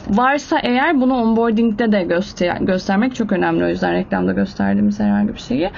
Varsa 0.09 0.59
eğer 0.63 1.01
bunu 1.01 1.15
onboarding'de 1.15 1.93
de 1.93 2.03
göster 2.03 2.57
göstermek 2.61 3.15
çok 3.15 3.33
önemli. 3.33 3.65
O 3.65 3.69
yüzden 3.69 3.95
reklamda 3.95 4.33
gösterdiğimiz 4.33 5.01
herhangi 5.01 5.35
bir 5.35 5.39
şeyi. 5.39 5.71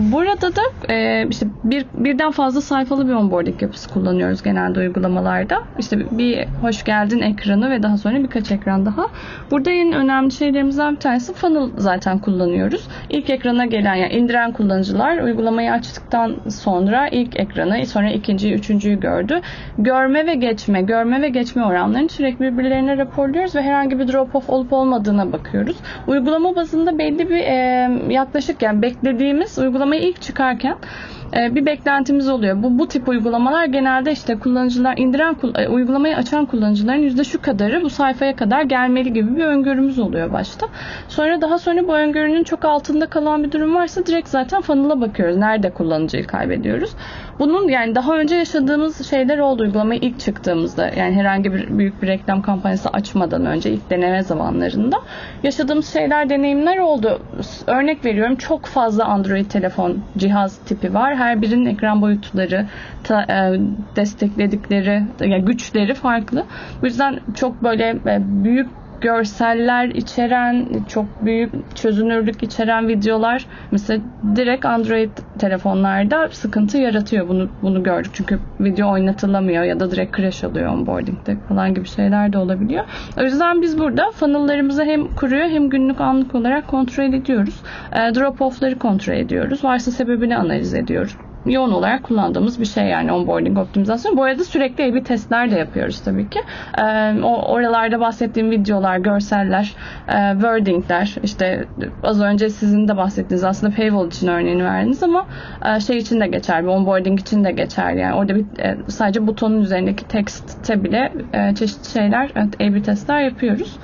Burada 0.00 0.56
da 0.56 0.92
e, 0.92 1.26
işte 1.28 1.46
bir, 1.64 1.86
birden 1.94 2.30
fazla 2.30 2.60
sayfalı 2.60 3.08
bir 3.08 3.12
onboarding 3.12 3.62
yapısı 3.62 3.90
kullanıyoruz 3.90 4.42
genelde 4.42 4.80
uygulamalarda. 4.80 5.62
İşte 5.78 6.18
bir 6.18 6.46
hoş 6.62 6.84
geldin 6.84 7.20
ekranı 7.20 7.70
ve 7.70 7.82
daha 7.82 7.98
sonra 7.98 8.22
birkaç 8.22 8.50
ekran 8.52 8.86
daha. 8.86 9.06
Burada 9.50 9.70
en 9.70 9.92
önemli 9.92 10.30
şeylerimizden 10.30 10.94
bir 10.94 11.00
tanesi 11.00 11.32
funnel 11.34 11.70
zaten 11.76 12.18
kullanıyoruz. 12.18 12.88
İlk 13.10 13.30
ekrana 13.30 13.66
gelen 13.66 13.94
yani 13.94 14.12
indiren 14.12 14.52
kullanıcı 14.52 14.75
kullanıcılar 14.76 15.18
uygulamayı 15.18 15.72
açtıktan 15.72 16.36
sonra 16.48 17.08
ilk 17.08 17.40
ekranı, 17.40 17.86
sonra 17.86 18.10
ikinciyi, 18.10 18.54
üçüncüyü 18.54 19.00
gördü. 19.00 19.40
Görme 19.78 20.26
ve 20.26 20.34
geçme, 20.34 20.82
görme 20.82 21.22
ve 21.22 21.28
geçme 21.28 21.64
oranlarını 21.64 22.08
sürekli 22.08 22.40
birbirlerine 22.40 22.98
raporluyoruz 22.98 23.54
ve 23.54 23.62
herhangi 23.62 23.98
bir 23.98 24.08
drop 24.08 24.34
off 24.36 24.50
olup 24.50 24.72
olmadığına 24.72 25.32
bakıyoruz. 25.32 25.76
Uygulama 26.06 26.56
bazında 26.56 26.98
belli 26.98 27.30
bir 27.30 27.38
e, 27.38 27.88
yaklaşık 28.08 28.62
yani 28.62 28.82
beklediğimiz 28.82 29.58
uygulamayı 29.58 30.02
ilk 30.02 30.22
çıkarken 30.22 30.76
bir 31.32 31.66
beklentimiz 31.66 32.28
oluyor. 32.28 32.62
Bu 32.62 32.78
bu 32.78 32.88
tip 32.88 33.08
uygulamalar 33.08 33.64
genelde 33.64 34.12
işte 34.12 34.38
kullanıcılar 34.38 34.98
indiren 34.98 35.36
e, 35.54 35.68
uygulamayı 35.68 36.16
açan 36.16 36.46
kullanıcıların 36.46 36.98
yüzde 36.98 37.24
şu 37.24 37.42
kadarı 37.42 37.82
bu 37.82 37.90
sayfaya 37.90 38.36
kadar 38.36 38.62
gelmeli 38.62 39.12
gibi 39.12 39.36
bir 39.36 39.44
öngörümüz 39.44 39.98
oluyor 39.98 40.32
başta. 40.32 40.66
Sonra 41.08 41.40
daha 41.40 41.58
sonra 41.58 41.88
bu 41.88 41.94
öngörünün 41.94 42.44
çok 42.44 42.64
altında 42.64 43.06
kalan 43.06 43.44
bir 43.44 43.52
durum 43.52 43.74
varsa 43.74 44.06
direkt 44.06 44.28
zaten 44.28 44.60
funnel'a 44.60 45.00
bakıyoruz. 45.00 45.36
Nerede 45.36 45.70
kullanıcıyı 45.70 46.26
kaybediyoruz. 46.26 46.90
Bunun 47.38 47.68
yani 47.68 47.94
daha 47.94 48.18
önce 48.18 48.34
yaşadığımız 48.34 49.10
şeyler 49.10 49.38
oldu 49.38 49.62
uygulamayı 49.62 50.00
ilk 50.00 50.20
çıktığımızda. 50.20 50.88
Yani 50.88 51.14
herhangi 51.14 51.52
bir 51.52 51.78
büyük 51.78 52.02
bir 52.02 52.06
reklam 52.06 52.42
kampanyası 52.42 52.88
açmadan 52.88 53.46
önce 53.46 53.70
ilk 53.70 53.90
deneme 53.90 54.22
zamanlarında 54.22 54.96
yaşadığımız 55.42 55.92
şeyler, 55.92 56.30
deneyimler 56.30 56.78
oldu. 56.78 57.22
Örnek 57.66 58.04
veriyorum 58.04 58.36
çok 58.36 58.66
fazla 58.66 59.04
Android 59.04 59.46
telefon 59.46 59.98
cihaz 60.16 60.58
tipi 60.58 60.94
var 60.94 61.16
her 61.16 61.42
birinin 61.42 61.66
ekran 61.66 62.02
boyutları, 62.02 62.66
ta, 63.04 63.22
e, 63.22 63.60
destekledikleri, 63.96 65.02
yani 65.20 65.44
güçleri 65.44 65.94
farklı. 65.94 66.44
Bu 66.82 66.86
yüzden 66.86 67.20
çok 67.34 67.62
böyle 67.62 67.88
e, 68.06 68.20
büyük 68.44 68.68
görseller 69.00 69.88
içeren, 69.88 70.66
çok 70.88 71.06
büyük 71.24 71.76
çözünürlük 71.76 72.42
içeren 72.42 72.88
videolar 72.88 73.46
mesela 73.70 74.02
direkt 74.36 74.64
Android 74.64 75.10
telefonlarda 75.38 76.28
sıkıntı 76.28 76.78
yaratıyor. 76.78 77.28
Bunu 77.28 77.48
bunu 77.62 77.82
gördük. 77.82 78.10
Çünkü 78.14 78.38
video 78.60 78.92
oynatılamıyor 78.92 79.64
ya 79.64 79.80
da 79.80 79.90
direkt 79.90 80.16
crash 80.16 80.44
oluyor 80.44 80.72
onboarding'de 80.72 81.36
falan 81.48 81.74
gibi 81.74 81.88
şeyler 81.88 82.32
de 82.32 82.38
olabiliyor. 82.38 82.84
O 83.20 83.22
yüzden 83.22 83.62
biz 83.62 83.78
burada 83.78 84.10
funnel'larımızı 84.10 84.84
hem 84.84 85.14
kuruyor 85.14 85.48
hem 85.48 85.68
günlük 85.68 86.00
anlık 86.00 86.34
olarak 86.34 86.68
kontrol 86.68 87.04
ediyoruz. 87.04 87.62
E, 87.92 88.14
drop 88.14 88.42
off'ları 88.42 88.78
kontrol 88.78 89.14
ediyoruz. 89.14 89.64
Varsa 89.64 89.90
sebebini 89.90 90.36
analiz 90.36 90.74
ediyoruz 90.74 91.16
yoğun 91.46 91.70
olarak 91.70 92.02
kullandığımız 92.02 92.60
bir 92.60 92.66
şey 92.66 92.84
yani 92.84 93.12
onboarding 93.12 93.58
optimizasyon. 93.58 94.16
Bu 94.16 94.22
arada 94.22 94.44
sürekli 94.44 94.84
A-B 94.84 95.02
testler 95.02 95.50
de 95.50 95.54
yapıyoruz 95.54 96.00
tabii 96.00 96.30
ki. 96.30 96.40
E, 96.78 96.82
o 97.22 97.52
oralarda 97.52 98.00
bahsettiğim 98.00 98.50
videolar, 98.50 98.98
görseller, 98.98 99.74
e, 100.08 100.32
wordingler, 100.32 101.14
işte 101.22 101.64
az 102.02 102.22
önce 102.22 102.50
sizin 102.50 102.88
de 102.88 102.96
bahsettiğiniz 102.96 103.44
aslında 103.44 103.76
paywall 103.76 104.06
için 104.06 104.26
örneğini 104.26 104.64
verdiniz 104.64 105.02
ama 105.02 105.26
e, 105.64 105.80
şey 105.80 105.96
için 105.96 106.20
de 106.20 106.26
geçerli, 106.26 106.68
onboarding 106.68 107.20
için 107.20 107.44
de 107.44 107.52
geçerli. 107.52 108.00
Yani 108.00 108.14
orada 108.14 108.34
bir 108.34 108.44
e, 108.58 108.76
sadece 108.88 109.26
butonun 109.26 109.60
üzerindeki 109.60 110.08
textte 110.08 110.84
bile 110.84 111.12
e, 111.32 111.54
çeşitli 111.54 111.90
şeyler, 111.90 112.30
A-B 112.36 112.82
testler 112.82 113.20
yapıyoruz. 113.22 113.78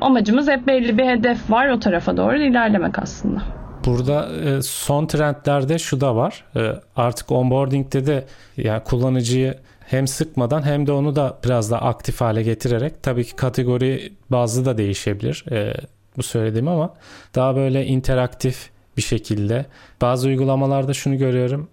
Amacımız 0.00 0.48
hep 0.48 0.66
belli 0.66 0.98
bir 0.98 1.04
hedef 1.04 1.50
var 1.50 1.68
o 1.68 1.78
tarafa 1.78 2.16
doğru 2.16 2.36
ilerlemek 2.36 2.98
aslında. 2.98 3.59
Burada 3.86 4.28
e, 4.44 4.62
son 4.62 5.06
trendlerde 5.06 5.78
şu 5.78 6.00
da 6.00 6.16
var. 6.16 6.44
E, 6.56 6.72
artık 6.96 7.32
onboarding'de 7.32 8.06
de 8.06 8.24
yani 8.56 8.84
kullanıcıyı 8.84 9.58
hem 9.80 10.08
sıkmadan 10.08 10.62
hem 10.62 10.86
de 10.86 10.92
onu 10.92 11.16
da 11.16 11.38
biraz 11.44 11.70
daha 11.70 11.80
aktif 11.80 12.20
hale 12.20 12.42
getirerek 12.42 13.02
tabii 13.02 13.24
ki 13.24 13.36
kategori 13.36 14.12
bazlı 14.30 14.64
da 14.64 14.78
değişebilir 14.78 15.44
e, 15.50 15.74
bu 16.16 16.22
söylediğim 16.22 16.68
ama 16.68 16.94
daha 17.34 17.56
böyle 17.56 17.86
interaktif 17.86 18.70
bir 18.96 19.02
şekilde 19.02 19.66
bazı 20.00 20.28
uygulamalarda 20.28 20.94
şunu 20.94 21.18
görüyorum 21.18 21.68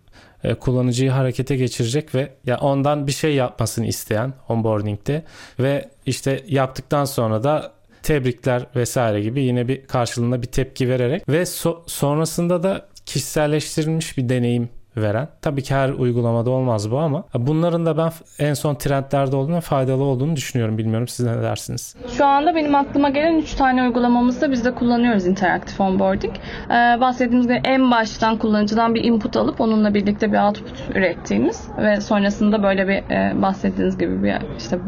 kullanıcıyı 0.60 1.12
harekete 1.12 1.56
geçirecek 1.56 2.16
ve 2.16 2.34
ya 2.46 2.58
ondan 2.58 3.08
bir 3.08 3.12
şey 3.12 3.36
yapmasını 3.36 3.86
isteyen 3.86 4.34
onboarding'de 4.50 5.24
ve 5.60 5.90
işte 6.06 6.44
yaptıktan 6.48 7.06
sonra 7.06 7.44
da 7.44 7.72
tebrikler 8.08 8.68
vesaire 8.76 9.22
gibi 9.22 9.44
yine 9.44 9.68
bir 9.68 9.86
karşılığında 9.86 10.42
bir 10.42 10.48
tepki 10.48 10.90
vererek 10.90 11.30
ve 11.30 11.42
so- 11.42 11.84
sonrasında 11.88 12.64
da 12.64 12.88
kişiselleştirilmiş 13.06 14.18
bir 14.18 14.30
deneyim 14.30 14.70
veren. 15.02 15.28
Tabii 15.42 15.64
ki 15.64 15.76
her 15.76 15.90
uygulamada 15.90 16.50
olmaz 16.50 16.92
bu 16.92 17.00
ama 17.00 17.24
bunların 17.34 17.86
da 17.86 17.98
ben 17.98 18.12
en 18.40 18.54
son 18.54 18.76
trendlerde 18.76 19.36
olduğunu 19.36 19.62
faydalı 19.62 20.04
olduğunu 20.04 20.36
düşünüyorum. 20.36 20.78
Bilmiyorum 20.78 21.08
siz 21.08 21.26
ne 21.26 21.42
dersiniz? 21.42 21.96
Şu 22.18 22.26
anda 22.26 22.56
benim 22.56 22.76
aklıma 22.76 23.10
gelen 23.10 23.36
3 23.36 23.54
tane 23.54 23.84
uygulamamızda 23.84 24.52
biz 24.52 24.66
de 24.66 24.76
kullanıyoruz 24.76 25.28
interaktif 25.28 25.82
onboarding. 25.82 26.34
Ee, 26.70 26.74
bahsettiğimiz 27.02 27.48
gibi 27.48 27.62
en 27.64 27.92
baştan 27.92 28.38
kullanıcıdan 28.38 28.96
bir 28.96 29.04
input 29.04 29.38
alıp 29.38 29.62
onunla 29.62 29.94
birlikte 29.94 30.32
bir 30.32 30.38
output 30.38 30.84
ürettiğimiz 30.96 31.68
ve 31.78 32.02
sonrasında 32.02 32.64
böyle 32.64 32.88
bir 32.88 33.12
e, 33.12 33.42
bahsettiğiniz 33.42 33.98
gibi 33.98 34.24
bir 34.24 34.36
işte 34.58 34.80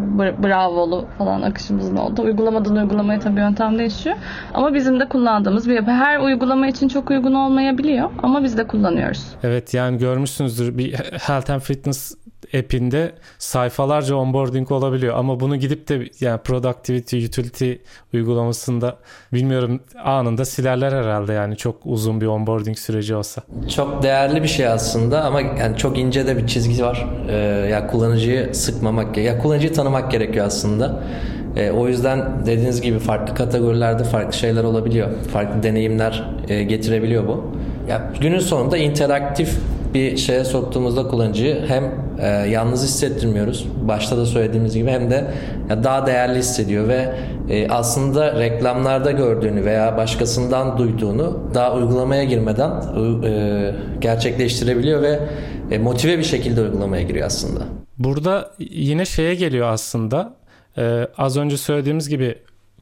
bravolu 0.44 1.06
falan 1.18 1.42
akışımızın 1.42 1.96
oldu. 1.98 2.22
Uygulamadan 2.22 2.76
uygulamaya 2.76 3.20
tabii 3.20 3.40
yöntem 3.40 3.80
değişiyor. 3.80 4.16
Ama 4.54 4.74
bizim 4.74 5.00
de 5.00 5.10
kullandığımız 5.10 5.70
bir 5.70 5.84
her 5.84 6.20
uygulama 6.20 6.68
için 6.68 6.88
çok 6.88 7.12
uygun 7.12 7.34
olmayabiliyor 7.34 8.10
ama 8.24 8.44
biz 8.44 8.58
de 8.58 8.68
kullanıyoruz. 8.68 9.24
Evet 9.44 9.74
yani 9.74 9.99
görmüşsünüzdür 10.00 10.78
bir 10.78 10.94
health 10.94 11.50
and 11.50 11.62
fitness 11.62 12.16
app'inde 12.58 13.12
sayfalarca 13.40 14.16
onboarding 14.16 14.72
olabiliyor 14.72 15.18
ama 15.18 15.40
bunu 15.40 15.56
gidip 15.56 15.88
de 15.88 16.10
yani 16.20 16.42
productivity 16.42 17.26
utility 17.26 17.74
uygulamasında 18.14 18.98
bilmiyorum 19.34 19.80
anında 20.04 20.46
silerler 20.46 20.92
herhalde 20.92 21.34
yani 21.34 21.58
çok 21.58 21.76
uzun 21.86 22.22
bir 22.22 22.26
onboarding 22.26 22.78
süreci 22.78 23.16
olsa. 23.16 23.42
Çok 23.76 24.04
değerli 24.04 24.44
bir 24.44 24.48
şey 24.48 24.68
aslında 24.68 25.24
ama 25.24 25.42
yani 25.42 25.78
çok 25.78 25.98
ince 25.98 26.28
de 26.28 26.38
bir 26.38 26.48
çizgi 26.48 26.84
var. 26.84 27.08
Ee, 27.30 27.36
ya 27.72 27.88
kullanıcıyı 27.88 28.56
sıkmamak, 28.56 29.18
ya 29.18 29.40
kullanıcıyı 29.40 29.74
tanımak 29.74 30.12
gerekiyor 30.12 30.46
aslında. 30.46 31.04
E, 31.56 31.72
o 31.72 31.88
yüzden 31.88 32.46
dediğiniz 32.46 32.82
gibi 32.82 33.00
farklı 33.00 33.36
kategorilerde 33.36 34.04
farklı 34.04 34.34
şeyler 34.34 34.64
olabiliyor. 34.64 35.08
Farklı 35.34 35.64
deneyimler 35.64 36.30
e, 36.48 36.64
getirebiliyor 36.64 37.28
bu. 37.28 37.56
Ya 37.90 38.12
günün 38.22 38.40
sonunda 38.40 38.78
interaktif 38.78 39.58
bir 39.94 40.18
şeye 40.18 40.46
soktuğumuzda 40.46 41.08
kullanıcıyı 41.08 41.66
hem 41.68 41.84
e, 42.20 42.28
yalnız 42.28 42.84
hissettirmiyoruz. 42.84 43.68
Başta 43.82 44.18
da 44.18 44.26
söylediğimiz 44.26 44.74
gibi 44.74 44.90
hem 44.90 45.12
de 45.12 45.26
ya 45.70 45.84
daha 45.84 46.08
değerli 46.08 46.40
hissediyor 46.40 46.88
ve 46.88 47.16
e, 47.50 47.68
aslında 47.68 48.40
reklamlarda 48.40 49.12
gördüğünü 49.12 49.66
veya 49.66 49.98
başkasından 49.98 50.78
duyduğunu 50.78 51.40
daha 51.54 51.74
uygulamaya 51.74 52.24
girmeden 52.24 52.72
e, 53.24 53.76
gerçekleştirebiliyor 54.00 55.02
ve 55.02 55.20
e, 55.72 55.78
motive 55.78 56.18
bir 56.18 56.24
şekilde 56.24 56.62
uygulamaya 56.62 57.04
giriyor 57.04 57.28
aslında. 57.28 57.62
Burada 57.98 58.52
yine 58.60 59.06
şeye 59.06 59.36
geliyor 59.36 59.68
aslında. 59.68 60.40
Ee, 60.78 61.08
az 61.18 61.38
önce 61.38 61.58
söylediğimiz 61.58 62.10
gibi 62.10 62.36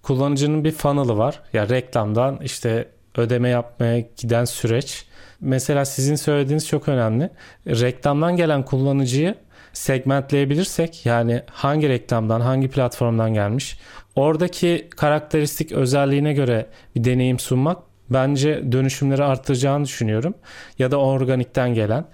kullanıcının 0.03 0.63
bir 0.63 0.71
funnel'ı 0.71 1.17
var. 1.17 1.41
Ya 1.53 1.61
yani 1.61 1.69
reklamdan 1.69 2.39
işte 2.43 2.87
ödeme 3.17 3.49
yapmaya 3.49 3.99
giden 3.99 4.45
süreç. 4.45 5.05
Mesela 5.41 5.85
sizin 5.85 6.15
söylediğiniz 6.15 6.67
çok 6.67 6.87
önemli. 6.87 7.29
Reklamdan 7.67 8.35
gelen 8.35 8.65
kullanıcıyı 8.65 9.35
segmentleyebilirsek 9.73 11.05
yani 11.05 11.41
hangi 11.51 11.89
reklamdan 11.89 12.41
hangi 12.41 12.67
platformdan 12.67 13.33
gelmiş 13.33 13.77
oradaki 14.17 14.87
karakteristik 14.89 15.71
özelliğine 15.71 16.33
göre 16.33 16.65
bir 16.95 17.03
deneyim 17.03 17.39
sunmak 17.39 17.77
bence 18.09 18.71
dönüşümleri 18.71 19.23
arttıracağını 19.23 19.85
düşünüyorum. 19.85 20.33
Ya 20.79 20.91
da 20.91 20.97
organikten 20.97 21.73
gelen. 21.73 22.05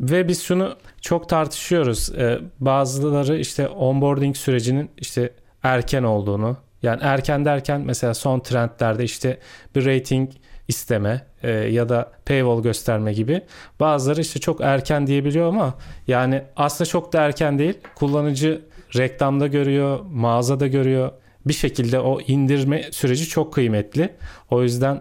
Ve 0.00 0.28
biz 0.28 0.42
şunu 0.42 0.76
çok 1.00 1.28
tartışıyoruz. 1.28 2.10
Ee, 2.18 2.38
bazıları 2.60 3.38
işte 3.38 3.68
onboarding 3.68 4.36
sürecinin 4.36 4.90
işte 4.98 5.32
erken 5.62 6.02
olduğunu. 6.02 6.56
Yani 6.82 7.00
erken 7.02 7.44
derken 7.44 7.80
mesela 7.80 8.14
son 8.14 8.40
trendlerde 8.40 9.04
işte 9.04 9.38
bir 9.74 9.86
rating 9.86 10.30
isteme 10.72 11.26
e, 11.42 11.50
ya 11.50 11.88
da 11.88 12.12
paywall 12.26 12.62
gösterme 12.62 13.12
gibi. 13.12 13.42
Bazıları 13.80 14.20
işte 14.20 14.40
çok 14.40 14.60
erken 14.60 15.06
diyebiliyor 15.06 15.48
ama 15.48 15.74
yani 16.06 16.42
aslında 16.56 16.88
çok 16.88 17.12
da 17.12 17.20
erken 17.20 17.58
değil. 17.58 17.74
Kullanıcı 17.94 18.62
reklamda 18.96 19.46
görüyor, 19.46 20.00
mağazada 20.10 20.66
görüyor. 20.66 21.12
Bir 21.46 21.52
şekilde 21.52 22.00
o 22.00 22.20
indirme 22.20 22.92
süreci 22.92 23.28
çok 23.28 23.54
kıymetli. 23.54 24.12
O 24.50 24.62
yüzden 24.62 25.00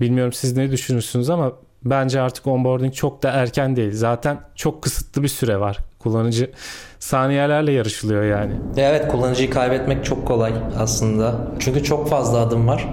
bilmiyorum 0.00 0.32
siz 0.32 0.56
ne 0.56 0.70
düşünürsünüz 0.70 1.30
ama 1.30 1.52
bence 1.84 2.20
artık 2.20 2.46
onboarding 2.46 2.94
çok 2.94 3.22
da 3.22 3.30
erken 3.30 3.76
değil. 3.76 3.92
Zaten 3.92 4.40
çok 4.54 4.82
kısıtlı 4.82 5.22
bir 5.22 5.28
süre 5.28 5.60
var. 5.60 5.78
Kullanıcı 5.98 6.50
saniyelerle 7.02 7.72
yarışılıyor 7.72 8.22
yani. 8.22 8.52
Evet 8.76 9.08
kullanıcıyı 9.08 9.50
kaybetmek 9.50 10.04
çok 10.04 10.26
kolay 10.26 10.52
aslında. 10.78 11.34
Çünkü 11.58 11.84
çok 11.84 12.08
fazla 12.08 12.38
adım 12.38 12.68
var. 12.68 12.88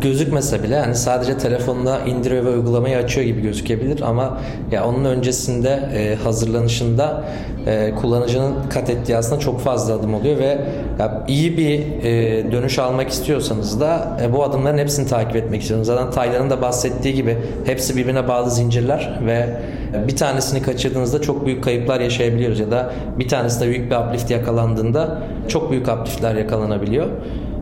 Gözükmese 0.00 0.62
bile 0.62 0.80
hani 0.80 0.94
sadece 0.94 1.38
telefonda 1.38 2.00
indiriyor 2.00 2.44
ve 2.44 2.48
uygulamayı 2.48 2.96
açıyor 2.96 3.26
gibi 3.26 3.42
gözükebilir 3.42 4.00
ama 4.00 4.38
ya 4.70 4.86
onun 4.86 5.04
öncesinde 5.04 5.68
e, 5.94 6.14
hazırlanışında 6.24 7.24
e, 7.66 7.94
kullanıcının 8.00 8.54
kat 8.70 8.90
ettiği 8.90 9.16
aslında 9.16 9.40
çok 9.40 9.60
fazla 9.60 9.94
adım 9.94 10.14
oluyor 10.14 10.38
ve 10.38 10.58
ya, 10.98 11.24
iyi 11.28 11.58
bir 11.58 11.80
e, 12.04 12.52
dönüş 12.52 12.78
almak 12.78 13.08
istiyorsanız 13.08 13.80
da 13.80 14.18
e, 14.22 14.32
bu 14.32 14.44
adımların 14.44 14.78
hepsini 14.78 15.08
takip 15.08 15.36
etmek 15.36 15.62
istiyorsunuz. 15.62 15.86
Zaten 15.86 16.10
Taylan'ın 16.10 16.50
da 16.50 16.62
bahsettiği 16.62 17.14
gibi 17.14 17.38
hepsi 17.66 17.96
birbirine 17.96 18.28
bağlı 18.28 18.50
zincirler 18.50 19.20
ve 19.26 19.60
bir 20.08 20.16
tanesini 20.16 20.62
kaçırdığınızda 20.62 21.22
çok 21.22 21.46
büyük 21.46 21.64
kayıplar 21.64 22.00
yaşayabiliyoruz 22.00 22.60
ya 22.60 22.70
da 22.70 22.92
bir 23.18 23.28
tanesinde 23.58 23.68
büyük 23.68 23.90
bir 23.90 23.96
uplift 23.96 24.30
yakalandığında 24.30 25.22
çok 25.48 25.70
büyük 25.70 25.88
upliftler 25.88 26.34
yakalanabiliyor. 26.34 27.06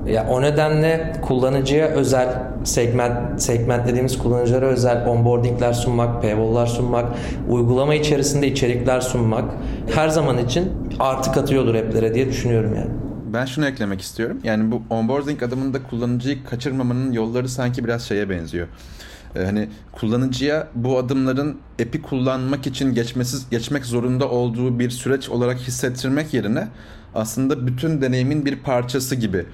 Ya 0.07 0.27
o 0.31 0.43
nedenle 0.43 1.13
kullanıcıya 1.23 1.87
özel 1.89 2.29
segment 2.65 3.43
segmentlediğimiz 3.43 4.19
kullanıcılara 4.19 4.67
özel 4.67 5.07
onboardingler 5.07 5.73
sunmak, 5.73 6.23
paywall'lar 6.23 6.67
sunmak, 6.67 7.05
uygulama 7.49 7.95
içerisinde 7.95 8.47
içerikler 8.47 9.01
sunmak 9.01 9.45
her 9.95 10.09
zaman 10.09 10.39
için 10.39 10.73
artı 10.99 11.33
katıyordur 11.33 11.75
app'lere 11.75 12.15
diye 12.15 12.29
düşünüyorum 12.29 12.75
yani. 12.77 12.91
Ben 13.33 13.45
şunu 13.45 13.67
eklemek 13.67 14.01
istiyorum. 14.01 14.39
Yani 14.45 14.73
bu 14.73 14.83
onboarding 14.91 15.43
adımında 15.43 15.83
kullanıcıyı 15.83 16.45
kaçırmamanın 16.45 17.13
yolları 17.13 17.49
sanki 17.49 17.85
biraz 17.85 18.03
şeye 18.03 18.31
benziyor. 18.31 18.67
Ee, 19.37 19.45
hani 19.45 19.69
kullanıcıya 19.93 20.69
bu 20.75 20.99
adımların 20.99 21.59
app'i 21.83 22.03
kullanmak 22.03 22.67
için 22.67 22.95
geçmesiz 22.95 23.51
geçmek 23.51 23.87
zorunda 23.87 24.29
olduğu 24.29 24.79
bir 24.79 24.91
süreç 24.91 25.29
olarak 25.29 25.59
hissettirmek 25.59 26.35
yerine 26.35 26.69
aslında 27.15 27.67
bütün 27.67 28.01
deneyimin 28.01 28.47
bir 28.47 28.57
parçası 28.57 29.15
gibi 29.15 29.47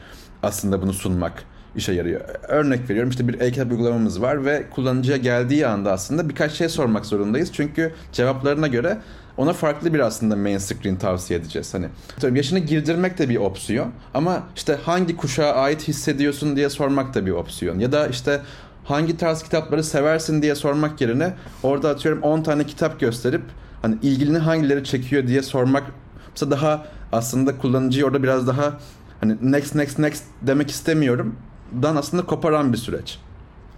aslında 0.42 0.82
bunu 0.82 0.92
sunmak 0.92 1.44
işe 1.76 1.92
yarıyor. 1.92 2.20
Örnek 2.48 2.90
veriyorum 2.90 3.10
işte 3.10 3.28
bir 3.28 3.40
e-kitap 3.40 3.72
uygulamamız 3.72 4.22
var 4.22 4.44
ve 4.44 4.64
kullanıcıya 4.70 5.16
geldiği 5.16 5.66
anda 5.66 5.92
aslında 5.92 6.28
birkaç 6.28 6.52
şey 6.52 6.68
sormak 6.68 7.06
zorundayız. 7.06 7.50
Çünkü 7.52 7.92
cevaplarına 8.12 8.66
göre 8.66 8.98
ona 9.36 9.52
farklı 9.52 9.94
bir 9.94 10.00
aslında 10.00 10.36
main 10.36 10.58
screen 10.58 10.96
tavsiye 10.96 11.40
edeceğiz. 11.40 11.74
Hani 11.74 11.88
yaşını 12.36 12.58
girdirmek 12.58 13.18
de 13.18 13.28
bir 13.28 13.36
opsiyon 13.36 13.92
ama 14.14 14.42
işte 14.56 14.78
hangi 14.84 15.16
kuşağa 15.16 15.52
ait 15.52 15.88
hissediyorsun 15.88 16.56
diye 16.56 16.70
sormak 16.70 17.14
da 17.14 17.26
bir 17.26 17.30
opsiyon. 17.30 17.78
Ya 17.78 17.92
da 17.92 18.06
işte 18.06 18.40
hangi 18.88 19.16
tarz 19.16 19.42
kitapları 19.42 19.84
seversin 19.84 20.42
diye 20.42 20.54
sormak 20.54 21.00
yerine 21.00 21.34
orada 21.62 21.88
atıyorum 21.88 22.22
10 22.22 22.42
tane 22.42 22.64
kitap 22.64 23.00
gösterip 23.00 23.42
hani 23.82 23.96
ilgilini 24.02 24.38
hangileri 24.38 24.84
çekiyor 24.84 25.26
diye 25.26 25.42
sormak 25.42 25.84
mesela 26.30 26.50
daha 26.50 26.86
aslında 27.12 27.58
kullanıcıyı 27.58 28.06
orada 28.06 28.22
biraz 28.22 28.46
daha 28.46 28.72
hani 29.20 29.36
next 29.42 29.74
next 29.74 29.98
next 29.98 30.24
demek 30.42 30.70
istemiyorum 30.70 31.36
dan 31.82 31.96
aslında 31.96 32.26
koparan 32.26 32.72
bir 32.72 32.78
süreç. 32.78 33.18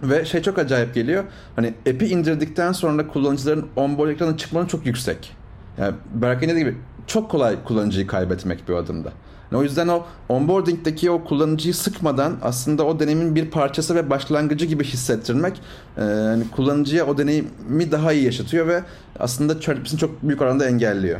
Ve 0.03 0.25
şey 0.25 0.41
çok 0.41 0.59
acayip 0.59 0.93
geliyor. 0.93 1.23
Hani 1.55 1.73
app'i 1.89 2.07
indirdikten 2.07 2.71
sonra 2.71 3.07
kullanıcıların 3.07 3.67
onboard 3.75 4.09
ekranı 4.09 4.37
çıkmanı 4.37 4.67
çok 4.67 4.85
yüksek. 4.85 5.35
Yani 5.77 5.95
Berkay 6.13 6.49
dediği 6.49 6.59
gibi 6.59 6.77
çok 7.07 7.31
kolay 7.31 7.63
kullanıcıyı 7.63 8.07
kaybetmek 8.07 8.69
bir 8.69 8.73
adımda. 8.73 9.11
O 9.55 9.63
yüzden 9.63 9.87
o 9.87 10.05
onboarding'deki 10.29 11.11
o 11.11 11.23
kullanıcıyı 11.23 11.73
sıkmadan 11.73 12.37
aslında 12.41 12.85
o 12.85 12.99
deneyimin 12.99 13.35
bir 13.35 13.51
parçası 13.51 13.95
ve 13.95 14.09
başlangıcı 14.09 14.65
gibi 14.65 14.83
hissettirmek 14.83 15.61
e, 15.97 16.03
yani 16.03 16.43
kullanıcıya 16.55 17.05
o 17.05 17.17
deneyimi 17.17 17.91
daha 17.91 18.13
iyi 18.13 18.23
yaşatıyor 18.23 18.67
ve 18.67 18.83
aslında 19.19 19.61
çarpısını 19.61 19.99
çok 19.99 20.23
büyük 20.23 20.41
oranda 20.41 20.67
engelliyor. 20.67 21.19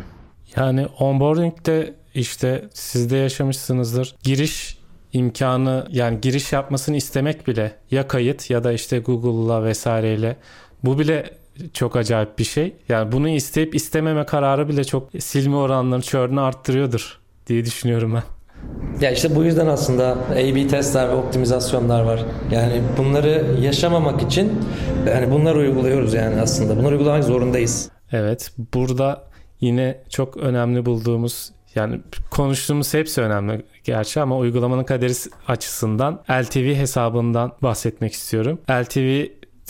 Yani 0.55 0.87
onboarding'de 0.99 1.95
işte 2.13 2.69
siz 2.73 3.11
de 3.11 3.17
yaşamışsınızdır. 3.17 4.15
Giriş 4.23 4.77
imkanı 5.13 5.87
yani 5.89 6.21
giriş 6.21 6.53
yapmasını 6.53 6.95
istemek 6.95 7.47
bile 7.47 7.75
ya 7.91 8.07
kayıt 8.07 8.49
ya 8.49 8.63
da 8.63 8.71
işte 8.71 8.99
Google'la 8.99 9.63
vesaireyle 9.63 10.37
bu 10.83 10.99
bile 10.99 11.33
çok 11.73 11.95
acayip 11.95 12.39
bir 12.39 12.43
şey. 12.43 12.75
Yani 12.89 13.11
bunu 13.11 13.29
isteyip 13.29 13.75
istememe 13.75 14.25
kararı 14.25 14.69
bile 14.69 14.83
çok 14.83 15.09
silme 15.19 15.55
oranlarını, 15.55 16.03
churn'ı 16.03 16.41
arttırıyordur 16.41 17.20
diye 17.47 17.65
düşünüyorum 17.65 18.13
ben. 18.13 18.23
Ya 19.01 19.11
işte 19.11 19.35
bu 19.35 19.43
yüzden 19.43 19.67
aslında 19.67 20.17
A-B 20.31 20.67
testler 20.67 21.09
ve 21.09 21.13
optimizasyonlar 21.13 22.03
var. 22.03 22.25
Yani 22.51 22.81
bunları 22.97 23.45
yaşamamak 23.61 24.21
için 24.21 24.51
yani 25.07 25.31
bunları 25.31 25.57
uyguluyoruz 25.57 26.13
yani 26.13 26.41
aslında. 26.41 26.77
Bunları 26.77 26.91
uygulamak 26.91 27.23
zorundayız. 27.23 27.89
Evet. 28.11 28.51
Burada 28.73 29.23
yine 29.61 30.03
çok 30.09 30.37
önemli 30.37 30.85
bulduğumuz 30.85 31.51
yani 31.75 32.01
konuştuğumuz 32.31 32.93
hepsi 32.93 33.21
önemli 33.21 33.65
gerçi 33.83 34.21
ama 34.21 34.37
uygulamanın 34.37 34.83
kaderi 34.83 35.13
açısından 35.47 36.23
LTV 36.31 36.75
hesabından 36.75 37.51
bahsetmek 37.61 38.13
istiyorum. 38.13 38.59
LTV 38.71 39.25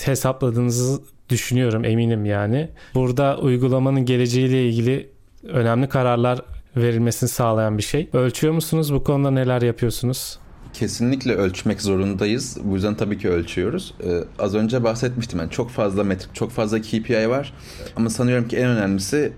hesapladığınızı 0.05 1.01
düşünüyorum 1.29 1.85
eminim 1.85 2.25
yani. 2.25 2.69
Burada 2.95 3.37
uygulamanın 3.37 4.05
geleceğiyle 4.05 4.67
ilgili 4.67 5.09
önemli 5.43 5.89
kararlar 5.89 6.41
verilmesini 6.77 7.29
sağlayan 7.29 7.77
bir 7.77 7.83
şey. 7.83 8.09
Ölçüyor 8.13 8.53
musunuz? 8.53 8.93
Bu 8.93 9.03
konuda 9.03 9.31
neler 9.31 9.61
yapıyorsunuz? 9.61 10.39
Kesinlikle 10.73 11.35
ölçmek 11.35 11.81
zorundayız. 11.81 12.57
Bu 12.63 12.75
yüzden 12.75 12.95
tabii 12.95 13.17
ki 13.17 13.29
ölçüyoruz. 13.29 13.93
Ee, 14.03 14.23
az 14.39 14.55
önce 14.55 14.83
bahsetmiştim. 14.83 15.39
Yani 15.39 15.51
çok 15.51 15.69
fazla 15.69 16.03
metrik, 16.03 16.35
çok 16.35 16.51
fazla 16.51 16.81
KPI 16.81 17.29
var. 17.29 17.53
Ama 17.95 18.09
sanıyorum 18.09 18.47
ki 18.47 18.57
en 18.57 18.67
önemlisi 18.67 19.33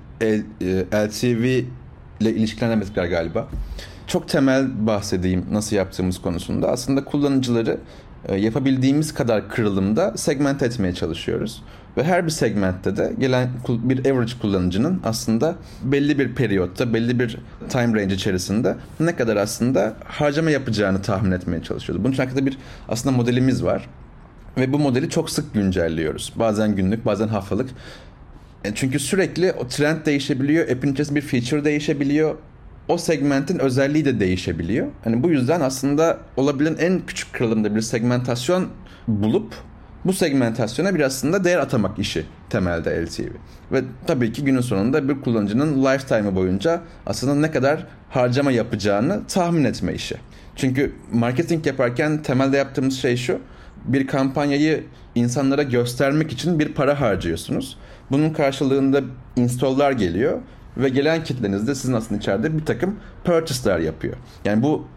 LTV 0.94 1.44
e, 1.44 1.66
ile 2.20 2.36
ilişkilenen 2.36 2.78
metrikler 2.78 3.06
galiba. 3.06 3.48
Çok 4.08 4.28
temel 4.28 4.88
bahsedeyim 4.88 5.46
nasıl 5.52 5.76
yaptığımız 5.76 6.22
konusunda. 6.22 6.68
Aslında 6.68 7.06
kullanıcıları 7.06 7.80
yapabildiğimiz 8.30 9.14
kadar 9.14 9.50
kırılımda 9.50 10.18
segment 10.18 10.64
etmeye 10.64 10.94
çalışıyoruz. 10.94 11.64
Ve 11.98 12.04
her 12.04 12.26
bir 12.26 12.32
segmentte 12.32 12.98
de 12.98 13.14
gelen 13.20 13.50
bir 13.68 14.00
average 14.00 14.34
kullanıcının 14.42 15.02
aslında 15.04 15.56
belli 15.84 16.20
bir 16.20 16.36
periyotta, 16.36 16.94
belli 16.94 17.20
bir 17.20 17.38
time 17.70 18.02
range 18.02 18.16
içerisinde 18.16 18.76
ne 19.00 19.16
kadar 19.16 19.36
aslında 19.36 19.96
harcama 20.06 20.52
yapacağını 20.52 21.02
tahmin 21.02 21.32
etmeye 21.32 21.64
çalışıyoruz. 21.64 22.04
Bunun 22.04 22.14
için 22.14 22.24
hakkında 22.24 22.46
bir 22.46 22.58
aslında 22.90 23.18
modelimiz 23.18 23.64
var. 23.64 23.90
Ve 24.58 24.74
bu 24.74 24.80
modeli 24.80 25.10
çok 25.10 25.30
sık 25.30 25.54
güncelliyoruz. 25.54 26.34
Bazen 26.36 26.76
günlük, 26.76 27.06
bazen 27.06 27.28
haftalık. 27.28 27.70
E, 28.64 28.76
çünkü 28.76 29.00
sürekli 29.00 29.52
o 29.52 29.68
trend 29.68 30.06
değişebiliyor, 30.06 30.70
app'in 30.70 30.94
içerisinde 30.94 31.20
bir 31.20 31.26
feature 31.26 31.66
değişebiliyor. 31.66 32.36
O 32.88 32.98
segmentin 32.98 33.60
özelliği 33.60 34.06
de 34.06 34.20
değişebiliyor. 34.20 34.88
Hani 35.04 35.24
bu 35.24 35.30
yüzden 35.30 35.62
aslında 35.62 36.18
olabilen 36.38 36.76
en 36.80 37.06
küçük 37.06 37.34
kırılımda 37.34 37.76
bir 37.76 37.82
segmentasyon 37.82 38.68
bulup 39.08 39.54
Bu 40.06 40.14
segmentasyona 40.14 40.96
bir 40.96 41.00
aslında 41.00 41.44
değer 41.44 41.58
atamak 41.58 42.00
işi 42.00 42.26
temelde 42.50 43.06
LTV. 43.06 43.24
Ve 43.72 43.84
tabii 44.08 44.32
ki 44.34 44.44
günün 44.44 44.62
sonunda 44.62 45.10
bir 45.10 45.22
kullanıcının 45.22 45.86
lifetime'ı 45.86 46.36
boyunca 46.36 46.82
aslında 47.06 47.36
ne 47.36 47.52
kadar 47.52 47.88
harcama 48.10 48.52
yapacağını 48.52 49.28
tahmin 49.28 49.64
etme 49.64 49.94
işi. 49.94 50.16
Çünkü 50.56 50.94
marketing 51.14 51.68
yaparken 51.68 52.24
temelde 52.24 52.58
yaptığımız 52.58 52.98
şey 52.98 53.18
şu. 53.18 53.40
Bir 53.86 54.08
kampanyayı 54.08 54.84
insanlara 55.16 55.64
göstermek 55.64 56.32
için 56.32 56.60
bir 56.60 56.74
para 56.74 57.02
harcıyorsunuz. 57.02 57.78
Bunun 58.12 58.30
karşılığında 58.30 59.02
install'lar 59.36 59.92
geliyor 59.92 60.40
ve 60.78 60.90
gelen 60.90 61.24
kitleniz 61.24 61.68
de 61.68 61.76
sizin 61.76 61.94
aslında 61.94 62.20
içeride 62.20 62.58
bir 62.58 62.66
takım 62.66 62.96
purchase'lar 63.24 63.80
yapıyor. 63.80 64.16
Yani 64.46 64.64
bu 64.64 64.88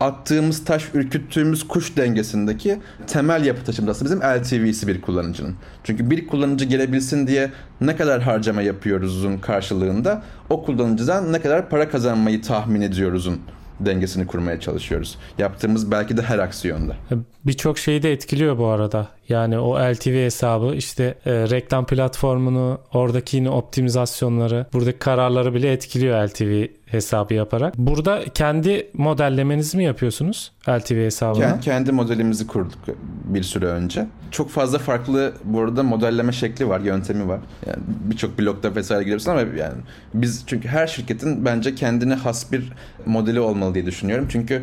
attığımız 0.00 0.64
taş 0.64 0.88
ürküttüğümüz 0.94 1.68
kuş 1.68 1.96
dengesindeki 1.96 2.80
temel 3.06 3.44
yapı 3.44 3.64
taşımız 3.64 3.90
aslında 3.90 4.10
bizim 4.10 4.20
LTV'si 4.20 4.88
bir 4.88 5.00
kullanıcının. 5.00 5.54
Çünkü 5.84 6.10
bir 6.10 6.26
kullanıcı 6.26 6.64
gelebilsin 6.64 7.26
diye 7.26 7.50
ne 7.80 7.96
kadar 7.96 8.22
harcama 8.22 8.62
yapıyoruzun 8.62 9.38
karşılığında 9.38 10.22
o 10.50 10.64
kullanıcıdan 10.64 11.32
ne 11.32 11.40
kadar 11.40 11.68
para 11.68 11.88
kazanmayı 11.88 12.42
tahmin 12.42 12.80
ediyoruzun 12.80 13.40
dengesini 13.80 14.26
kurmaya 14.26 14.60
çalışıyoruz. 14.60 15.18
Yaptığımız 15.38 15.90
belki 15.90 16.16
de 16.16 16.22
her 16.22 16.38
aksiyonda. 16.38 16.92
E, 16.92 17.14
birçok 17.46 17.78
şeyi 17.78 18.02
de 18.02 18.12
etkiliyor 18.12 18.58
bu 18.58 18.66
arada. 18.66 19.08
Yani 19.28 19.58
o 19.58 19.78
LTV 19.78 20.24
hesabı 20.24 20.74
işte 20.74 21.14
e, 21.26 21.32
reklam 21.32 21.86
platformunu, 21.86 22.78
oradaki 22.92 23.36
yine 23.36 23.50
optimizasyonları, 23.50 24.66
buradaki 24.72 24.98
kararları 24.98 25.54
bile 25.54 25.72
etkiliyor 25.72 26.28
LTV 26.28 26.66
hesabı 26.94 27.34
yaparak. 27.34 27.78
Burada 27.78 28.24
kendi 28.34 28.90
modellemenizi 28.94 29.76
mi 29.76 29.84
yapıyorsunuz 29.84 30.52
LTV 30.68 31.04
hesabına? 31.04 31.60
Kendi 31.60 31.92
modelimizi 31.92 32.46
kurduk 32.46 32.78
bir 33.24 33.42
süre 33.42 33.66
önce. 33.66 34.06
Çok 34.30 34.50
fazla 34.50 34.78
farklı 34.78 35.32
bu 35.44 35.60
arada 35.60 35.82
modelleme 35.82 36.32
şekli 36.32 36.68
var, 36.68 36.80
yöntemi 36.80 37.28
var. 37.28 37.40
Yani 37.66 37.78
birçok 37.86 38.38
blogda 38.38 38.76
vesaire 38.76 39.02
girebilirsin 39.02 39.30
ama 39.30 39.40
yani 39.40 39.74
biz 40.14 40.44
çünkü 40.46 40.68
her 40.68 40.86
şirketin 40.86 41.44
bence 41.44 41.74
kendine 41.74 42.14
has 42.14 42.52
bir 42.52 42.72
modeli 43.06 43.40
olmalı 43.40 43.74
diye 43.74 43.86
düşünüyorum. 43.86 44.26
Çünkü 44.30 44.62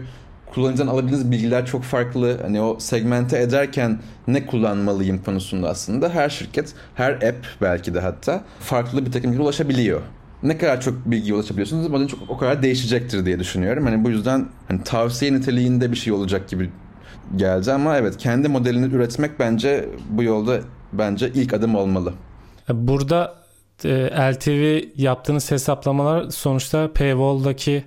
kullanıcıdan 0.54 0.88
alabildiğiniz 0.88 1.32
bilgiler 1.32 1.66
çok 1.66 1.84
farklı. 1.84 2.38
Hani 2.42 2.62
o 2.62 2.80
segmente 2.80 3.40
ederken 3.40 4.00
ne 4.28 4.46
kullanmalıyım 4.46 5.24
konusunda 5.24 5.70
aslında 5.70 6.10
her 6.10 6.30
şirket, 6.30 6.74
her 6.96 7.14
app 7.14 7.46
belki 7.62 7.94
de 7.94 8.00
hatta 8.00 8.44
farklı 8.60 9.06
bir 9.06 9.12
takım 9.12 9.40
ulaşabiliyor 9.40 10.02
ne 10.44 10.58
kadar 10.58 10.82
çok 10.82 11.06
bilgiye 11.06 11.34
ulaşabiliyorsunuz 11.34 11.88
model 11.88 12.08
çok 12.08 12.20
o 12.30 12.38
kadar 12.38 12.64
değişecektir 12.64 13.26
diye 13.26 13.40
düşünüyorum. 13.40 13.86
Hani 13.86 14.04
bu 14.04 14.10
yüzden 14.10 14.48
hani 14.68 14.84
tavsiye 14.84 15.34
niteliğinde 15.34 15.92
bir 15.92 15.98
şey 15.98 16.14
olacak 16.14 16.50
gibi 16.50 16.70
geldi 17.36 17.72
ama 17.72 17.98
evet 17.98 18.18
kendi 18.18 18.48
modelini 18.48 18.96
üretmek 18.96 19.40
bence 19.40 19.90
bu 20.10 20.24
yolda 20.24 20.60
bence 20.94 21.32
ilk 21.36 21.54
adım 21.54 21.76
olmalı. 21.76 22.14
Burada 22.70 23.36
e, 23.86 24.34
LTV 24.34 24.84
yaptığınız 24.96 25.52
hesaplamalar 25.52 26.30
sonuçta 26.30 26.94
paywall'daki 26.94 27.84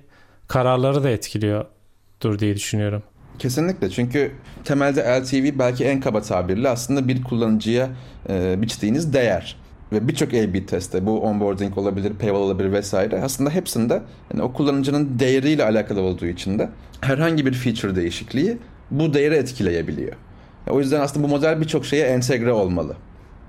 kararları 0.47 1.03
da 1.03 1.09
etkiliyordur 1.09 2.39
diye 2.39 2.55
düşünüyorum. 2.55 3.03
Kesinlikle 3.39 3.89
çünkü 3.89 4.31
temelde 4.65 5.01
LTV 5.01 5.59
belki 5.59 5.85
en 5.85 5.99
kaba 5.99 6.21
tabirle 6.21 6.69
aslında 6.69 7.07
bir 7.07 7.23
kullanıcıya 7.23 7.89
e, 8.29 8.61
biçtiğiniz 8.61 9.13
değer 9.13 9.55
ve 9.95 10.07
birçok 10.07 10.33
A-B 10.33 10.65
testte 10.65 11.05
bu 11.05 11.19
onboarding 11.19 11.77
olabilir, 11.77 12.13
paywall 12.13 12.41
olabilir 12.41 12.71
vesaire 12.71 13.21
aslında 13.21 13.49
hepsinde 13.49 14.01
yani 14.33 14.43
o 14.43 14.53
kullanıcının 14.53 15.19
değeriyle 15.19 15.63
alakalı 15.63 16.01
olduğu 16.01 16.25
için 16.25 16.59
de 16.59 16.69
herhangi 17.01 17.45
bir 17.45 17.53
feature 17.53 17.95
değişikliği 17.95 18.57
bu 18.91 19.13
değeri 19.13 19.35
etkileyebiliyor. 19.35 20.13
O 20.69 20.79
yüzden 20.79 21.01
aslında 21.01 21.27
bu 21.27 21.31
model 21.31 21.61
birçok 21.61 21.85
şeye 21.85 22.05
entegre 22.05 22.51
olmalı. 22.51 22.95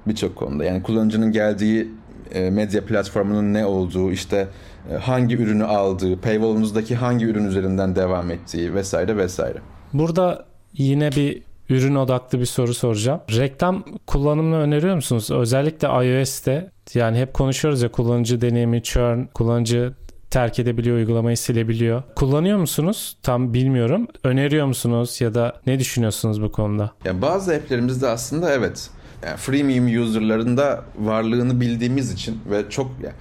Birçok 0.07 0.37
konuda. 0.37 0.65
Yani 0.65 0.83
kullanıcının 0.83 1.33
geldiği 1.33 1.89
e, 2.33 2.51
medya 2.51 2.85
platformunun 2.85 3.55
ne 3.55 3.67
olduğu, 3.67 4.13
işte 4.13 4.49
e, 4.93 4.95
hangi 4.95 5.37
ürünü 5.37 5.65
aldığı, 5.65 6.21
paywall'unuzdaki 6.21 6.97
hangi 6.97 7.25
ürün 7.25 7.45
üzerinden 7.45 7.97
devam 7.97 8.31
ettiği 8.31 8.75
vesaire 8.75 9.17
vesaire. 9.17 9.59
Burada 9.93 10.47
yine 10.73 11.13
bir 11.13 11.43
ürün 11.71 11.95
odaklı 11.95 12.41
bir 12.41 12.47
soru 12.47 12.75
soracağım. 12.75 13.21
Reklam 13.37 13.85
kullanımını 14.07 14.57
öneriyor 14.57 14.95
musunuz? 14.95 15.31
Özellikle 15.31 15.89
iOS'te 15.89 16.71
yani 16.95 17.19
hep 17.19 17.35
konuşuyoruz 17.35 17.83
ya 17.83 17.93
kullanıcı 17.93 18.41
deneyimi, 18.41 18.83
churn, 18.83 19.25
kullanıcı 19.35 19.93
terk 20.31 20.59
edebiliyor, 20.59 20.97
uygulamayı 20.97 21.37
silebiliyor. 21.37 22.03
Kullanıyor 22.17 22.59
musunuz? 22.59 23.17
Tam 23.23 23.55
bilmiyorum. 23.55 24.07
Öneriyor 24.25 24.67
musunuz 24.67 25.21
ya 25.21 25.35
da 25.35 25.61
ne 25.67 25.79
düşünüyorsunuz 25.79 26.43
bu 26.43 26.53
konuda? 26.53 26.93
Ya 27.05 27.23
bazı 27.23 27.55
app'lerimizde 27.55 28.09
aslında 28.09 28.53
evet. 28.53 28.91
Yani 29.25 29.37
freemium 29.37 30.03
user'larında 30.03 30.85
varlığını 30.99 31.61
bildiğimiz 31.61 32.13
için 32.13 32.41
ve 32.51 32.71
çok 32.71 32.91
yani, 33.03 33.15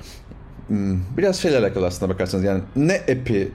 hmm, 0.68 1.00
biraz 1.18 1.36
şeyle 1.36 1.58
alakalı 1.58 1.86
aslında 1.86 2.14
bakarsanız 2.14 2.44
yani 2.44 2.62
ne 2.76 2.96
app'i 2.96 3.52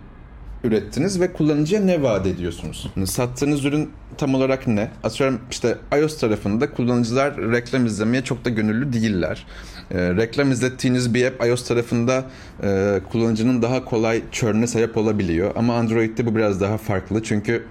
ürettiniz 0.65 1.21
ve 1.21 1.33
kullanıcıya 1.33 1.81
ne 1.81 2.03
vaat 2.03 2.27
ediyorsunuz? 2.27 2.91
Yani 2.97 3.07
sattığınız 3.07 3.65
ürün 3.65 3.91
tam 4.19 4.35
olarak 4.35 4.67
ne? 4.67 4.91
Atıyorum 5.05 5.41
işte 5.51 5.79
iOS 5.99 6.19
tarafında 6.19 6.71
kullanıcılar 6.71 7.37
reklam 7.37 7.87
izlemeye 7.87 8.25
çok 8.25 8.45
da 8.45 8.51
gönüllü 8.51 8.93
değiller. 8.93 9.47
E, 9.91 9.99
reklam 9.99 10.51
izlettiğiniz 10.53 11.15
bir 11.15 11.27
app 11.27 11.47
iOS 11.47 11.69
tarafında 11.69 12.25
e, 12.63 13.01
kullanıcının 13.13 13.63
daha 13.63 13.85
kolay 13.85 14.23
churn'e 14.33 14.67
sebep 14.67 14.97
olabiliyor. 14.97 15.53
Ama 15.57 15.77
Android'de 15.77 16.27
bu 16.27 16.37
biraz 16.37 16.61
daha 16.61 16.79
farklı. 16.79 17.23
Çünkü 17.23 17.65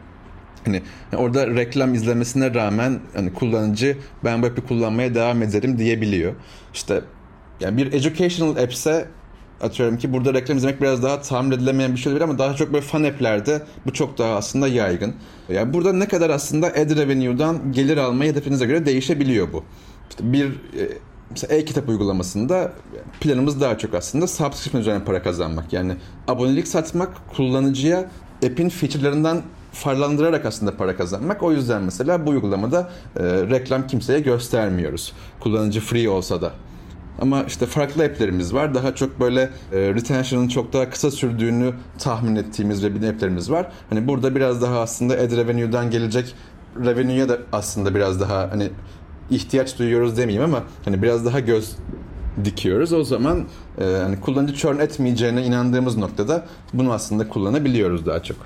hani 0.66 0.82
orada 1.16 1.48
reklam 1.48 1.94
izlemesine 1.94 2.54
rağmen 2.54 3.00
hani 3.16 3.34
kullanıcı 3.34 3.98
ben 4.24 4.42
bu 4.42 4.48
app'i 4.48 4.62
kullanmaya 4.62 5.16
devam 5.16 5.44
ederim 5.44 5.78
diyebiliyor. 5.78 6.34
İşte 6.74 7.02
yani 7.60 7.78
bir 7.78 7.94
educational 7.94 8.64
app'se 8.64 9.08
atıyorum 9.62 9.98
ki 9.98 10.14
burada 10.14 10.34
reklam 10.34 10.58
izlemek 10.58 10.82
biraz 10.82 11.04
daha 11.04 11.22
tahmin 11.22 11.52
edilemeyen 11.52 11.92
bir 11.92 11.98
şey 11.98 12.12
olabilir 12.12 12.24
ama 12.24 12.38
daha 12.38 12.56
çok 12.56 12.74
böyle 12.74 12.86
fan 12.86 13.04
app'lerde 13.04 13.62
bu 13.86 13.94
çok 13.94 14.18
daha 14.18 14.36
aslında 14.36 14.68
yaygın. 14.68 15.16
Yani 15.50 15.74
burada 15.74 15.94
ne 15.94 16.08
kadar 16.08 16.30
aslında 16.30 16.68
ad 16.68 16.96
revenue'dan 16.96 17.72
gelir 17.72 17.98
almayı 17.98 18.32
hedefinize 18.32 18.66
göre 18.66 18.86
değişebiliyor 18.86 19.54
bu. 19.54 19.64
İşte 20.10 20.34
bir 20.34 20.46
e, 20.46 20.98
mesela 21.30 21.56
e-kitap 21.56 21.90
uygulamasında 21.90 22.74
planımız 23.22 23.62
daha 23.62 23.78
çok 23.78 23.94
aslında 23.94 24.28
subscription 24.28 24.82
üzerine 24.82 25.04
para 25.04 25.24
kazanmak. 25.24 25.74
Yani 25.74 25.96
abonelik 26.28 26.68
satmak, 26.68 27.10
kullanıcıya 27.36 28.00
app'in 28.46 28.70
feature'larından 28.70 29.42
farlandırarak 29.72 30.46
aslında 30.46 30.78
para 30.78 30.98
kazanmak. 30.98 31.44
O 31.44 31.52
yüzden 31.52 31.84
mesela 31.84 32.26
bu 32.26 32.30
uygulamada 32.30 32.90
e, 33.16 33.24
reklam 33.24 33.88
kimseye 33.88 34.20
göstermiyoruz. 34.20 35.14
Kullanıcı 35.40 35.80
free 35.82 36.10
olsa 36.10 36.42
da. 36.42 36.54
Ama 37.22 37.44
işte 37.44 37.66
farklı 37.66 38.04
app'lerimiz 38.04 38.54
var. 38.54 38.74
Daha 38.74 38.96
çok 38.96 39.20
böyle 39.20 39.42
e, 39.42 39.50
retention'ın 39.94 40.48
çok 40.48 40.74
daha 40.74 40.90
kısa 40.90 41.12
sürdüğünü 41.12 41.74
tahmin 42.00 42.36
ettiğimiz 42.36 42.82
webin 42.82 43.08
app'lerimiz 43.08 43.52
var. 43.52 43.72
Hani 43.90 44.08
burada 44.08 44.36
biraz 44.36 44.62
daha 44.62 44.80
aslında 44.80 45.14
ad 45.14 45.32
revenue'dan 45.32 45.92
gelecek 45.92 46.36
revenue'ya 46.86 47.30
da 47.30 47.38
aslında 47.52 47.96
biraz 47.96 48.22
daha 48.22 48.52
hani 48.52 48.70
ihtiyaç 49.30 49.80
duyuyoruz 49.80 50.18
demeyeyim 50.18 50.44
ama 50.44 50.64
hani 50.86 51.02
biraz 51.02 51.26
daha 51.26 51.40
göz 51.40 51.76
dikiyoruz. 52.46 52.94
O 52.94 53.04
zaman 53.04 53.46
e, 53.82 53.84
hani 53.84 54.20
kullanıcı 54.20 54.54
churn 54.54 54.80
etmeyeceğine 54.80 55.46
inandığımız 55.46 55.98
noktada 55.98 56.46
bunu 56.74 56.94
aslında 56.94 57.30
kullanabiliyoruz 57.30 58.06
daha 58.06 58.24
çok. 58.24 58.38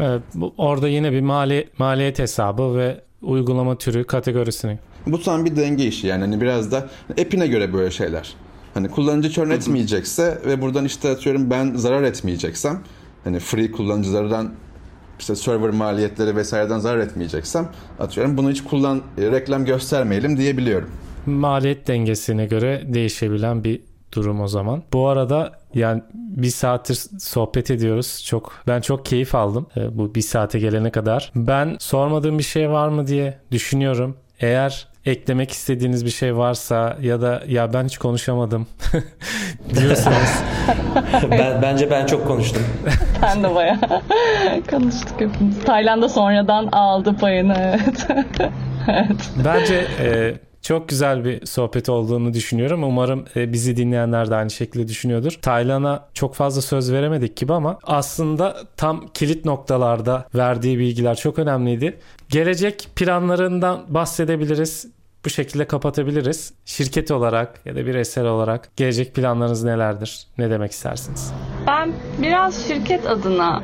Evet, 0.00 0.22
orada 0.56 0.88
yine 0.88 1.12
bir 1.12 1.20
mali, 1.20 1.68
maliyet 1.78 2.18
hesabı 2.18 2.76
ve 2.76 3.00
uygulama 3.22 3.78
türü 3.78 4.04
kategorisini 4.04 4.78
bu 5.12 5.22
tam 5.22 5.44
bir 5.44 5.56
denge 5.56 5.86
işi 5.86 6.06
yani 6.06 6.20
hani 6.20 6.40
biraz 6.40 6.72
da 6.72 6.88
app'ine 7.10 7.46
göre 7.46 7.72
böyle 7.72 7.90
şeyler. 7.90 8.34
Hani 8.74 8.88
kullanıcı 8.88 9.30
churn 9.30 9.50
etmeyecekse 9.50 10.38
ve 10.46 10.62
buradan 10.62 10.84
işte 10.84 11.10
atıyorum 11.10 11.50
ben 11.50 11.74
zarar 11.74 12.02
etmeyeceksem 12.02 12.80
hani 13.24 13.38
free 13.38 13.72
kullanıcılardan 13.72 14.52
işte 15.18 15.36
server 15.36 15.70
maliyetleri 15.70 16.36
vesaireden 16.36 16.78
zarar 16.78 16.98
etmeyeceksem 16.98 17.68
atıyorum 17.98 18.36
bunu 18.36 18.50
hiç 18.50 18.64
kullan 18.64 19.02
e, 19.18 19.30
reklam 19.30 19.64
göstermeyelim 19.64 20.36
diyebiliyorum. 20.36 20.90
Maliyet 21.26 21.88
dengesine 21.88 22.46
göre 22.46 22.82
değişebilen 22.86 23.64
bir 23.64 23.80
durum 24.12 24.40
o 24.40 24.48
zaman. 24.48 24.82
Bu 24.92 25.08
arada 25.08 25.52
yani 25.74 26.02
bir 26.14 26.50
saattir 26.50 27.04
sohbet 27.18 27.70
ediyoruz. 27.70 28.24
Çok 28.26 28.52
ben 28.66 28.80
çok 28.80 29.06
keyif 29.06 29.34
aldım 29.34 29.66
e, 29.76 29.98
bu 29.98 30.14
bir 30.14 30.20
saate 30.20 30.58
gelene 30.58 30.90
kadar. 30.90 31.32
Ben 31.36 31.76
sormadığım 31.80 32.38
bir 32.38 32.42
şey 32.42 32.70
var 32.70 32.88
mı 32.88 33.06
diye 33.06 33.38
düşünüyorum. 33.50 34.16
Eğer 34.40 34.88
eklemek 35.08 35.50
istediğiniz 35.50 36.04
bir 36.04 36.10
şey 36.10 36.36
varsa 36.36 36.96
ya 37.02 37.20
da 37.20 37.42
ya 37.48 37.72
ben 37.72 37.84
hiç 37.84 37.98
konuşamadım 37.98 38.66
diyorsanız. 39.74 40.42
ben, 41.30 41.62
bence 41.62 41.90
ben 41.90 42.06
çok 42.06 42.26
konuştum. 42.26 42.62
ben 43.22 43.42
de 43.42 43.54
bayağı 43.54 43.78
konuştuk 44.70 45.20
hepimiz. 45.20 45.64
Tayland'a 45.64 46.08
sonradan 46.08 46.66
aldı 46.66 47.16
payını 47.16 47.54
evet. 47.58 48.06
evet. 48.88 49.30
Bence 49.44 49.86
e, 50.00 50.34
çok 50.62 50.88
güzel 50.88 51.24
bir 51.24 51.46
sohbet 51.46 51.88
olduğunu 51.88 52.34
düşünüyorum. 52.34 52.82
Umarım 52.82 53.24
e, 53.36 53.52
bizi 53.52 53.76
dinleyenler 53.76 54.30
de 54.30 54.34
aynı 54.34 54.50
şekilde 54.50 54.88
düşünüyordur. 54.88 55.38
Taylan'a 55.42 56.08
çok 56.14 56.34
fazla 56.34 56.62
söz 56.62 56.92
veremedik 56.92 57.36
gibi 57.36 57.52
ama 57.52 57.78
aslında 57.82 58.56
tam 58.76 59.08
kilit 59.14 59.44
noktalarda 59.44 60.26
verdiği 60.34 60.78
bilgiler 60.78 61.14
çok 61.14 61.38
önemliydi. 61.38 61.98
Gelecek 62.28 62.88
planlarından 62.96 63.84
bahsedebiliriz. 63.88 64.97
Bu 65.24 65.30
şekilde 65.30 65.64
kapatabiliriz. 65.64 66.52
Şirket 66.64 67.10
olarak 67.10 67.66
ya 67.66 67.76
da 67.76 67.86
bireysel 67.86 68.26
olarak 68.26 68.76
gelecek 68.76 69.14
planlarınız 69.14 69.64
nelerdir? 69.64 70.26
Ne 70.38 70.50
demek 70.50 70.72
istersiniz? 70.72 71.32
Ben 71.66 71.92
biraz 72.22 72.66
şirket 72.68 73.06
adına 73.06 73.62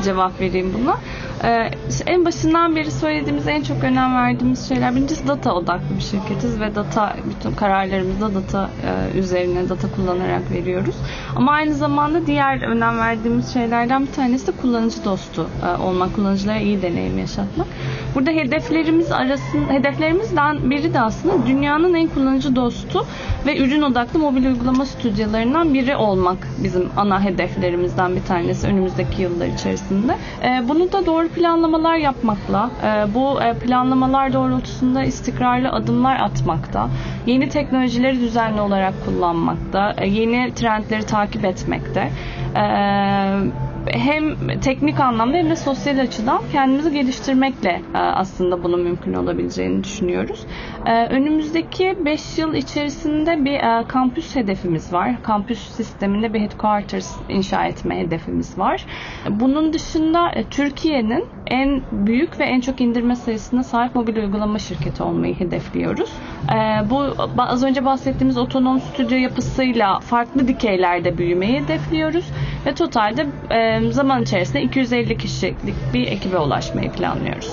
e, 0.00 0.04
cevap 0.04 0.40
vereyim 0.40 0.74
buna. 0.78 1.00
E, 1.44 1.70
en 2.06 2.24
başından 2.24 2.76
beri 2.76 2.90
söylediğimiz 2.90 3.48
en 3.48 3.62
çok 3.62 3.84
önem 3.84 4.14
verdiğimiz 4.16 4.68
şeyler 4.68 4.96
birincisi 4.96 5.28
data 5.28 5.54
odaklı 5.54 5.96
bir 5.96 6.02
şirketiz 6.02 6.60
ve 6.60 6.74
data 6.74 7.16
bütün 7.30 7.56
kararlarımızda 7.56 8.34
data 8.34 8.70
e, 8.86 9.18
üzerine 9.18 9.68
data 9.68 9.88
kullanarak 9.90 10.50
veriyoruz. 10.50 10.94
Ama 11.36 11.52
aynı 11.52 11.74
zamanda 11.74 12.26
diğer 12.26 12.62
önem 12.62 12.98
verdiğimiz 12.98 13.52
şeylerden 13.52 14.02
bir 14.02 14.12
tanesi 14.12 14.46
de 14.46 14.52
kullanıcı 14.52 15.04
dostu 15.04 15.48
e, 15.66 15.82
olmak, 15.82 16.14
kullanıcılara 16.14 16.58
iyi 16.58 16.82
deneyim 16.82 17.18
yaşatmak. 17.18 17.66
Burada 18.14 18.30
hedeflerimiz 18.30 19.12
arasında 19.12 19.72
hedeflerimizden 19.72 20.70
biri 20.70 20.94
de 20.94 21.00
aslında 21.00 21.46
dünyanın 21.46 21.94
en 21.94 22.08
kullanıcı 22.08 22.56
dostu 22.56 23.06
ve 23.46 23.58
ürün 23.58 23.82
odaklı 23.82 24.18
mobil 24.18 24.46
uygulama 24.46 24.86
stüdyolarından 24.86 25.74
biri 25.74 25.96
olmak 25.96 26.48
bizim 26.64 26.88
ana 26.96 27.24
hedeflerimizden 27.24 28.16
bir 28.16 28.22
tanesi 28.22 28.66
önümüzdeki 28.66 29.22
yıllar 29.22 29.46
içerisinde. 29.46 30.16
E, 30.42 30.68
bunu 30.68 30.92
da 30.92 31.06
doğru 31.06 31.31
planlamalar 31.34 31.96
yapmakla, 31.96 32.70
e, 32.84 33.14
bu 33.14 33.42
e, 33.42 33.54
planlamalar 33.58 34.32
doğrultusunda 34.32 35.04
istikrarlı 35.04 35.70
adımlar 35.70 36.20
atmakta, 36.20 36.88
yeni 37.26 37.48
teknolojileri 37.48 38.20
düzenli 38.20 38.60
olarak 38.60 38.94
kullanmakta, 39.04 39.94
e, 39.98 40.08
yeni 40.08 40.54
trendleri 40.54 41.06
takip 41.06 41.44
etmekte 41.44 42.10
hem 43.90 44.36
teknik 44.60 45.00
anlamda 45.00 45.36
hem 45.36 45.50
de 45.50 45.56
sosyal 45.56 45.98
açıdan 45.98 46.40
kendimizi 46.52 46.92
geliştirmekle 46.92 47.82
aslında 47.94 48.64
bunun 48.64 48.80
mümkün 48.80 49.14
olabileceğini 49.14 49.84
düşünüyoruz. 49.84 50.46
Önümüzdeki 51.10 51.96
5 52.04 52.38
yıl 52.38 52.54
içerisinde 52.54 53.44
bir 53.44 53.88
kampüs 53.88 54.36
hedefimiz 54.36 54.92
var. 54.92 55.22
Kampüs 55.22 55.58
sisteminde 55.58 56.34
bir 56.34 56.40
headquarters 56.40 57.16
inşa 57.28 57.66
etme 57.66 57.98
hedefimiz 57.98 58.58
var. 58.58 58.86
Bunun 59.30 59.72
dışında 59.72 60.32
Türkiye'nin 60.50 61.24
en 61.52 61.82
büyük 61.92 62.40
ve 62.40 62.44
en 62.44 62.60
çok 62.60 62.80
indirme 62.80 63.16
sayısına 63.16 63.62
sahip 63.62 63.94
mobil 63.94 64.16
uygulama 64.16 64.58
şirketi 64.58 65.02
olmayı 65.02 65.34
hedefliyoruz. 65.34 66.10
Bu 66.90 67.04
az 67.38 67.64
önce 67.64 67.84
bahsettiğimiz 67.84 68.38
otonom 68.38 68.80
stüdyo 68.80 69.16
yapısıyla 69.16 70.00
farklı 70.00 70.48
dikeylerde 70.48 71.18
büyümeyi 71.18 71.60
hedefliyoruz 71.60 72.24
ve 72.66 72.74
totalde 72.74 73.26
zaman 73.90 74.22
içerisinde 74.22 74.62
250 74.62 75.18
kişilik 75.18 75.54
bir 75.94 76.06
ekibe 76.06 76.38
ulaşmayı 76.38 76.92
planlıyoruz. 76.92 77.52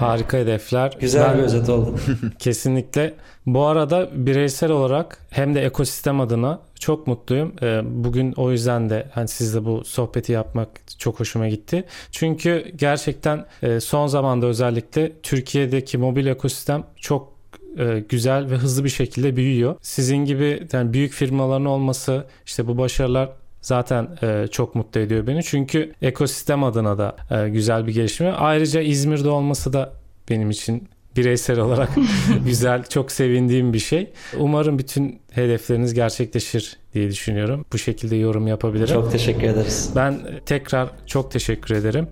Harika 0.00 0.36
hedefler. 0.36 0.92
Güzel 1.00 1.28
ben, 1.30 1.38
bir 1.38 1.42
özet 1.42 1.68
oldu. 1.68 1.94
kesinlikle. 2.38 3.14
Bu 3.46 3.64
arada 3.64 4.08
bireysel 4.12 4.70
olarak 4.70 5.18
hem 5.30 5.54
de 5.54 5.64
ekosistem 5.64 6.20
adına 6.20 6.58
çok 6.84 7.06
mutluyum. 7.06 7.52
Ee, 7.62 7.80
bugün 7.84 8.32
o 8.32 8.50
yüzden 8.50 8.90
de 8.90 9.06
hani 9.12 9.28
sizle 9.28 9.64
bu 9.64 9.84
sohbeti 9.84 10.32
yapmak 10.32 10.68
çok 10.98 11.20
hoşuma 11.20 11.48
gitti. 11.48 11.84
Çünkü 12.10 12.72
gerçekten 12.76 13.46
e, 13.62 13.80
son 13.80 14.06
zamanda 14.06 14.46
özellikle 14.46 15.12
Türkiye'deki 15.22 15.98
mobil 15.98 16.26
ekosistem 16.26 16.84
çok 16.96 17.32
e, 17.78 18.04
güzel 18.08 18.50
ve 18.50 18.54
hızlı 18.56 18.84
bir 18.84 18.88
şekilde 18.88 19.36
büyüyor. 19.36 19.76
Sizin 19.82 20.16
gibi 20.16 20.66
yani 20.72 20.92
büyük 20.92 21.12
firmaların 21.12 21.64
olması, 21.66 22.24
işte 22.46 22.66
bu 22.66 22.78
başarılar 22.78 23.30
zaten 23.60 24.08
e, 24.22 24.46
çok 24.50 24.74
mutlu 24.74 25.00
ediyor 25.00 25.26
beni. 25.26 25.42
Çünkü 25.42 25.92
ekosistem 26.02 26.64
adına 26.64 26.98
da 26.98 27.16
güzel 27.48 27.86
bir 27.86 27.94
gelişme. 27.94 28.32
Ayrıca 28.32 28.80
İzmir'de 28.80 29.28
olması 29.28 29.72
da 29.72 29.92
benim 30.30 30.50
için 30.50 30.88
bireysel 31.16 31.58
olarak 31.58 31.88
güzel, 32.46 32.84
çok 32.84 33.12
sevindiğim 33.12 33.72
bir 33.72 33.78
şey. 33.78 34.12
Umarım 34.38 34.78
bütün 34.78 35.20
hedefleriniz 35.30 35.94
gerçekleşir 35.94 36.76
diye 36.94 37.10
düşünüyorum. 37.10 37.64
Bu 37.72 37.78
şekilde 37.78 38.16
yorum 38.16 38.46
yapabilirim. 38.46 38.94
Çok 38.94 39.12
teşekkür 39.12 39.42
ederiz. 39.42 39.90
Ben 39.96 40.18
tekrar 40.46 40.90
çok 41.06 41.30
teşekkür 41.30 41.74
ederim. 41.74 42.08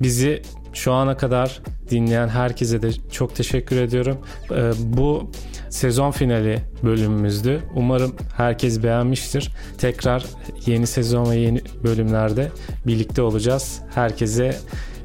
Bizi 0.00 0.42
şu 0.72 0.92
ana 0.92 1.16
kadar 1.16 1.60
dinleyen 1.90 2.28
herkese 2.28 2.82
de 2.82 2.92
çok 3.12 3.36
teşekkür 3.36 3.76
ediyorum. 3.76 4.18
Ee, 4.50 4.70
bu 4.78 5.30
sezon 5.70 6.10
finali 6.10 6.58
bölümümüzdü. 6.82 7.60
Umarım 7.74 8.16
herkes 8.36 8.82
beğenmiştir. 8.82 9.50
Tekrar 9.78 10.24
yeni 10.66 10.86
sezon 10.86 11.30
ve 11.30 11.36
yeni 11.36 11.60
bölümlerde 11.84 12.50
birlikte 12.86 13.22
olacağız. 13.22 13.80
Herkese 13.94 14.56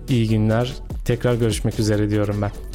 iyi 0.10 0.30
günler. 0.30 0.74
Tekrar 1.06 1.36
görüşmek 1.36 1.80
üzere 1.80 2.10
diyorum 2.10 2.42
ben. 2.42 2.75